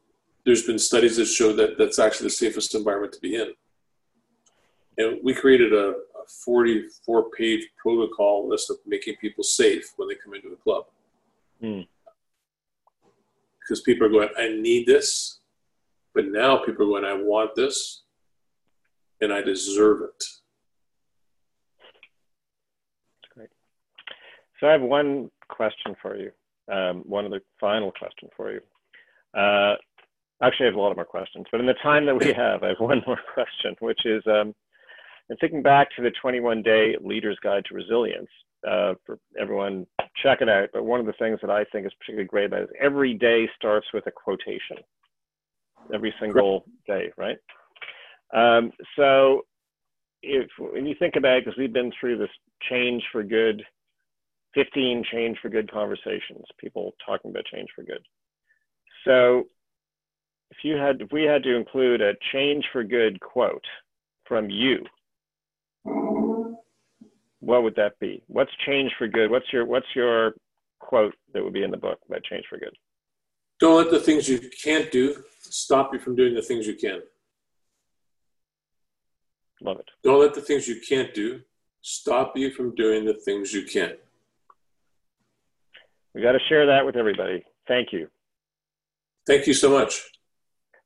there's 0.45 0.63
been 0.63 0.79
studies 0.79 1.17
that 1.17 1.25
show 1.25 1.53
that 1.53 1.77
that's 1.77 1.99
actually 1.99 2.27
the 2.27 2.31
safest 2.31 2.75
environment 2.75 3.13
to 3.13 3.19
be 3.19 3.35
in. 3.35 3.53
And 4.97 5.19
we 5.23 5.33
created 5.33 5.73
a, 5.73 5.89
a 5.89 6.27
44 6.27 7.29
page 7.31 7.67
protocol 7.77 8.47
list 8.47 8.69
of 8.69 8.77
making 8.85 9.15
people 9.17 9.43
safe 9.43 9.93
when 9.97 10.07
they 10.07 10.15
come 10.15 10.33
into 10.33 10.49
a 10.49 10.55
club. 10.57 10.85
Mm. 11.61 11.87
Because 13.59 13.81
people 13.81 14.05
are 14.05 14.09
going, 14.09 14.29
I 14.37 14.49
need 14.49 14.85
this. 14.85 15.39
But 16.13 16.27
now 16.27 16.57
people 16.57 16.85
are 16.85 17.01
going, 17.01 17.05
I 17.05 17.13
want 17.13 17.55
this 17.55 18.03
and 19.21 19.33
I 19.33 19.41
deserve 19.41 20.01
it. 20.01 20.23
That's 23.21 23.33
great. 23.33 23.49
So 24.59 24.67
I 24.67 24.73
have 24.73 24.81
one 24.81 25.31
question 25.47 25.95
for 26.01 26.17
you. 26.17 26.31
Um, 26.71 27.03
one 27.05 27.25
of 27.25 27.31
the 27.31 27.41
final 27.59 27.91
question 27.91 28.29
for 28.35 28.51
you. 28.51 28.61
Uh, 29.33 29.75
actually, 30.43 30.67
I 30.67 30.69
have 30.69 30.75
a 30.75 30.81
lot 30.81 30.91
of 30.91 30.97
more 30.97 31.05
questions, 31.05 31.45
but 31.51 31.59
in 31.59 31.65
the 31.65 31.73
time 31.81 32.05
that 32.05 32.15
we 32.15 32.33
have, 32.33 32.63
I 32.63 32.69
have 32.69 32.79
one 32.79 33.01
more 33.07 33.19
question, 33.33 33.75
which 33.79 34.05
is 34.05 34.23
um, 34.27 34.53
and 35.29 35.39
thinking 35.39 35.63
back 35.63 35.87
to 35.95 36.03
the 36.03 36.11
21 36.21 36.61
day 36.61 36.95
leader's 37.01 37.37
guide 37.43 37.63
to 37.65 37.75
resilience, 37.75 38.29
uh, 38.67 38.93
for 39.05 39.17
everyone, 39.39 39.85
check 40.21 40.41
it 40.41 40.49
out. 40.49 40.69
But 40.73 40.85
one 40.85 40.99
of 40.99 41.05
the 41.05 41.13
things 41.13 41.39
that 41.41 41.49
I 41.49 41.63
think 41.65 41.85
is 41.85 41.93
particularly 41.99 42.27
great 42.27 42.45
about 42.45 42.61
it 42.61 42.63
is 42.63 42.75
every 42.81 43.13
day 43.13 43.49
starts 43.55 43.87
with 43.93 44.05
a 44.07 44.11
quotation, 44.11 44.77
every 45.93 46.13
single 46.19 46.65
day, 46.87 47.11
right? 47.17 47.37
Um, 48.33 48.71
so 48.95 49.41
if 50.21 50.47
when 50.57 50.85
you 50.85 50.95
think 50.97 51.15
about 51.15 51.37
it, 51.37 51.45
because 51.45 51.57
we've 51.57 51.73
been 51.73 51.91
through 51.99 52.17
this 52.17 52.29
change 52.69 53.03
for 53.11 53.23
good, 53.23 53.63
15 54.55 55.03
change 55.11 55.37
for 55.41 55.49
good 55.49 55.71
conversations, 55.71 56.45
people 56.59 56.93
talking 57.05 57.31
about 57.31 57.45
change 57.45 57.69
for 57.75 57.83
good. 57.83 58.05
So 59.05 59.45
if 60.53 60.63
you 60.63 60.75
had, 60.75 61.01
if 61.01 61.11
we 61.11 61.23
had 61.23 61.43
to 61.43 61.55
include 61.55 62.01
a 62.01 62.13
change 62.31 62.65
for 62.71 62.83
good 62.83 63.19
quote 63.19 63.65
from 64.27 64.49
you 64.49 64.85
what 67.43 67.63
would 67.63 67.75
that 67.75 67.99
be? 67.99 68.23
What's 68.27 68.51
change 68.65 68.91
for 68.97 69.07
good? 69.07 69.29
What's 69.29 69.51
your 69.51 69.65
what's 69.65 69.85
your 69.95 70.35
quote 70.79 71.13
that 71.33 71.43
would 71.43 71.53
be 71.53 71.63
in 71.63 71.71
the 71.71 71.77
book 71.77 71.99
about 72.07 72.23
change 72.23 72.45
for 72.49 72.57
good? 72.57 72.75
Don't 73.59 73.77
let 73.77 73.91
the 73.91 73.99
things 73.99 74.29
you 74.29 74.39
can't 74.63 74.91
do 74.91 75.23
stop 75.41 75.93
you 75.93 75.99
from 75.99 76.15
doing 76.15 76.33
the 76.33 76.41
things 76.41 76.65
you 76.65 76.75
can. 76.75 77.01
Love 79.61 79.79
it. 79.79 79.89
Don't 80.03 80.21
let 80.21 80.33
the 80.33 80.41
things 80.41 80.67
you 80.67 80.79
can't 80.87 81.13
do 81.13 81.41
stop 81.81 82.37
you 82.37 82.51
from 82.51 82.73
doing 82.75 83.05
the 83.05 83.13
things 83.13 83.53
you 83.53 83.63
can. 83.65 83.93
We 86.15 86.21
got 86.21 86.33
to 86.33 86.39
share 86.47 86.65
that 86.67 86.85
with 86.85 86.95
everybody. 86.95 87.43
Thank 87.67 87.91
you. 87.91 88.07
Thank 89.27 89.47
you 89.47 89.53
so 89.53 89.69
much. 89.69 90.01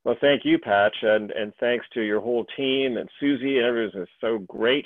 Well, 0.08 0.16
thank 0.22 0.46
you, 0.46 0.58
Patch, 0.58 0.96
and, 1.02 1.32
and 1.32 1.52
thanks 1.60 1.86
to 1.94 2.02
your 2.02 2.22
whole 2.22 2.46
team 2.56 2.96
and 2.96 3.10
Susie. 3.20 3.60
Everyone 3.60 4.04
is 4.04 4.08
so 4.22 4.38
great. 4.38 4.86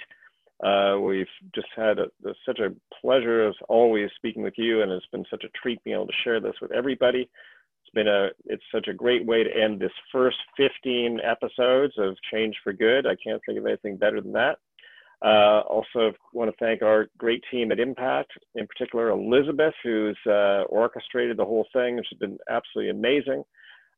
Uh, 0.63 0.97
we've 0.99 1.28
just 1.53 1.67
had 1.76 1.99
a, 1.99 2.07
such 2.43 2.57
a 2.57 2.74
pleasure 2.99 3.47
as 3.47 3.53
always 3.69 4.09
speaking 4.15 4.41
with 4.41 4.55
you, 4.57 4.82
and 4.82 4.91
it's 4.91 5.05
been 5.11 5.24
such 5.30 5.43
a 5.43 5.49
treat 5.49 5.78
being 5.84 5.95
able 5.95 6.07
to 6.07 6.13
share 6.24 6.39
this 6.39 6.55
with 6.59 6.72
everybody. 6.72 7.30
It's 7.84 7.93
been 7.93 8.07
a 8.07 8.30
it's 8.45 8.63
such 8.74 8.88
a 8.88 8.95
great 8.95 9.24
way 9.24 9.43
to 9.43 9.55
end 9.55 9.80
this 9.80 9.91
first 10.11 10.38
15 10.57 11.19
episodes 11.24 11.93
of 11.99 12.17
Change 12.34 12.55
for 12.63 12.74
Good. 12.74 13.05
I 13.05 13.15
can't 13.24 13.43
think 13.45 13.59
of 13.59 13.67
anything 13.67 13.97
better 13.97 14.22
than 14.22 14.34
that. 14.34 14.57
Uh, 15.24 15.61
also, 15.69 16.13
want 16.34 16.49
to 16.49 16.57
thank 16.57 16.82
our 16.82 17.09
great 17.19 17.43
team 17.51 17.72
at 17.72 17.80
Impact, 17.80 18.32
in 18.55 18.65
particular 18.65 19.09
Elizabeth, 19.09 19.76
who's 19.84 20.17
uh, 20.26 20.63
orchestrated 20.63 21.38
the 21.38 21.45
whole 21.45 21.67
thing. 21.74 22.01
She's 22.09 22.17
been 22.17 22.39
absolutely 22.49 22.89
amazing. 22.89 23.43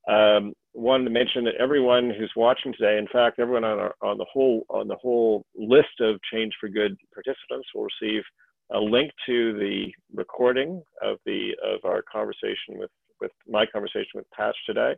Um, 0.09 0.53
wanted 0.73 1.05
to 1.05 1.09
mention 1.11 1.43
that 1.45 1.55
everyone 1.59 2.11
who's 2.17 2.31
watching 2.35 2.73
today, 2.73 2.97
in 2.97 3.07
fact, 3.07 3.39
everyone 3.39 3.63
on, 3.63 3.79
our, 3.79 3.95
on 4.01 4.17
the 4.17 4.25
whole 4.31 4.65
on 4.69 4.87
the 4.87 4.95
whole 4.95 5.45
list 5.55 5.99
of 5.99 6.19
Change 6.31 6.53
for 6.59 6.69
Good 6.69 6.97
participants 7.13 7.67
will 7.73 7.87
receive 8.01 8.23
a 8.71 8.79
link 8.79 9.11
to 9.27 9.53
the 9.53 9.93
recording 10.13 10.81
of 11.01 11.17
the 11.25 11.51
of 11.63 11.79
our 11.85 12.03
conversation 12.11 12.77
with 12.77 12.89
with 13.21 13.31
my 13.47 13.65
conversation 13.65 14.11
with 14.15 14.29
Patch 14.31 14.55
today. 14.65 14.95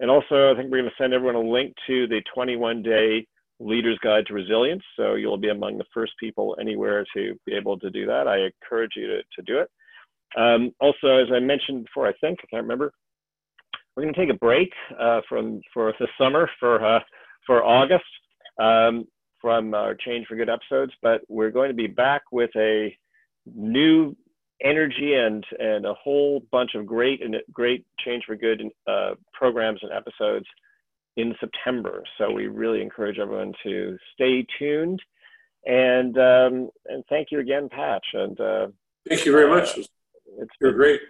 And 0.00 0.10
also, 0.10 0.52
I 0.52 0.56
think 0.56 0.70
we're 0.70 0.78
going 0.78 0.90
to 0.90 1.02
send 1.02 1.12
everyone 1.12 1.34
a 1.34 1.50
link 1.50 1.74
to 1.88 2.06
the 2.06 2.22
21 2.32 2.82
day 2.82 3.26
Leader's 3.60 3.98
Guide 3.98 4.26
to 4.26 4.34
Resilience. 4.34 4.82
So 4.96 5.14
you'll 5.14 5.38
be 5.38 5.48
among 5.48 5.78
the 5.78 5.84
first 5.92 6.12
people 6.20 6.56
anywhere 6.60 7.04
to 7.14 7.34
be 7.44 7.54
able 7.54 7.78
to 7.80 7.90
do 7.90 8.06
that. 8.06 8.28
I 8.28 8.46
encourage 8.46 8.92
you 8.96 9.08
to, 9.08 9.22
to 9.36 9.42
do 9.44 9.58
it. 9.58 9.70
Um, 10.36 10.72
also, 10.80 11.16
as 11.16 11.28
I 11.34 11.40
mentioned 11.40 11.84
before, 11.86 12.06
I 12.06 12.12
think, 12.20 12.38
I 12.42 12.46
can't 12.50 12.62
remember, 12.62 12.92
we're 13.98 14.04
going 14.04 14.14
to 14.14 14.20
take 14.20 14.30
a 14.30 14.38
break 14.38 14.72
uh, 15.00 15.20
from 15.28 15.60
for 15.74 15.92
the 15.98 16.06
summer 16.16 16.48
for 16.60 16.84
uh, 16.84 17.00
for 17.44 17.64
August 17.64 18.04
um, 18.60 19.04
from 19.40 19.74
our 19.74 19.96
Change 19.96 20.28
for 20.28 20.36
Good 20.36 20.48
episodes, 20.48 20.92
but 21.02 21.22
we're 21.28 21.50
going 21.50 21.68
to 21.68 21.74
be 21.74 21.88
back 21.88 22.22
with 22.30 22.50
a 22.54 22.96
new 23.52 24.16
energy 24.62 25.14
and 25.14 25.44
and 25.58 25.84
a 25.84 25.94
whole 25.94 26.44
bunch 26.52 26.76
of 26.76 26.86
great 26.86 27.24
and 27.24 27.34
great 27.52 27.84
Change 28.04 28.22
for 28.24 28.36
Good 28.36 28.62
uh, 28.86 29.14
programs 29.32 29.80
and 29.82 29.90
episodes 29.90 30.46
in 31.16 31.34
September. 31.40 32.04
So 32.18 32.30
we 32.30 32.46
really 32.46 32.80
encourage 32.80 33.18
everyone 33.18 33.52
to 33.64 33.98
stay 34.14 34.46
tuned. 34.60 35.02
And 35.66 36.16
um, 36.18 36.70
and 36.86 37.02
thank 37.08 37.32
you 37.32 37.40
again, 37.40 37.68
Patch. 37.68 38.06
And 38.12 38.40
uh, 38.40 38.68
thank 39.08 39.26
you 39.26 39.32
very 39.32 39.50
much. 39.50 39.76
It's 39.76 39.88
You're 40.60 40.70
been, 40.70 40.78
great 40.78 41.00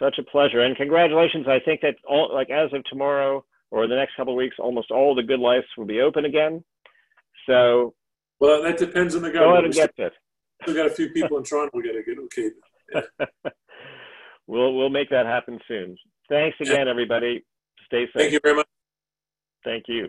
such 0.00 0.18
a 0.18 0.22
pleasure. 0.22 0.60
And 0.60 0.76
congratulations. 0.76 1.46
I 1.48 1.58
think 1.64 1.80
that 1.82 1.96
all, 2.08 2.30
like 2.32 2.50
as 2.50 2.72
of 2.72 2.84
tomorrow 2.84 3.44
or 3.70 3.86
the 3.86 3.96
next 3.96 4.16
couple 4.16 4.34
of 4.34 4.36
weeks, 4.36 4.56
almost 4.58 4.90
all 4.90 5.14
the 5.14 5.22
good 5.22 5.40
lives 5.40 5.66
will 5.76 5.86
be 5.86 6.00
open 6.00 6.24
again. 6.24 6.62
So, 7.48 7.94
well, 8.40 8.62
that 8.62 8.78
depends 8.78 9.14
on 9.14 9.22
the 9.22 9.30
government. 9.30 9.74
Go 9.74 9.80
ahead 9.80 9.90
and 9.90 9.96
get 9.96 10.06
it. 10.06 10.12
We 10.66 10.74
got 10.74 10.86
a 10.86 10.90
few 10.90 11.10
people 11.10 11.38
in 11.38 11.44
Toronto. 11.44 11.70
We 11.74 11.82
got 11.82 11.92
to 11.92 12.02
get 12.02 12.18
okay. 12.18 12.50
Yeah. 12.94 13.26
we'll 14.46 14.74
we'll 14.74 14.90
make 14.90 15.10
that 15.10 15.26
happen 15.26 15.58
soon. 15.68 15.96
Thanks 16.28 16.56
again, 16.60 16.86
yeah. 16.86 16.90
everybody. 16.90 17.44
Stay 17.86 18.06
safe. 18.06 18.10
Thank 18.16 18.32
you 18.32 18.40
very 18.42 18.56
much. 18.56 18.66
Thank 19.64 19.84
you. 19.88 20.08